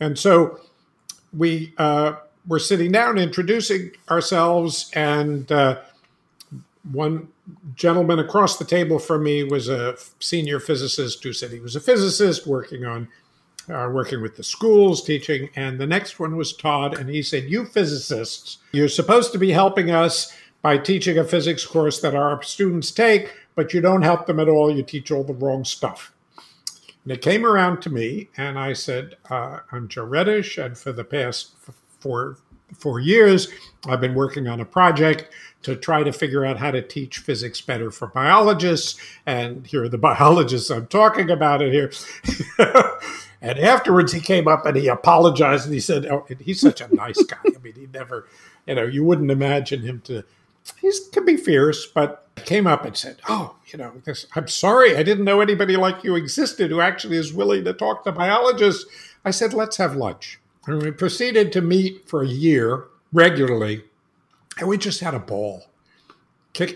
And 0.00 0.18
so 0.18 0.60
we 1.32 1.72
uh, 1.78 2.16
were 2.46 2.58
sitting 2.58 2.90
down, 2.90 3.18
introducing 3.18 3.92
ourselves, 4.10 4.90
and 4.94 5.50
uh, 5.52 5.80
one 6.92 7.28
gentleman 7.74 8.18
across 8.18 8.58
the 8.58 8.64
table 8.64 8.98
from 8.98 9.24
me 9.24 9.44
was 9.44 9.68
a 9.68 9.96
senior 10.20 10.60
physicist 10.60 11.22
who 11.22 11.32
said 11.32 11.50
he 11.50 11.60
was 11.60 11.76
a 11.76 11.80
physicist 11.80 12.46
working 12.46 12.84
on 12.84 13.08
uh, 13.68 13.88
working 13.92 14.22
with 14.22 14.36
the 14.36 14.44
schools 14.44 15.02
teaching 15.02 15.48
and 15.56 15.78
the 15.78 15.86
next 15.86 16.20
one 16.20 16.36
was 16.36 16.52
todd 16.52 16.96
and 16.98 17.08
he 17.10 17.22
said 17.22 17.44
you 17.44 17.64
physicists 17.64 18.58
you're 18.72 18.88
supposed 18.88 19.32
to 19.32 19.38
be 19.38 19.50
helping 19.50 19.90
us 19.90 20.36
by 20.66 20.76
teaching 20.76 21.16
a 21.16 21.22
physics 21.22 21.64
course 21.64 22.00
that 22.00 22.16
our 22.16 22.42
students 22.42 22.90
take 22.90 23.32
but 23.54 23.72
you 23.72 23.80
don't 23.80 24.02
help 24.02 24.26
them 24.26 24.40
at 24.40 24.48
all 24.48 24.68
you 24.68 24.82
teach 24.82 25.12
all 25.12 25.22
the 25.22 25.32
wrong 25.32 25.64
stuff 25.64 26.12
and 27.04 27.12
it 27.12 27.22
came 27.22 27.46
around 27.46 27.80
to 27.80 27.88
me 27.88 28.28
and 28.36 28.58
i 28.58 28.72
said 28.72 29.14
uh, 29.30 29.60
i'm 29.70 29.86
joe 29.86 30.04
redish 30.04 30.60
and 30.60 30.76
for 30.76 30.90
the 30.90 31.04
past 31.04 31.52
four 32.00 32.38
four 32.74 32.98
years 32.98 33.46
i've 33.86 34.00
been 34.00 34.16
working 34.16 34.48
on 34.48 34.58
a 34.58 34.64
project 34.64 35.32
to 35.66 35.74
try 35.74 36.04
to 36.04 36.12
figure 36.12 36.44
out 36.44 36.58
how 36.58 36.70
to 36.70 36.80
teach 36.80 37.18
physics 37.18 37.60
better 37.60 37.90
for 37.90 38.06
biologists. 38.06 39.00
And 39.26 39.66
here 39.66 39.82
are 39.82 39.88
the 39.88 39.98
biologists 40.10 40.70
I'm 40.70 40.86
talking 40.86 41.28
about 41.28 41.60
it 41.60 41.72
here. 41.72 41.90
and 43.40 43.58
afterwards, 43.58 44.12
he 44.12 44.20
came 44.20 44.46
up 44.46 44.64
and 44.64 44.76
he 44.76 44.86
apologized 44.86 45.64
and 45.64 45.74
he 45.74 45.80
said, 45.80 46.06
"Oh, 46.06 46.24
he's 46.38 46.60
such 46.60 46.80
a 46.80 46.94
nice 46.94 47.20
guy. 47.24 47.38
I 47.44 47.58
mean, 47.58 47.74
he 47.74 47.88
never, 47.92 48.28
you 48.64 48.76
know, 48.76 48.84
you 48.84 49.02
wouldn't 49.02 49.30
imagine 49.32 49.82
him 49.82 50.02
to." 50.04 50.22
He 50.80 50.90
can 51.12 51.24
be 51.24 51.36
fierce, 51.36 51.86
but 51.86 52.28
came 52.44 52.66
up 52.66 52.84
and 52.84 52.96
said, 52.96 53.18
"Oh, 53.28 53.56
you 53.66 53.78
know, 53.78 53.92
this, 54.04 54.26
I'm 54.34 54.48
sorry, 54.48 54.96
I 54.96 55.02
didn't 55.02 55.24
know 55.24 55.40
anybody 55.40 55.76
like 55.76 56.04
you 56.04 56.14
existed 56.14 56.70
who 56.70 56.80
actually 56.80 57.16
is 57.16 57.32
willing 57.32 57.64
to 57.64 57.72
talk 57.72 58.04
to 58.04 58.12
biologists." 58.12 58.84
I 59.24 59.30
said, 59.30 59.54
"Let's 59.54 59.76
have 59.78 59.96
lunch." 59.96 60.38
And 60.66 60.82
we 60.82 60.90
proceeded 60.90 61.52
to 61.52 61.60
meet 61.60 62.08
for 62.08 62.22
a 62.22 62.28
year 62.28 62.86
regularly 63.12 63.84
and 64.58 64.68
we 64.68 64.78
just 64.78 65.00
had 65.00 65.14
a 65.14 65.18
ball. 65.18 65.66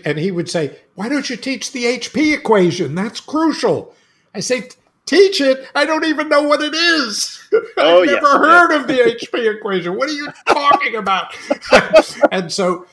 And 0.05 0.19
he 0.19 0.29
would 0.29 0.49
say, 0.49 0.77
Why 0.93 1.09
don't 1.09 1.29
you 1.29 1.35
teach 1.35 1.71
the 1.71 1.85
HP 1.85 2.35
equation? 2.35 2.93
That's 2.93 3.19
crucial. 3.19 3.95
I 4.35 4.39
say, 4.39 4.69
teach 5.07 5.41
it. 5.41 5.67
I 5.73 5.85
don't 5.85 6.05
even 6.05 6.29
know 6.29 6.43
what 6.43 6.61
it 6.61 6.73
is. 6.73 7.37
Oh, 7.77 8.03
I've 8.03 8.09
never 8.09 8.37
heard 8.37 8.71
of 8.71 8.87
the 8.87 8.93
HP 8.93 9.57
equation. 9.57 9.97
What 9.97 10.07
are 10.07 10.13
you 10.13 10.27
talking 10.47 10.95
about? 10.95 11.35
and 12.31 12.51
so, 12.51 12.85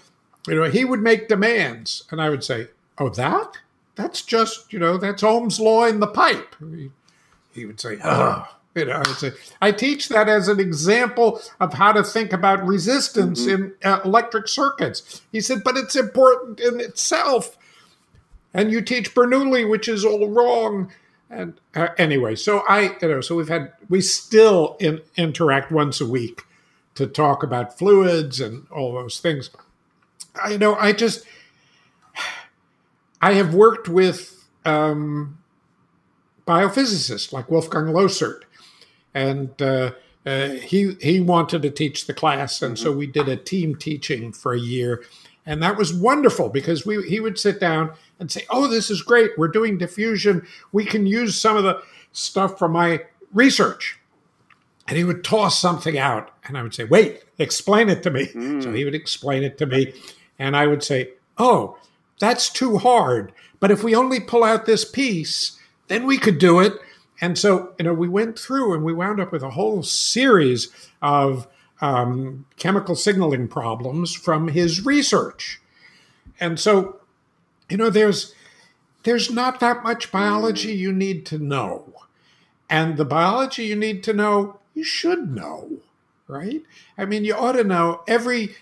you 0.49 0.57
know, 0.57 0.71
he 0.71 0.85
would 0.85 1.01
make 1.01 1.29
demands, 1.29 2.05
and 2.11 2.21
I 2.21 2.31
would 2.31 2.45
say, 2.45 2.69
"Oh, 2.99 3.09
that? 3.11 3.59
That's 3.95 4.23
just, 4.23 4.73
you 4.73 4.79
know, 4.79 4.97
that's 4.97 5.23
Ohm's 5.23 5.61
law 5.61 5.85
in 5.87 6.01
the 6.01 6.07
pipe." 6.07 6.55
He, 6.61 6.91
he 7.53 7.67
would 7.67 7.81
say, 7.81 7.99
"Oh." 8.05 8.49
You 8.75 8.85
know, 8.85 8.93
I, 8.93 8.99
would 8.99 9.17
say, 9.17 9.33
I 9.61 9.73
teach 9.73 10.09
that 10.09 10.29
as 10.29 10.47
an 10.47 10.61
example 10.61 11.41
of 11.59 11.75
how 11.75 11.91
to 11.91 12.05
think 12.05 12.33
about 12.33 12.65
resistance 12.65 13.45
in 13.45 13.75
uh, 13.83 14.01
electric 14.05 14.47
circuits. 14.47 15.23
He 15.33 15.41
said, 15.41 15.65
but 15.65 15.77
it's 15.77 15.97
important 15.97 16.61
in 16.61 16.79
itself. 16.79 17.59
And 18.55 18.71
you 18.71 18.81
teach 18.81 19.15
Bernoulli, 19.15 19.69
which 19.69 19.89
is 19.89 20.05
all 20.05 20.29
wrong. 20.29 20.93
And 21.29 21.55
uh, 21.75 21.89
anyway, 21.99 22.37
so 22.37 22.63
I, 22.69 22.97
you 23.03 23.09
know, 23.09 23.21
so 23.21 23.35
we've 23.35 23.49
had, 23.49 23.73
we 23.89 24.01
still 24.01 24.77
in, 24.79 25.01
interact 25.17 25.73
once 25.73 26.01
a 26.01 26.07
week 26.07 26.43
to 26.95 27.07
talk 27.07 27.43
about 27.43 27.77
fluids 27.77 28.41
and 28.41 28.67
all 28.71 28.93
those 28.93 29.19
things. 29.19 29.51
I 30.43 30.51
you 30.51 30.59
know 30.59 30.75
I 30.75 30.93
just, 30.93 31.25
I 33.21 33.35
have 33.35 33.55
worked 33.55 33.89
with 33.89 34.47
um, 34.65 35.39
biophysicists 36.47 37.33
like 37.33 37.51
Wolfgang 37.51 37.87
Losert, 37.87 38.43
and 39.15 39.61
uh, 39.61 39.93
uh, 40.27 40.49
he 40.51 40.97
he 41.01 41.21
wanted 41.21 41.63
to 41.63 41.71
teach 41.71 42.07
the 42.07 42.15
class, 42.15 42.63
and 42.63 42.79
so 42.79 42.93
we 42.93 43.07
did 43.07 43.29
a 43.29 43.37
team 43.37 43.75
teaching 43.75 44.33
for 44.33 44.53
a 44.53 44.59
year, 44.61 45.03
and 45.47 45.63
that 45.63 45.77
was 45.77 45.93
wonderful 45.93 46.49
because 46.49 46.85
we 46.85 47.03
he 47.09 47.21
would 47.21 47.39
sit 47.39 47.59
down 47.61 47.93
and 48.21 48.31
say, 48.31 48.45
"Oh, 48.51 48.67
this 48.67 48.91
is 48.91 49.03
great. 49.03 49.31
We're 49.39 49.49
doing 49.49 49.79
diffusion. 49.79 50.47
We 50.73 50.85
can 50.85 51.07
use 51.07 51.41
some 51.41 51.57
of 51.57 51.65
the 51.65 51.83
stuff 52.13 52.59
from 52.59 52.73
my 52.73 53.05
research." 53.33 53.99
And 54.87 54.97
he 54.97 55.05
would 55.05 55.23
toss 55.23 55.61
something 55.61 55.99
out, 55.99 56.31
and 56.45 56.57
I 56.57 56.63
would 56.63 56.75
say, 56.75 56.85
"Wait, 56.85 57.23
explain 57.39 57.89
it 57.89 58.03
to 58.05 58.11
me." 58.11 58.27
So 58.63 58.73
he 58.73 58.85
would 58.85 58.95
explain 58.95 59.43
it 59.45 59.59
to 59.59 59.67
me, 59.67 59.93
and 60.39 60.57
I 60.57 60.67
would 60.67 60.83
say, 60.83 61.11
"Oh, 61.37 61.77
that's 62.21 62.51
too 62.51 62.79
hard. 62.79 63.33
But 63.61 63.71
if 63.71 63.83
we 63.83 63.95
only 63.95 64.21
pull 64.21 64.45
out 64.45 64.67
this 64.67 64.85
piece, 64.85 65.59
then 65.89 66.07
we 66.07 66.19
could 66.19 66.39
do 66.39 66.61
it." 66.61 66.75
And 67.21 67.37
so, 67.37 67.75
you 67.79 67.85
know, 67.85 67.95
we 67.95 68.09
went 68.09 68.39
through 68.39 68.75
and 68.75 68.85
we 68.85 68.93
wound 68.93 69.21
up 69.21 69.33
with 69.33 69.43
a 69.43 69.51
whole 69.51 69.83
series 69.83 70.69
of 71.03 71.49
um, 71.81 72.47
chemical 72.57 72.95
signaling 72.95 73.49
problems 73.49 74.15
from 74.15 74.49
his 74.49 74.85
research. 74.85 75.61
And 76.41 76.59
so, 76.59 77.01
you 77.69 77.77
know, 77.77 77.91
there's 77.91 78.35
there's 79.05 79.31
not 79.31 79.61
that 79.61 79.83
much 79.83 80.13
biology 80.13 80.73
you 80.73 80.93
need 80.93 81.25
to 81.27 81.39
know. 81.39 81.93
And 82.69 82.97
the 82.97 83.05
biology 83.05 83.65
you 83.65 83.77
need 83.77 84.03
to 84.05 84.13
know, 84.13 84.59
you 84.75 84.85
should 84.85 85.35
know, 85.35 85.79
right? 86.27 86.63
I 86.97 87.05
mean, 87.05 87.25
you 87.25 87.35
ought 87.35 87.53
to 87.53 87.65
know 87.65 88.03
every 88.07 88.57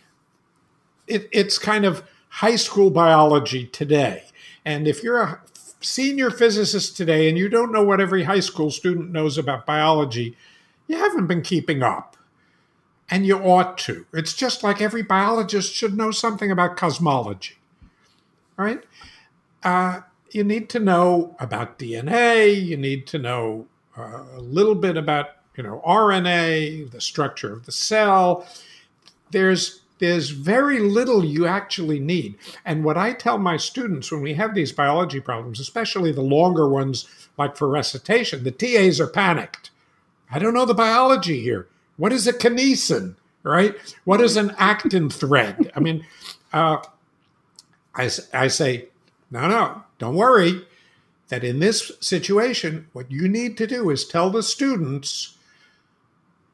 it, 1.07 1.29
it's 1.33 1.59
kind 1.59 1.85
of 1.85 2.03
high 2.29 2.57
school 2.57 2.91
biology 2.91 3.67
today. 3.67 4.25
And 4.65 4.87
if 4.89 5.03
you're 5.03 5.23
a 5.23 5.41
senior 5.81 6.31
physicist 6.31 6.97
today 6.97 7.29
and 7.29 7.39
you 7.39 7.49
don't 7.49 7.73
know 7.73 7.83
what 7.83 8.01
every 8.01 8.25
high 8.25 8.41
school 8.41 8.71
student 8.71 9.11
knows 9.11 9.39
about 9.39 9.67
biology, 9.67 10.37
you 10.87 10.97
haven't 10.97 11.27
been 11.27 11.43
keeping 11.43 11.83
up. 11.83 12.17
And 13.09 13.25
you 13.25 13.39
ought 13.39 13.79
to. 13.79 14.05
It's 14.13 14.35
just 14.35 14.65
like 14.65 14.83
every 14.83 15.03
biologist 15.03 15.73
should 15.73 15.97
know 15.97 16.11
something 16.11 16.51
about 16.51 16.77
cosmology, 16.77 17.55
right? 18.57 18.83
Uh, 19.63 20.01
you 20.33 20.43
need 20.43 20.69
to 20.71 20.81
know 20.81 21.37
about 21.39 21.79
DNA. 21.79 22.65
You 22.65 22.77
need 22.77 23.07
to 23.07 23.19
know 23.21 23.67
uh, 23.97 24.25
a 24.35 24.41
little 24.41 24.75
bit 24.75 24.97
about 24.97 25.31
you 25.57 25.63
know 25.63 25.81
RNA, 25.87 26.91
the 26.91 27.01
structure 27.01 27.53
of 27.53 27.65
the 27.65 27.71
cell. 27.71 28.45
There's 29.31 29.83
there's 29.99 30.31
very 30.31 30.79
little 30.79 31.25
you 31.25 31.47
actually 31.47 31.99
need. 31.99 32.37
And 32.65 32.85
what 32.85 32.99
I 32.99 33.13
tell 33.13 33.39
my 33.39 33.57
students 33.57 34.13
when 34.13 34.21
we 34.21 34.35
have 34.35 34.55
these 34.55 34.73
biology 34.73 35.21
problems, 35.21 35.61
especially 35.61 36.13
the 36.13 36.23
longer 36.23 36.69
ones 36.69 37.09
like 37.39 37.57
for 37.57 37.69
recitation, 37.69 38.45
the 38.45 38.51
TAs 38.51 39.01
are 39.01 39.07
panicked. 39.07 39.71
I 40.31 40.39
don't 40.39 40.55
know 40.55 40.67
the 40.67 40.75
biology 40.75 41.41
here. 41.41 41.69
What 41.97 42.13
is 42.13 42.27
a 42.27 42.33
kinesin, 42.33 43.17
right? 43.43 43.75
What 44.05 44.21
is 44.21 44.37
an 44.37 44.55
actin 44.59 45.09
thread? 45.09 45.71
I 45.75 45.81
mean, 45.81 46.05
uh, 46.53 46.79
I, 47.95 48.11
I 48.35 48.49
say, 48.49 48.89
no, 49.31 49.49
no, 49.49 49.83
don't 49.99 50.15
worry. 50.15 50.67
That 51.29 51.43
in 51.43 51.59
this 51.59 51.91
situation, 52.01 52.87
what 52.93 53.11
you 53.11 53.27
need 53.27 53.57
to 53.57 53.67
do 53.67 53.91
is 53.91 54.07
tell 54.07 54.31
the 54.31 54.45
students 54.45 55.37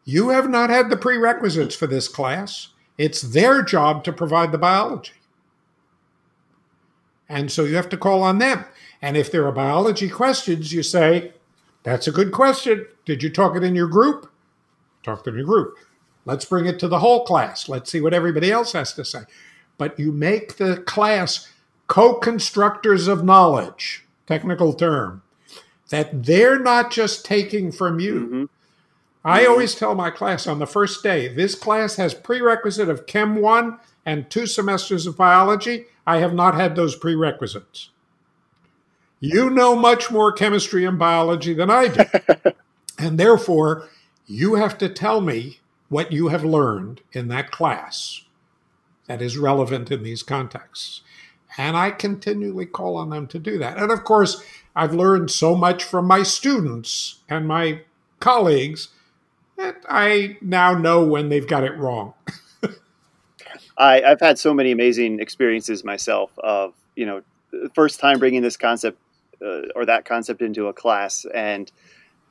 you 0.04 0.30
have 0.30 0.48
not 0.48 0.70
had 0.70 0.88
the 0.88 0.96
prerequisites 0.96 1.74
for 1.74 1.86
this 1.86 2.08
class. 2.08 2.68
It's 2.98 3.22
their 3.22 3.62
job 3.62 4.04
to 4.04 4.12
provide 4.12 4.52
the 4.52 4.58
biology. 4.58 5.12
And 7.28 7.50
so 7.50 7.64
you 7.64 7.76
have 7.76 7.88
to 7.88 7.96
call 7.96 8.22
on 8.22 8.38
them. 8.38 8.64
And 9.00 9.16
if 9.16 9.32
there 9.32 9.46
are 9.46 9.52
biology 9.52 10.08
questions, 10.08 10.72
you 10.72 10.82
say, 10.82 11.32
That's 11.82 12.06
a 12.06 12.12
good 12.12 12.32
question. 12.32 12.86
Did 13.04 13.22
you 13.22 13.30
talk 13.30 13.56
it 13.56 13.64
in 13.64 13.74
your 13.74 13.88
group? 13.88 14.30
Talk 15.02 15.24
to 15.24 15.32
your 15.32 15.44
group. 15.44 15.76
Let's 16.24 16.44
bring 16.44 16.66
it 16.66 16.78
to 16.78 16.88
the 16.88 17.00
whole 17.00 17.24
class. 17.24 17.68
Let's 17.68 17.90
see 17.90 18.00
what 18.00 18.14
everybody 18.14 18.52
else 18.52 18.72
has 18.72 18.92
to 18.94 19.04
say. 19.04 19.22
But 19.78 19.98
you 19.98 20.12
make 20.12 20.56
the 20.56 20.76
class 20.76 21.52
co 21.88 22.14
constructors 22.14 23.08
of 23.08 23.24
knowledge, 23.24 24.04
technical 24.26 24.72
term, 24.72 25.22
that 25.88 26.24
they're 26.24 26.58
not 26.58 26.90
just 26.90 27.24
taking 27.24 27.72
from 27.72 27.98
you. 27.98 28.14
Mm-hmm. 28.14 28.44
I 29.24 29.44
hmm. 29.44 29.50
always 29.50 29.74
tell 29.74 29.94
my 29.94 30.10
class 30.10 30.46
on 30.46 30.58
the 30.58 30.66
first 30.66 31.02
day 31.02 31.28
this 31.28 31.54
class 31.54 31.96
has 31.96 32.14
prerequisite 32.14 32.88
of 32.88 33.06
Chem 33.06 33.36
1 33.36 33.78
and 34.04 34.28
two 34.28 34.46
semesters 34.46 35.06
of 35.06 35.16
biology. 35.16 35.86
I 36.06 36.18
have 36.18 36.34
not 36.34 36.54
had 36.54 36.74
those 36.74 36.96
prerequisites. 36.96 37.90
You 39.20 39.50
know 39.50 39.76
much 39.76 40.10
more 40.10 40.32
chemistry 40.32 40.84
and 40.84 40.98
biology 40.98 41.54
than 41.54 41.70
I 41.70 41.88
do. 41.88 42.04
and 42.98 43.18
therefore, 43.18 43.88
you 44.26 44.56
have 44.56 44.76
to 44.78 44.88
tell 44.88 45.20
me 45.20 45.60
what 45.88 46.10
you 46.10 46.28
have 46.28 46.44
learned 46.44 47.02
in 47.12 47.28
that 47.28 47.52
class 47.52 48.22
that 49.06 49.22
is 49.22 49.38
relevant 49.38 49.92
in 49.92 50.02
these 50.02 50.24
contexts. 50.24 51.02
And 51.56 51.76
I 51.76 51.90
continually 51.90 52.66
call 52.66 52.96
on 52.96 53.10
them 53.10 53.26
to 53.28 53.38
do 53.38 53.58
that. 53.58 53.78
And 53.78 53.92
of 53.92 54.02
course, 54.02 54.42
I've 54.74 54.94
learned 54.94 55.30
so 55.30 55.54
much 55.54 55.84
from 55.84 56.06
my 56.06 56.22
students 56.22 57.20
and 57.28 57.46
my 57.46 57.82
colleagues 58.18 58.88
I 59.58 60.38
now 60.40 60.74
know 60.74 61.04
when 61.04 61.28
they've 61.28 61.46
got 61.46 61.64
it 61.64 61.76
wrong. 61.76 62.14
I, 63.78 64.02
I've 64.02 64.20
had 64.20 64.38
so 64.38 64.54
many 64.54 64.72
amazing 64.72 65.20
experiences 65.20 65.84
myself 65.84 66.30
of, 66.38 66.74
you 66.96 67.06
know, 67.06 67.22
first 67.74 68.00
time 68.00 68.18
bringing 68.18 68.42
this 68.42 68.56
concept 68.56 68.98
uh, 69.44 69.62
or 69.74 69.86
that 69.86 70.04
concept 70.04 70.42
into 70.42 70.68
a 70.68 70.72
class 70.72 71.26
and 71.34 71.70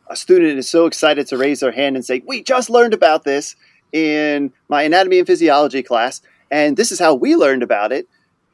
a 0.07 0.15
student 0.15 0.57
is 0.57 0.69
so 0.69 0.87
excited 0.87 1.27
to 1.27 1.37
raise 1.37 1.61
their 1.61 1.71
hand 1.71 1.95
and 1.95 2.05
say, 2.05 2.21
we 2.25 2.43
just 2.43 2.69
learned 2.69 2.93
about 2.93 3.23
this 3.23 3.55
in 3.93 4.51
my 4.67 4.83
anatomy 4.83 5.19
and 5.19 5.27
physiology 5.27 5.83
class. 5.83 6.21
And 6.49 6.75
this 6.75 6.91
is 6.91 6.99
how 6.99 7.13
we 7.15 7.35
learned 7.35 7.63
about 7.63 7.91
it. 7.91 8.07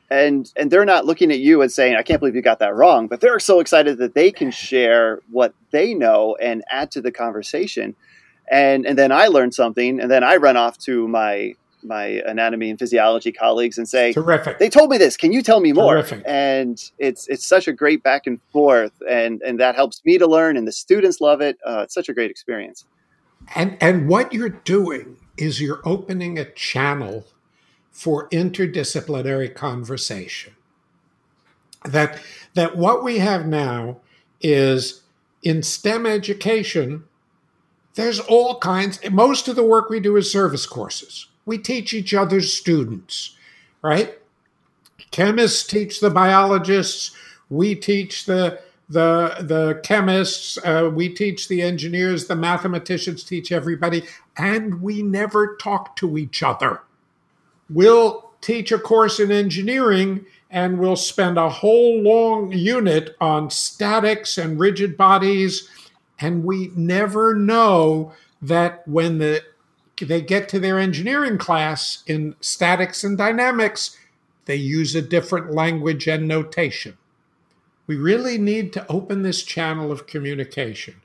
And, 0.10 0.52
and 0.56 0.72
they're 0.72 0.86
not 0.86 1.06
looking 1.06 1.32
at 1.32 1.40
you 1.40 1.62
and 1.62 1.72
saying, 1.72 1.96
I 1.96 2.04
can't 2.04 2.20
believe 2.20 2.36
you 2.36 2.42
got 2.42 2.60
that 2.60 2.76
wrong, 2.76 3.08
but 3.08 3.22
they're 3.22 3.40
so 3.40 3.60
excited 3.60 3.98
that 3.98 4.14
they 4.14 4.32
can 4.32 4.52
share 4.52 5.22
what 5.32 5.54
they 5.72 5.94
know 5.94 6.38
and 6.40 6.64
add 6.70 6.92
to 6.92 7.02
the 7.02 7.12
conversation 7.12 7.96
and 8.50 8.86
and 8.86 8.98
then 8.98 9.12
I 9.12 9.28
learn 9.28 9.52
something, 9.52 10.00
and 10.00 10.10
then 10.10 10.24
I 10.24 10.38
run 10.38 10.58
off 10.58 10.78
to 10.80 11.08
my 11.08 11.56
my 11.84 12.22
anatomy 12.26 12.70
and 12.70 12.80
physiology 12.80 13.32
colleagues 13.32 13.78
and 13.78 13.88
say, 13.88 14.14
"Terrific! 14.14 14.60
They 14.60 14.70
told 14.70 14.90
me 14.90 14.98
this. 14.98 15.18
Can 15.18 15.32
you 15.32 15.42
tell 15.42 15.60
me 15.60 15.74
more?" 15.74 15.94
Terrific. 15.94 16.24
And 16.26 16.82
it's 16.98 17.28
it's 17.28 17.46
such 17.46 17.68
a 17.68 17.74
great 17.74 18.04
back 18.04 18.28
and 18.28 18.42
forth, 18.52 18.94
and 19.08 19.42
and 19.42 19.60
that 19.60 19.76
helps 19.76 20.04
me 20.06 20.18
to 20.18 20.28
learn, 20.28 20.58
and 20.58 20.68
the 20.68 20.72
students 20.72 21.22
love 21.22 21.42
it. 21.42 21.58
Uh, 21.66 21.82
it's 21.84 21.94
such 21.94 22.10
a 22.10 22.14
great 22.14 22.32
experience. 22.32 22.86
And 23.56 23.78
and 23.82 24.08
what 24.08 24.34
you're 24.34 24.50
doing 24.50 25.18
is 25.38 25.62
you're 25.62 25.82
opening 25.86 26.40
a 26.40 26.46
channel 26.46 27.26
for 27.92 28.30
interdisciplinary 28.30 29.54
conversation. 29.54 30.54
That 31.86 32.20
that 32.54 32.78
what 32.78 33.04
we 33.04 33.20
have 33.20 33.46
now 33.46 33.98
is 34.42 35.02
in 35.44 35.64
STEM 35.64 36.06
education 36.06 37.06
there's 37.98 38.20
all 38.20 38.60
kinds. 38.60 39.00
Most 39.10 39.48
of 39.48 39.56
the 39.56 39.64
work 39.64 39.90
we 39.90 40.00
do 40.00 40.16
is 40.18 40.32
service 40.32 40.68
courses. 40.68 41.28
We 41.48 41.58
teach 41.58 41.96
each 41.96 42.14
other's 42.14 42.54
students, 42.54 43.36
right? 43.82 44.18
Chemists 45.10 45.66
teach 45.66 46.00
the 46.00 46.12
biologists. 46.12 47.12
We 47.50 47.74
teach 47.74 48.26
the 48.26 48.62
the 48.88 49.38
the 49.40 49.82
chemists. 49.84 50.60
Uh, 50.64 50.92
we 50.94 51.10
teach 51.10 51.48
the 51.48 51.64
engineers. 51.64 52.28
The 52.28 52.36
mathematicians 52.36 53.24
teach 53.24 53.52
everybody, 53.52 54.04
and 54.38 54.80
we 54.80 55.02
never 55.02 55.56
talk 55.56 55.96
to 55.96 56.20
each 56.20 56.44
other. 56.44 56.82
We'll 57.68 58.30
teach 58.42 58.72
a 58.72 58.78
course 58.78 59.20
in 59.20 59.32
engineering, 59.32 60.24
and 60.52 60.78
we'll 60.78 60.98
spend 60.98 61.40
a 61.40 61.50
whole 61.50 62.00
long 62.04 62.52
unit 62.52 63.16
on 63.20 63.50
statics 63.50 64.38
and 64.38 64.60
rigid 64.60 64.98
bodies 64.98 65.68
And 66.20 66.44
we 66.44 66.72
never 66.76 67.36
know 67.36 68.14
that 68.42 68.88
when 68.88 69.18
the 69.20 69.44
they 70.00 70.22
get 70.22 70.48
to 70.50 70.60
their 70.60 70.78
engineering 70.78 71.38
class 71.38 72.04
in 72.06 72.36
statics 72.40 73.04
and 73.04 73.18
dynamics, 73.18 73.98
they 74.46 74.56
use 74.56 74.94
a 74.94 75.02
different 75.02 75.52
language 75.52 76.08
and 76.08 76.28
notation. 76.28 76.98
We 77.88 77.96
really 77.96 78.38
need 78.38 78.74
to 78.74 78.86
open 78.90 79.24
this 79.24 79.44
channel 79.44 79.92
of 79.92 80.08
communication. 80.08 81.02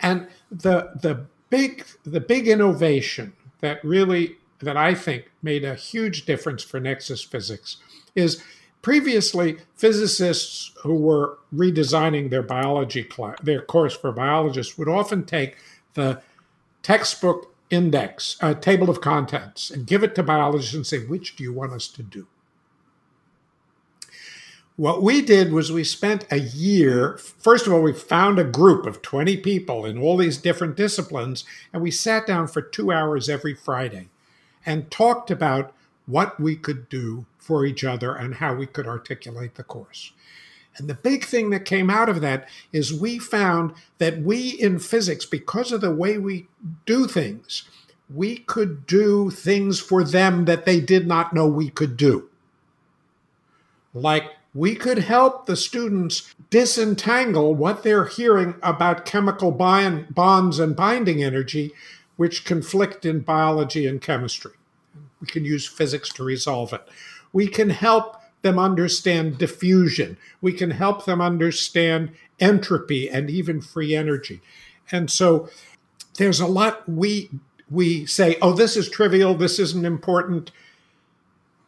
And 0.00 0.28
the 0.50 0.90
the 1.00 1.26
big 1.50 1.84
the 2.04 2.20
big 2.20 2.48
innovation 2.48 3.34
that 3.60 3.84
really 3.84 4.36
that 4.60 4.76
I 4.76 4.94
think 4.94 5.30
made 5.42 5.64
a 5.64 5.74
huge 5.74 6.24
difference 6.24 6.62
for 6.62 6.80
Nexus 6.80 7.22
Physics 7.22 7.76
is 8.14 8.42
previously 8.82 9.58
physicists 9.76 10.72
who 10.82 10.94
were 10.94 11.38
redesigning 11.54 12.30
their 12.30 12.42
biology 12.42 13.08
their 13.42 13.62
course 13.62 13.96
for 13.96 14.12
biologists 14.12 14.76
would 14.76 14.88
often 14.88 15.24
take 15.24 15.56
the 15.94 16.20
textbook 16.82 17.54
index, 17.70 18.36
a 18.40 18.54
table 18.54 18.90
of 18.90 19.00
contents, 19.00 19.70
and 19.70 19.86
give 19.86 20.02
it 20.02 20.14
to 20.14 20.22
biologists 20.22 20.74
and 20.74 20.86
say, 20.86 20.98
which 20.98 21.36
do 21.36 21.42
you 21.42 21.52
want 21.52 21.72
us 21.72 21.88
to 21.88 22.02
do? 22.02 22.26
What 24.76 25.02
we 25.02 25.22
did 25.22 25.52
was 25.52 25.70
we 25.70 25.84
spent 25.84 26.26
a 26.30 26.40
year. 26.40 27.16
First 27.18 27.66
of 27.66 27.72
all, 27.72 27.82
we 27.82 27.92
found 27.92 28.38
a 28.38 28.44
group 28.44 28.84
of 28.84 29.00
20 29.00 29.36
people 29.38 29.84
in 29.84 29.98
all 29.98 30.16
these 30.16 30.38
different 30.38 30.76
disciplines, 30.76 31.44
and 31.72 31.82
we 31.82 31.90
sat 31.90 32.26
down 32.26 32.48
for 32.48 32.60
two 32.60 32.90
hours 32.90 33.28
every 33.28 33.54
Friday 33.54 34.08
and 34.66 34.90
talked 34.90 35.30
about 35.30 35.74
what 36.12 36.38
we 36.38 36.54
could 36.54 36.88
do 36.88 37.24
for 37.38 37.64
each 37.64 37.82
other 37.82 38.14
and 38.14 38.36
how 38.36 38.54
we 38.54 38.66
could 38.66 38.86
articulate 38.86 39.56
the 39.56 39.64
course. 39.64 40.12
And 40.76 40.88
the 40.88 40.94
big 40.94 41.24
thing 41.24 41.50
that 41.50 41.64
came 41.64 41.90
out 41.90 42.08
of 42.08 42.20
that 42.20 42.48
is 42.72 42.94
we 42.94 43.18
found 43.18 43.72
that 43.98 44.20
we 44.20 44.50
in 44.50 44.78
physics, 44.78 45.26
because 45.26 45.72
of 45.72 45.80
the 45.80 45.94
way 45.94 46.16
we 46.18 46.46
do 46.86 47.06
things, 47.06 47.64
we 48.14 48.36
could 48.38 48.86
do 48.86 49.30
things 49.30 49.80
for 49.80 50.04
them 50.04 50.44
that 50.44 50.64
they 50.64 50.80
did 50.80 51.06
not 51.06 51.32
know 51.32 51.46
we 51.46 51.68
could 51.68 51.96
do. 51.96 52.28
Like 53.92 54.24
we 54.54 54.74
could 54.74 54.98
help 54.98 55.46
the 55.46 55.56
students 55.56 56.34
disentangle 56.50 57.54
what 57.54 57.82
they're 57.82 58.06
hearing 58.06 58.54
about 58.62 59.04
chemical 59.04 59.50
bonds 59.50 60.58
and 60.58 60.76
binding 60.76 61.22
energy, 61.22 61.72
which 62.16 62.44
conflict 62.44 63.04
in 63.04 63.20
biology 63.20 63.86
and 63.86 64.00
chemistry. 64.00 64.52
We 65.22 65.28
can 65.28 65.44
use 65.44 65.66
physics 65.66 66.10
to 66.10 66.24
resolve 66.24 66.74
it. 66.74 66.86
We 67.32 67.46
can 67.46 67.70
help 67.70 68.16
them 68.42 68.58
understand 68.58 69.38
diffusion. 69.38 70.18
We 70.40 70.52
can 70.52 70.72
help 70.72 71.04
them 71.04 71.22
understand 71.22 72.10
entropy 72.40 73.08
and 73.08 73.30
even 73.30 73.60
free 73.60 73.94
energy. 73.94 74.42
And 74.90 75.10
so 75.10 75.48
there's 76.18 76.40
a 76.40 76.46
lot 76.46 76.86
we 76.88 77.30
we 77.70 78.04
say, 78.04 78.36
oh, 78.42 78.52
this 78.52 78.76
is 78.76 78.90
trivial, 78.90 79.34
this 79.34 79.58
isn't 79.58 79.86
important. 79.86 80.50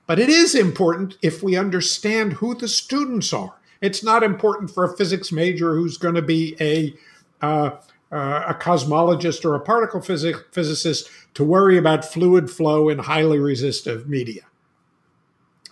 But 0.07 0.19
it 0.19 0.29
is 0.29 0.55
important 0.55 1.17
if 1.23 1.43
we 1.43 1.57
understand 1.57 2.35
who 2.35 2.55
the 2.55 2.69
students 2.69 3.33
are. 3.33 3.55
It's 3.81 4.05
not 4.05 4.23
important 4.23 4.71
for 4.71 4.85
a 4.85 4.95
physics 4.97 5.33
major 5.33 5.75
who's 5.75 5.97
going 5.97 6.17
to 6.17 6.23
be 6.23 6.57
a 6.61 6.95
uh, 7.41 7.77
uh, 8.15 8.45
a 8.49 8.55
cosmologist 8.55 9.45
or 9.45 9.55
a 9.55 9.61
particle 9.61 10.01
phys- 10.01 10.45
physicist 10.53 11.11
to 11.35 11.45
worry 11.45 11.77
about 11.77 12.05
fluid 12.05 12.51
flow 12.51 12.89
in 12.89 13.01
highly 13.01 13.39
resistive 13.39 14.09
media. 14.09 14.43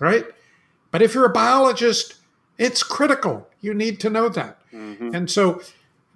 Right? 0.00 0.26
But 0.90 1.02
if 1.02 1.14
you're 1.14 1.26
a 1.26 1.32
biologist, 1.32 2.16
it's 2.58 2.82
critical. 2.82 3.48
You 3.60 3.74
need 3.74 4.00
to 4.00 4.10
know 4.10 4.28
that. 4.30 4.58
Mm-hmm. 4.72 5.14
And 5.14 5.30
so, 5.30 5.60
you 5.60 5.62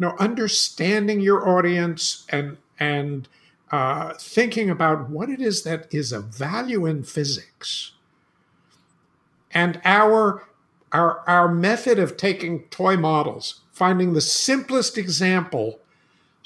know, 0.01 0.17
understanding 0.19 1.21
your 1.21 1.49
audience 1.49 2.27
and 2.29 2.57
and 2.79 3.29
uh, 3.71 4.15
thinking 4.19 4.69
about 4.69 5.09
what 5.09 5.29
it 5.29 5.41
is 5.41 5.63
that 5.63 5.93
is 5.93 6.13
of 6.13 6.25
value 6.27 6.87
in 6.87 7.03
physics 7.03 7.93
and 9.51 9.81
our 9.85 10.47
our 10.93 11.29
our 11.29 11.49
method 11.49 11.99
of 11.99 12.17
taking 12.17 12.61
toy 12.65 12.97
models 12.97 13.63
finding 13.73 14.13
the 14.13 14.21
simplest 14.21 14.97
example 14.97 15.81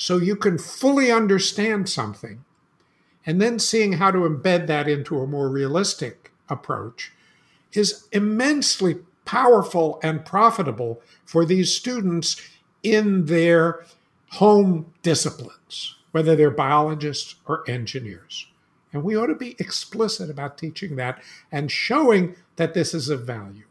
so 0.01 0.17
you 0.17 0.35
can 0.35 0.57
fully 0.57 1.13
understand 1.13 1.87
something 1.87 2.43
and 3.27 3.39
then 3.39 3.59
seeing 3.59 3.93
how 3.93 4.11
to 4.11 4.21
embed 4.21 4.67
that 4.67 4.89
into 4.89 5.21
a 5.21 5.27
more 5.27 5.51
realistic 5.51 6.33
approach 6.49 7.13
is 7.75 8.09
immensely 8.11 8.97
powerful 9.27 10.01
and 10.03 10.25
profitable 10.25 11.03
for 11.27 11.45
these 11.45 11.75
students 11.75 12.41
in 12.83 13.27
their 13.27 13.85
home 14.31 14.91
disciplines, 15.03 15.97
whether 16.13 16.35
they're 16.35 16.51
biologists 16.51 17.35
or 17.47 17.63
engineers. 17.69 18.47
And 18.95 19.05
we 19.05 19.17
ought 19.17 19.27
to 19.27 19.35
be 19.35 19.55
explicit 19.59 20.31
about 20.31 20.57
teaching 20.57 20.97
that 20.97 21.23
and 21.53 21.71
showing 21.71 22.37
that 22.57 22.73
this 22.73 22.95
is 22.95 23.11
of 23.11 23.27
value. 23.27 23.65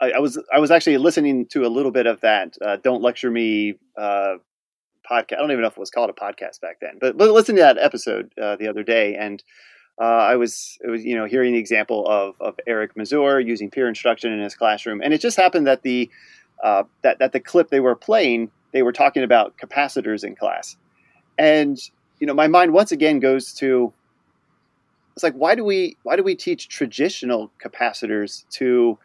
I, 0.00 0.18
was 0.18 0.38
I 0.54 0.60
was 0.60 0.70
actually 0.70 0.98
listening 0.98 1.46
to 1.46 1.64
a 1.64 1.68
little 1.68 1.90
bit 1.90 2.06
of 2.06 2.20
that 2.20 2.56
uh, 2.62 2.76
"Don't 2.76 3.02
Lecture 3.02 3.32
Me" 3.32 3.74
uh, 3.96 4.36
podcast. 5.10 5.34
I 5.34 5.36
don't 5.36 5.50
even 5.50 5.62
know 5.62 5.68
if 5.68 5.76
it 5.76 5.80
was 5.80 5.90
called 5.90 6.10
a 6.10 6.12
podcast 6.12 6.60
back 6.60 6.80
then, 6.80 6.98
but, 7.00 7.16
listen 7.16 7.56
to 7.56 7.62
that 7.62 7.78
episode 7.78 8.30
uh, 8.40 8.56
the 8.56 8.68
other 8.68 8.82
day, 8.82 9.16
and 9.16 9.42
uh, 10.00 10.04
I 10.04 10.36
was, 10.36 10.78
was, 10.84 11.04
you 11.04 11.16
know, 11.16 11.24
hearing 11.24 11.54
the 11.54 11.58
example 11.58 12.06
of, 12.06 12.34
of 12.40 12.54
Eric 12.66 12.96
Mazur 12.96 13.40
using 13.40 13.70
peer 13.70 13.88
instruction 13.88 14.32
in 14.32 14.40
his 14.40 14.54
classroom, 14.54 15.00
and 15.02 15.12
it 15.12 15.20
just 15.20 15.36
happened 15.36 15.66
that 15.66 15.82
the 15.82 16.10
uh, 16.62 16.84
that 17.02 17.18
that 17.20 17.32
the 17.32 17.40
clip 17.40 17.70
they 17.70 17.80
were 17.80 17.94
playing, 17.94 18.50
they 18.72 18.82
were 18.82 18.92
talking 18.92 19.22
about 19.22 19.56
capacitors 19.58 20.24
in 20.24 20.34
class, 20.34 20.76
and 21.38 21.78
you 22.20 22.26
know, 22.26 22.34
my 22.34 22.48
mind 22.48 22.72
once 22.72 22.92
again 22.92 23.20
goes 23.20 23.52
to 23.54 23.92
it's 25.18 25.24
like 25.24 25.34
why 25.34 25.56
do 25.56 25.64
we 25.64 25.96
why 26.04 26.14
do 26.14 26.22
we 26.22 26.36
teach 26.36 26.68
traditional 26.68 27.50
capacitors 27.60 28.48
to 28.50 28.96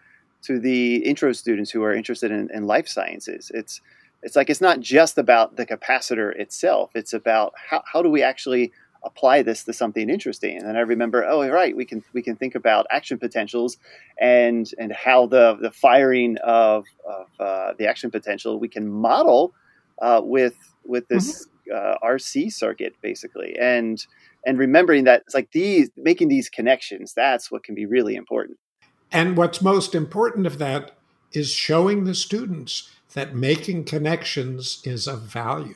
to 0.43 0.59
the 0.59 0.97
intro 0.97 1.31
students 1.31 1.71
who 1.71 1.81
are 1.81 1.91
interested 1.91 2.29
in, 2.29 2.49
in 2.53 2.67
life 2.67 2.87
sciences? 2.87 3.51
It's 3.51 3.81
it's 4.23 4.35
like 4.35 4.49
it's 4.49 4.61
not 4.61 4.79
just 4.79 5.17
about 5.17 5.57
the 5.57 5.65
capacitor 5.65 6.35
itself. 6.39 6.91
It's 6.95 7.13
about 7.13 7.53
how, 7.69 7.83
how 7.91 8.01
do 8.01 8.09
we 8.09 8.23
actually 8.23 8.71
apply 9.03 9.41
this 9.41 9.63
to 9.65 9.73
something 9.73 10.09
interesting. 10.09 10.57
And 10.57 10.67
then 10.67 10.77
I 10.77 10.81
remember, 10.81 11.25
oh, 11.25 11.47
right, 11.49 11.75
we 11.75 11.85
can 11.85 12.03
we 12.13 12.21
can 12.21 12.35
think 12.35 12.55
about 12.55 12.87
action 12.89 13.17
potentials 13.17 13.77
and 14.19 14.69
and 14.79 14.93
how 14.93 15.27
the 15.27 15.57
the 15.61 15.71
firing 15.71 16.37
of, 16.43 16.85
of 17.05 17.27
uh, 17.39 17.73
the 17.77 17.87
action 17.87 18.11
potential 18.11 18.59
we 18.59 18.69
can 18.69 18.89
model 18.89 19.53
uh, 20.01 20.21
with 20.23 20.55
with 20.85 21.07
this 21.09 21.47
mm-hmm. 21.69 22.03
uh, 22.03 22.07
RC 22.07 22.51
circuit 22.51 22.95
basically. 23.01 23.55
And 23.59 24.05
and 24.45 24.57
remembering 24.57 25.03
that 25.03 25.23
it's 25.25 25.35
like 25.35 25.51
these 25.51 25.89
making 25.97 26.29
these 26.29 26.49
connections 26.49 27.13
that's 27.13 27.51
what 27.51 27.63
can 27.63 27.75
be 27.75 27.85
really 27.85 28.15
important. 28.15 28.57
And 29.11 29.37
what's 29.37 29.61
most 29.61 29.93
important 29.93 30.47
of 30.47 30.57
that 30.57 30.91
is 31.33 31.51
showing 31.51 32.03
the 32.03 32.15
students 32.15 32.89
that 33.13 33.35
making 33.35 33.85
connections 33.85 34.81
is 34.83 35.07
of 35.07 35.21
value. 35.21 35.75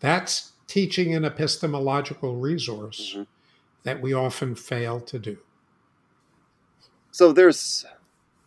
That's 0.00 0.52
teaching 0.66 1.14
an 1.14 1.24
epistemological 1.24 2.36
resource 2.36 3.12
mm-hmm. 3.12 3.22
that 3.82 4.00
we 4.00 4.12
often 4.12 4.54
fail 4.54 5.00
to 5.00 5.18
do. 5.18 5.38
So 7.10 7.32
there's 7.32 7.84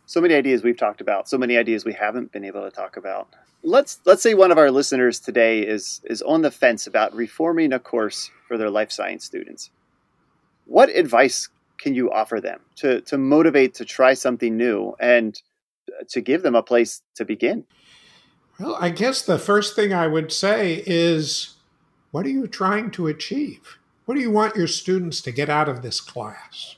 so 0.06 0.22
many 0.22 0.34
ideas 0.34 0.64
we've 0.64 0.78
talked 0.78 1.02
about, 1.02 1.30
so 1.30 1.38
many 1.38 1.58
ideas 1.58 1.86
we 1.86 1.94
haven't 1.94 2.32
been 2.32 2.44
able 2.44 2.64
to 2.64 2.72
talk 2.72 2.98
about. 2.98 3.30
Let's 3.64 4.00
let's 4.06 4.22
say 4.22 4.34
one 4.34 4.52
of 4.52 4.58
our 4.58 4.72
listeners 4.72 5.20
today 5.20 5.62
is 5.62 6.02
is 6.06 6.22
on 6.22 6.42
the 6.42 6.52
fence 6.52 6.88
about 6.88 7.14
reforming 7.16 7.74
a 7.74 7.80
course 7.80 8.30
for 8.48 8.58
their 8.58 8.70
life 8.70 8.92
science 8.92 9.26
students. 9.26 9.72
What 10.66 10.90
advice 10.90 11.50
can 11.78 11.94
you 11.94 12.12
offer 12.12 12.40
them 12.40 12.62
to 12.78 13.02
to 13.02 13.18
motivate 13.18 13.74
to 13.76 13.86
try 13.86 14.14
something 14.14 14.56
new 14.56 14.96
and 15.00 15.42
to 16.10 16.22
give 16.22 16.44
them 16.44 16.56
a 16.56 16.64
place 16.64 17.02
to 17.16 17.26
begin? 17.26 17.66
Well, 18.60 18.78
I 18.80 18.90
guess 18.90 19.22
the 19.22 19.38
first 19.38 19.76
thing 19.76 19.94
I 19.94 20.08
would 20.08 20.32
say 20.32 20.84
is 20.86 21.56
what 22.12 22.26
are 22.26 22.30
you 22.30 22.48
trying 22.48 22.92
to 22.92 23.08
achieve? 23.08 23.78
What 24.06 24.16
do 24.16 24.22
you 24.22 24.32
want 24.32 24.56
your 24.56 24.68
students 24.68 25.22
to 25.22 25.32
get 25.32 25.50
out 25.50 25.70
of 25.70 25.82
this 25.82 26.02
class? 26.02 26.76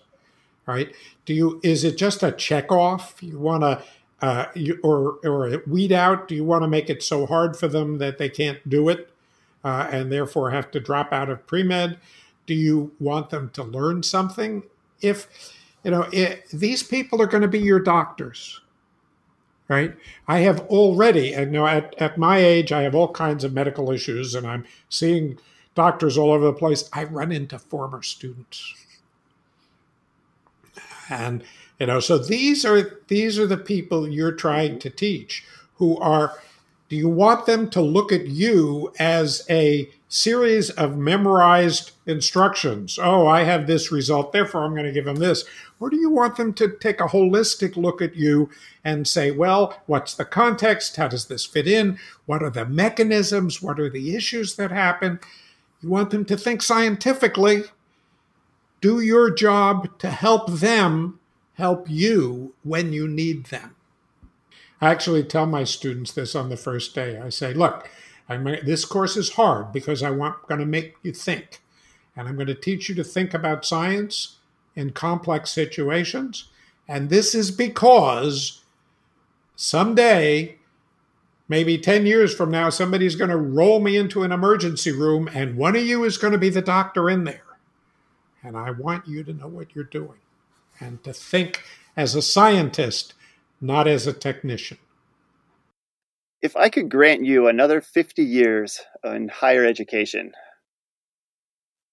Right? 0.65 0.93
Do 1.25 1.33
you 1.33 1.59
is 1.63 1.83
it 1.83 1.97
just 1.97 2.21
a 2.23 2.31
check 2.31 2.71
off? 2.71 3.15
You 3.21 3.39
want 3.39 3.63
to 3.63 3.83
uh, 4.21 4.45
you, 4.53 4.79
or 4.83 5.19
or 5.23 5.63
weed 5.65 5.91
out? 5.91 6.27
Do 6.27 6.35
you 6.35 6.43
want 6.43 6.63
to 6.63 6.67
make 6.67 6.89
it 6.89 7.01
so 7.01 7.25
hard 7.25 7.55
for 7.55 7.67
them 7.67 7.97
that 7.99 8.17
they 8.17 8.29
can't 8.29 8.67
do 8.67 8.89
it, 8.89 9.09
uh, 9.63 9.87
and 9.91 10.11
therefore 10.11 10.51
have 10.51 10.71
to 10.71 10.79
drop 10.79 11.13
out 11.13 11.29
of 11.29 11.45
pre 11.47 11.63
med? 11.63 11.97
Do 12.45 12.53
you 12.53 12.91
want 12.99 13.29
them 13.29 13.49
to 13.51 13.63
learn 13.63 14.03
something? 14.03 14.63
If 15.01 15.53
you 15.83 15.91
know 15.91 16.07
it, 16.11 16.49
these 16.51 16.83
people 16.83 17.21
are 17.21 17.27
going 17.27 17.43
to 17.43 17.47
be 17.47 17.59
your 17.59 17.79
doctors, 17.79 18.59
right? 19.69 19.95
I 20.27 20.39
have 20.39 20.61
already, 20.61 21.33
and 21.33 21.53
you 21.53 21.59
know, 21.59 21.67
at, 21.67 21.95
at 22.01 22.17
my 22.17 22.39
age, 22.39 22.71
I 22.71 22.81
have 22.81 22.95
all 22.95 23.11
kinds 23.13 23.43
of 23.43 23.53
medical 23.53 23.91
issues, 23.91 24.35
and 24.35 24.45
I'm 24.45 24.65
seeing 24.89 25.37
doctors 25.75 26.17
all 26.17 26.31
over 26.31 26.45
the 26.45 26.53
place. 26.53 26.89
I 26.91 27.05
run 27.05 27.31
into 27.31 27.59
former 27.59 28.01
students, 28.01 28.73
and 31.09 31.43
you 31.79 31.85
know, 31.85 31.99
so 31.99 32.17
these 32.17 32.65
are 32.65 32.99
these 33.07 33.39
are 33.39 33.47
the 33.47 33.57
people 33.57 34.07
you're 34.09 34.33
trying 34.33 34.79
to 34.79 34.89
teach 34.89 35.45
who 35.75 35.97
are 35.99 36.33
Do 36.89 36.95
you 36.95 37.07
want 37.07 37.45
them 37.45 37.69
to 37.69 37.81
look 37.81 38.11
at 38.11 38.27
you 38.27 38.91
as 38.99 39.45
a 39.49 39.89
series 40.09 40.71
of 40.71 40.97
memorized 40.97 41.91
instructions? 42.05 42.99
Oh, 43.01 43.27
I 43.27 43.43
have 43.43 43.67
this 43.67 43.91
result, 43.91 44.33
therefore 44.33 44.65
I'm 44.65 44.73
going 44.73 44.85
to 44.85 44.91
give 44.91 45.05
them 45.05 45.17
this. 45.17 45.45
Or 45.79 45.89
do 45.89 45.95
you 45.95 46.09
want 46.09 46.35
them 46.35 46.51
to 46.55 46.67
take 46.67 46.99
a 46.99 47.05
holistic 47.05 47.77
look 47.77 48.01
at 48.01 48.15
you 48.15 48.49
and 48.83 49.07
say, 49.07 49.31
well, 49.31 49.81
what's 49.85 50.15
the 50.15 50.25
context? 50.25 50.97
How 50.97 51.07
does 51.07 51.27
this 51.27 51.45
fit 51.45 51.67
in? 51.67 51.97
What 52.25 52.43
are 52.43 52.49
the 52.49 52.65
mechanisms? 52.65 53.61
What 53.61 53.79
are 53.79 53.89
the 53.89 54.15
issues 54.15 54.55
that 54.55 54.71
happen? 54.71 55.19
You 55.81 55.89
want 55.89 56.09
them 56.09 56.25
to 56.25 56.35
think 56.35 56.61
scientifically. 56.61 57.63
Do 58.81 58.99
your 58.99 59.29
job 59.29 59.97
to 59.99 60.09
help 60.09 60.49
them 60.51 61.19
help 61.53 61.89
you 61.89 62.55
when 62.63 62.91
you 62.93 63.07
need 63.07 63.45
them. 63.45 63.75
I 64.81 64.89
actually 64.89 65.23
tell 65.23 65.45
my 65.45 65.65
students 65.65 66.11
this 66.13 66.35
on 66.35 66.49
the 66.49 66.57
first 66.57 66.95
day. 66.95 67.19
I 67.19 67.29
say, 67.29 67.53
look, 67.53 67.89
I'm, 68.29 68.43
this 68.43 68.85
course 68.85 69.17
is 69.17 69.33
hard 69.33 69.71
because 69.73 70.03
I 70.03 70.11
want 70.11 70.47
going 70.47 70.59
to 70.59 70.65
make 70.65 70.95
you 71.03 71.11
think. 71.11 71.61
And 72.15 72.27
I'm 72.27 72.35
going 72.35 72.47
to 72.47 72.55
teach 72.55 72.87
you 72.87 72.95
to 72.95 73.03
think 73.03 73.33
about 73.33 73.65
science 73.65 74.37
in 74.75 74.91
complex 74.91 75.49
situations. 75.49 76.49
And 76.87 77.09
this 77.09 77.33
is 77.33 77.51
because 77.51 78.61
someday, 79.55 80.57
maybe 81.47 81.77
10 81.77 82.05
years 82.05 82.33
from 82.33 82.51
now, 82.51 82.69
somebody's 82.69 83.15
going 83.15 83.29
to 83.31 83.37
roll 83.37 83.79
me 83.79 83.97
into 83.97 84.23
an 84.23 84.31
emergency 84.31 84.91
room 84.91 85.29
and 85.33 85.57
one 85.57 85.75
of 85.75 85.83
you 85.83 86.03
is 86.03 86.17
going 86.17 86.33
to 86.33 86.39
be 86.39 86.49
the 86.49 86.61
doctor 86.61 87.09
in 87.09 87.23
there. 87.23 87.41
And 88.43 88.55
I 88.55 88.71
want 88.71 89.07
you 89.07 89.23
to 89.23 89.33
know 89.33 89.47
what 89.47 89.75
you're 89.75 89.83
doing 89.83 90.19
and 90.79 91.03
to 91.03 91.13
think 91.13 91.63
as 91.97 92.15
a 92.15 92.21
scientist 92.21 93.13
not 93.61 93.87
as 93.87 94.07
a 94.07 94.13
technician. 94.13 94.77
If 96.41 96.55
I 96.55 96.69
could 96.69 96.89
grant 96.89 97.25
you 97.25 97.47
another 97.47 97.81
50 97.81 98.23
years 98.23 98.81
in 99.03 99.27
higher 99.27 99.65
education, 99.65 100.31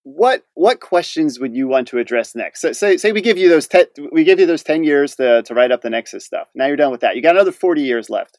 what 0.05 0.45
what 0.55 0.79
questions 0.79 1.41
would 1.41 1.57
you 1.57 1.67
want 1.67 1.89
to 1.89 1.99
address 1.99 2.37
next? 2.37 2.61
So, 2.61 2.73
say 2.73 2.97
say 2.97 3.11
we 3.11 3.21
give 3.21 3.39
you 3.39 3.49
those 3.49 3.67
te- 3.67 3.87
we 4.13 4.23
give 4.23 4.39
you 4.39 4.47
those 4.47 4.63
10 4.63 4.85
years 4.85 5.17
to, 5.17 5.43
to 5.43 5.55
write 5.55 5.73
up 5.73 5.83
the 5.83 5.91
Nexus 5.91 6.25
stuff. 6.25 6.47
Now 6.55 6.67
you're 6.67 6.77
done 6.77 6.93
with 6.93 7.01
that. 7.01 7.17
You 7.17 7.23
got 7.23 7.35
another 7.35 7.51
40 7.51 7.83
years 7.83 8.09
left. 8.09 8.39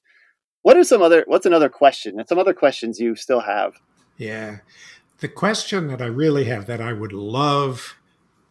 What 0.61 0.77
are 0.77 0.83
some 0.85 1.01
other 1.01 1.25
what's 1.27 1.45
another 1.45 1.67
question? 1.67 2.19
And 2.19 2.27
some 2.27 2.39
other 2.39 2.53
questions 2.53 3.01
you 3.01 3.15
still 3.15 3.41
have? 3.41 3.73
Yeah. 4.15 4.59
The 5.19 5.27
question 5.27 5.87
that 5.87 6.01
I 6.01 6.05
really 6.05 6.45
have 6.45 6.67
that 6.67 6.79
I 6.79 6.93
would 6.93 7.11
love 7.11 7.97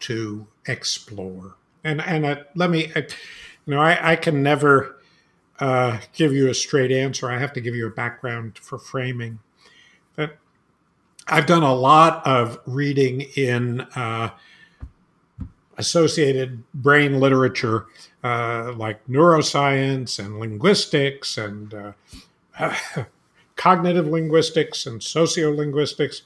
to 0.01 0.47
explore. 0.67 1.57
And 1.83 2.03
and 2.03 2.27
uh, 2.27 2.37
let 2.55 2.69
me 2.69 2.93
uh, 2.95 3.01
you 3.65 3.75
know, 3.75 3.81
I, 3.81 4.13
I 4.13 4.17
can 4.17 4.43
never 4.43 4.97
uh, 5.59 5.99
give 6.13 6.33
you 6.33 6.49
a 6.49 6.55
straight 6.55 6.93
answer. 6.93 7.31
I 7.31 7.39
have 7.39 7.53
to 7.55 7.61
give 7.61 7.75
you 7.75 7.87
a 7.87 7.91
background 7.91 8.59
for 8.59 8.79
framing. 8.79 9.39
But 10.15 10.39
I've 11.27 11.47
done 11.47 11.63
a 11.63 11.75
lot 11.75 12.27
of 12.27 12.59
reading 12.67 13.23
in 13.37 13.83
uh, 13.95 14.31
associated 15.79 16.63
brain 16.73 17.21
literature, 17.21 17.87
uh, 18.23 18.73
like 18.77 19.07
neuroscience 19.07 20.19
and 20.19 20.39
linguistics 20.39 21.39
and 21.39 21.75
uh, 21.75 21.93
cognitive 23.57 24.07
linguistics 24.07 24.87
and 24.87 25.01
sociolinguistics, 25.01 26.23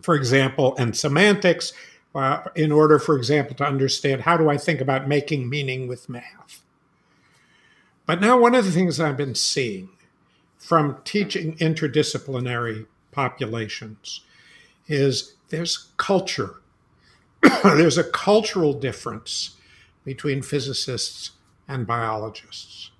for 0.00 0.14
example, 0.14 0.74
and 0.78 0.96
semantics 0.96 1.72
uh, 2.14 2.42
in 2.54 2.72
order, 2.72 2.98
for 2.98 3.16
example, 3.16 3.54
to 3.56 3.64
understand 3.64 4.22
how 4.22 4.36
do 4.36 4.48
I 4.48 4.56
think 4.56 4.80
about 4.80 5.08
making 5.08 5.48
meaning 5.48 5.86
with 5.86 6.08
math. 6.08 6.62
But 8.06 8.20
now, 8.20 8.38
one 8.38 8.54
of 8.54 8.64
the 8.64 8.70
things 8.70 9.00
I've 9.00 9.16
been 9.16 9.34
seeing 9.34 9.88
from 10.58 10.98
teaching 11.04 11.56
interdisciplinary 11.56 12.86
populations 13.10 14.20
is 14.86 15.34
there's 15.48 15.88
culture. 15.96 16.60
there's 17.64 17.98
a 17.98 18.04
cultural 18.04 18.72
difference 18.72 19.56
between 20.04 20.42
physicists 20.42 21.32
and 21.66 21.86
biologists. 21.86 22.90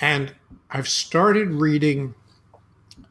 And 0.00 0.34
I've 0.70 0.88
started 0.88 1.50
reading 1.50 2.14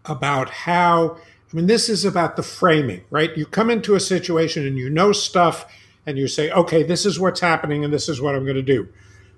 about 0.05 0.49
how 0.49 1.17
I 1.51 1.55
mean, 1.55 1.67
this 1.67 1.89
is 1.89 2.05
about 2.05 2.37
the 2.37 2.43
framing, 2.43 3.03
right? 3.09 3.35
You 3.35 3.45
come 3.45 3.69
into 3.69 3.95
a 3.95 3.99
situation 3.99 4.65
and 4.65 4.77
you 4.77 4.89
know 4.89 5.11
stuff 5.11 5.65
and 6.05 6.17
you 6.17 6.27
say, 6.27 6.49
okay, 6.51 6.81
this 6.81 7.05
is 7.05 7.19
what's 7.19 7.41
happening 7.41 7.83
and 7.83 7.93
this 7.93 8.07
is 8.07 8.21
what 8.21 8.35
I'm 8.35 8.43
going 8.43 8.55
to 8.55 8.61
do. 8.61 8.87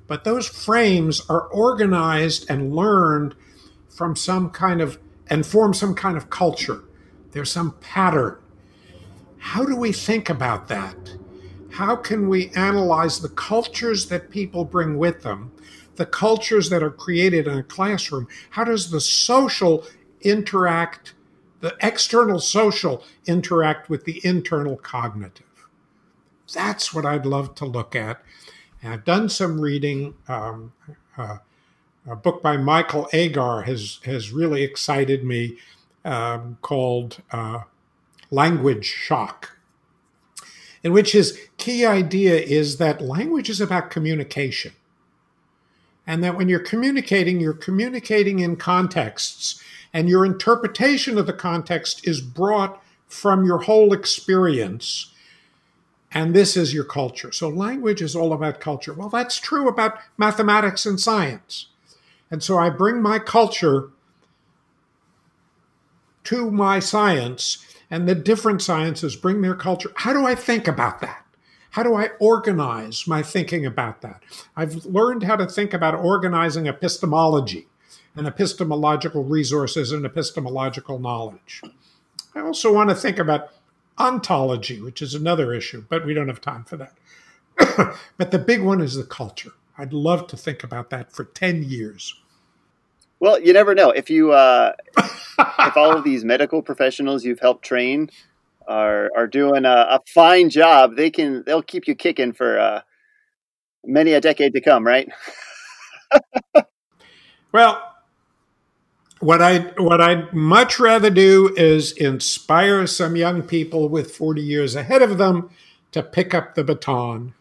But 0.08 0.24
those 0.24 0.48
frames 0.48 1.22
are 1.30 1.48
organized 1.48 2.46
and 2.50 2.76
learned 2.76 3.36
from 3.90 4.16
some 4.16 4.50
kind 4.50 4.82
of, 4.82 5.00
and 5.30 5.46
form 5.46 5.74
some 5.74 5.96
kind 5.96 6.18
of 6.18 6.30
culture. 6.30 6.84
There's 7.32 7.52
some 7.52 7.76
pattern. 7.80 8.38
How 9.38 9.66
do 9.66 9.76
we 9.76 9.92
think 9.92 10.30
about 10.30 10.68
that? 10.68 11.16
How 11.72 11.96
can 11.96 12.30
we 12.30 12.50
analyze 12.50 13.20
the 13.20 13.30
cultures 13.30 14.08
that 14.08 14.30
people 14.30 14.66
bring 14.66 14.98
with 14.98 15.24
them, 15.24 15.52
the 15.96 16.06
cultures 16.06 16.70
that 16.70 16.84
are 16.84 16.92
created 16.92 17.48
in 17.48 17.58
a 17.58 17.64
classroom? 17.64 18.28
How 18.52 18.64
does 18.64 18.92
the 18.92 19.02
social 19.02 19.86
interact? 20.22 21.14
the 21.64 21.78
external 21.80 22.40
social 22.40 23.06
interact 23.26 23.90
with 23.90 24.04
the 24.04 24.20
internal 24.26 24.76
cognitive. 24.76 25.70
That's 26.54 26.94
what 26.94 27.06
I'd 27.06 27.26
love 27.26 27.56
to 27.56 27.66
look 27.66 27.96
at. 27.96 28.22
And 28.84 28.94
I've 28.94 29.06
done 29.06 29.30
some 29.30 29.62
reading. 29.62 30.14
Um, 30.28 30.74
uh, 31.18 31.38
a 32.06 32.18
book 32.18 32.44
by 32.44 32.58
Michael 32.58 33.08
Agar 33.14 33.62
has 33.62 34.00
has 34.04 34.32
really 34.32 34.62
excited 34.62 35.24
me, 35.24 35.58
um, 36.04 36.58
called 36.62 37.22
uh, 37.32 37.62
"Language 38.30 38.86
Shock," 38.86 39.58
in 40.84 40.92
which 40.92 41.14
his 41.14 41.40
key 41.58 41.86
idea 41.86 42.36
is 42.36 42.78
that 42.78 43.02
language 43.02 43.50
is 43.50 43.62
about 43.62 43.90
communication, 43.90 44.74
and 46.06 46.22
that 46.22 46.36
when 46.36 46.50
you're 46.50 46.60
communicating, 46.60 47.40
you're 47.40 47.54
communicating 47.54 48.40
in 48.40 48.58
contexts 48.58 49.64
and 49.94 50.10
your 50.10 50.26
interpretation 50.26 51.18
of 51.18 51.28
the 51.28 51.34
context 51.34 52.06
is 52.06 52.20
brought 52.20 52.84
from 53.08 53.46
your 53.46 53.60
whole 53.60 53.94
experience. 53.94 55.13
And 56.14 56.34
this 56.34 56.56
is 56.56 56.74
your 56.74 56.84
culture. 56.84 57.32
So 57.32 57.50
language 57.50 58.02
is 58.02 58.16
all 58.16 58.34
about 58.34 58.60
culture. 58.60 58.94
Well, 58.94 59.10
that's 59.10 59.40
true 59.40 59.68
about 59.68 59.98
mathematics 60.18 60.86
and 60.86 61.00
science. 61.00 61.68
And 62.30 62.44
so 62.44 62.58
I 62.58 62.70
bring 62.70 63.02
my 63.02 63.20
culture 63.20 63.90
to 66.26 66.52
my 66.52 66.80
science, 66.80 67.66
and 67.90 68.08
the 68.08 68.16
different 68.16 68.62
sciences 68.62 69.16
bring 69.16 69.42
their 69.42 69.56
culture. 69.56 69.92
How 69.96 70.14
do 70.14 70.26
I 70.26 70.36
think 70.36 70.68
about 70.68 71.02
that? 71.02 71.26
How 71.72 71.84
do 71.84 71.96
I 71.96 72.12
organize 72.20 73.08
my 73.08 73.22
thinking 73.24 73.66
about 73.66 74.02
that? 74.02 74.24
I've 74.56 74.86
learned 74.86 75.24
how 75.24 75.36
to 75.36 75.48
think 75.48 75.74
about 75.74 75.96
organizing 75.96 76.68
epistemology 76.68 77.68
and 78.16 78.28
epistemological 78.28 79.24
resources 79.24 79.92
and 79.92 80.06
epistemological 80.06 81.00
knowledge. 81.00 81.62
I 82.36 82.42
also 82.42 82.72
want 82.72 82.90
to 82.90 82.96
think 82.96 83.20
about 83.20 83.50
ontology, 84.00 84.82
which 84.82 85.02
is 85.02 85.14
another 85.14 85.54
issue, 85.54 85.86
but 85.88 86.06
we 86.06 86.14
don't 86.14 86.28
have 86.28 86.42
time 86.42 86.64
for 86.64 86.78
that. 86.78 86.94
but 88.18 88.32
the 88.32 88.40
big 88.40 88.62
one 88.62 88.82
is 88.82 88.96
the 88.96 89.04
culture. 89.04 89.52
I'd 89.78 89.94
love 89.94 90.28
to 90.28 90.38
think 90.38 90.64
about 90.64 90.90
that 90.92 91.12
for 91.12 91.24
10 91.24 91.64
years. 91.64 92.16
Well, 93.20 93.40
you 93.40 93.54
never 93.54 93.74
know. 93.74 93.90
If 93.90 94.10
you, 94.10 94.32
uh, 94.32 94.74
if 94.98 95.78
all 95.78 95.96
of 95.96 96.04
these 96.04 96.26
medical 96.26 96.62
professionals 96.62 97.24
you've 97.24 97.40
helped 97.40 97.64
train 97.64 98.10
are 98.68 99.10
are 99.16 99.28
doing 99.28 99.66
a, 99.66 99.70
a 99.90 100.00
fine 100.14 100.50
job, 100.50 100.96
they 100.96 101.10
can 101.10 101.44
they'll 101.46 101.64
keep 101.64 101.88
you 101.88 101.96
kicking 101.96 102.34
for 102.34 102.60
uh, 102.60 102.82
many 103.86 104.14
a 104.14 104.22
decade 104.22 104.54
to 104.54 104.62
come, 104.62 104.86
right? 104.86 105.10
well, 107.52 107.93
what 109.24 109.42
I 109.42 109.60
what 109.78 110.02
I'd 110.02 110.34
much 110.34 110.80
rather 110.80 111.10
do 111.10 111.54
is 111.56 111.94
inspire 111.94 112.86
some 112.86 113.16
young 113.16 113.42
people 113.42 113.88
with 113.88 114.16
40 114.16 114.42
years 114.42 114.76
ahead 114.76 115.02
of 115.02 115.18
them 115.18 115.50
to 115.94 116.04
pick 116.04 116.34
up 116.34 116.56
the 116.56 116.64
baton 116.64 117.34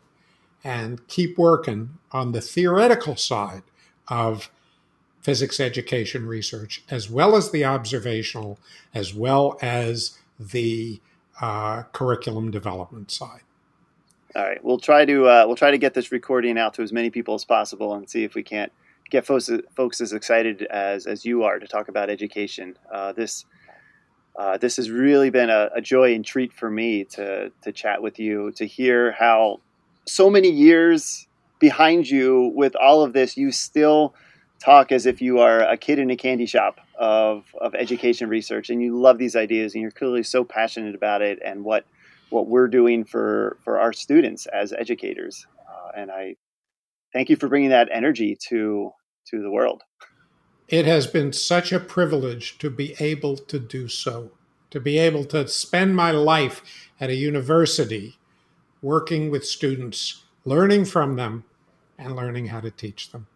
and 0.63 1.07
keep 1.09 1.37
working 1.37 1.99
on 2.13 2.33
the 2.33 2.41
theoretical 2.41 3.17
side 3.17 3.63
of 4.07 4.51
physics 5.23 5.59
education 5.59 6.27
research, 6.27 6.85
as 6.89 7.11
well 7.11 7.35
as 7.35 7.51
the 7.51 7.65
observational, 7.65 8.59
as 8.95 9.13
well 9.13 9.59
as 9.61 10.19
the 10.39 11.01
uh, 11.41 11.83
curriculum 11.93 12.51
development 12.51 13.11
side. 13.11 13.41
All 14.37 14.43
right, 14.45 14.63
we'll 14.65 14.79
try 14.79 15.05
to 15.05 15.27
uh, 15.27 15.45
we'll 15.47 15.57
try 15.57 15.73
to 15.73 15.79
get 15.79 15.95
this 15.95 16.13
recording 16.13 16.59
out 16.59 16.75
to 16.75 16.83
as 16.83 16.93
many 16.93 17.11
people 17.11 17.35
as 17.35 17.45
possible 17.45 17.95
and 17.95 18.09
see 18.09 18.23
if 18.23 18.35
we 18.35 18.45
can't 18.45 18.73
get 19.13 19.27
folks, 19.27 19.51
folks 19.77 20.01
as 20.01 20.13
excited 20.13 20.63
as, 20.63 21.07
as 21.07 21.25
you 21.25 21.45
are 21.45 21.59
to 21.59 21.67
talk 21.69 21.89
about 21.89 22.11
education. 22.11 22.77
Uh, 22.93 23.13
this 23.13 23.45
uh, 24.35 24.57
this 24.57 24.77
has 24.77 24.91
really 24.91 25.29
been 25.29 25.51
a, 25.51 25.69
a, 25.75 25.81
joy 25.83 26.15
and 26.15 26.25
treat 26.25 26.55
for 26.55 26.71
me 26.71 27.05
to 27.05 27.53
to 27.61 27.71
chat 27.71 28.03
with 28.03 28.19
you, 28.19 28.51
to 28.53 28.67
hear 28.67 29.13
how 29.13 29.61
so 30.09 30.31
many 30.31 30.49
years 30.49 31.29
behind 31.59 32.09
you 32.09 32.51
with 32.55 32.75
all 32.75 33.03
of 33.03 33.13
this, 33.13 33.37
you 33.37 33.53
still 33.53 34.15
talk 34.59 34.91
as 34.91 35.07
if 35.07 35.21
you 35.21 35.41
are 35.41 35.61
a 35.61 35.77
kid 35.77 35.99
in 35.99 36.11
a 36.11 36.17
candy 36.17 36.47
shop 36.47 36.81
of, 36.99 37.45
of 37.61 37.75
education 37.75 38.29
research 38.29 38.71
and 38.71 38.81
you 38.81 38.99
love 38.99 39.19
these 39.19 39.37
ideas 39.37 39.75
and 39.75 39.83
you're 39.83 39.91
clearly 39.91 40.23
so 40.23 40.45
passionate 40.45 40.95
about 40.95 41.21
it 41.21 41.39
and 41.45 41.65
what 41.65 41.85
what 42.31 42.47
we're 42.47 42.69
doing 42.69 43.05
for 43.05 43.59
for 43.65 43.79
our 43.79 43.93
students 43.93 44.47
as 44.47 44.73
educators 44.73 45.47
uh, 45.69 45.91
and 45.97 46.11
i 46.11 46.35
thank 47.13 47.29
you 47.29 47.37
for 47.37 47.49
bringing 47.49 47.71
that 47.71 47.89
energy 47.93 48.37
to 48.49 48.93
to 49.27 49.43
the 49.43 49.51
world. 49.51 49.83
It 50.69 50.87
has 50.87 51.07
been 51.07 51.33
such 51.33 51.73
a 51.73 51.81
privilege 51.81 52.59
to 52.59 52.71
be 52.71 52.95
able 52.99 53.37
to 53.37 53.59
do 53.59 53.89
so 53.89 54.31
to 54.73 54.81
be 54.81 54.99
able 54.99 55.27
to 55.27 55.47
spend 55.47 55.95
my 55.95 56.11
life 56.11 56.89
at 56.99 57.11
a 57.11 57.15
university 57.15 58.17
working 58.81 59.31
with 59.31 59.47
students 59.47 60.23
learning 60.47 60.87
from 60.87 61.15
them 61.17 61.45
and 61.99 62.17
learning 62.17 62.47
how 62.47 62.59
to 62.59 62.71
teach 62.71 63.13
them 63.13 63.27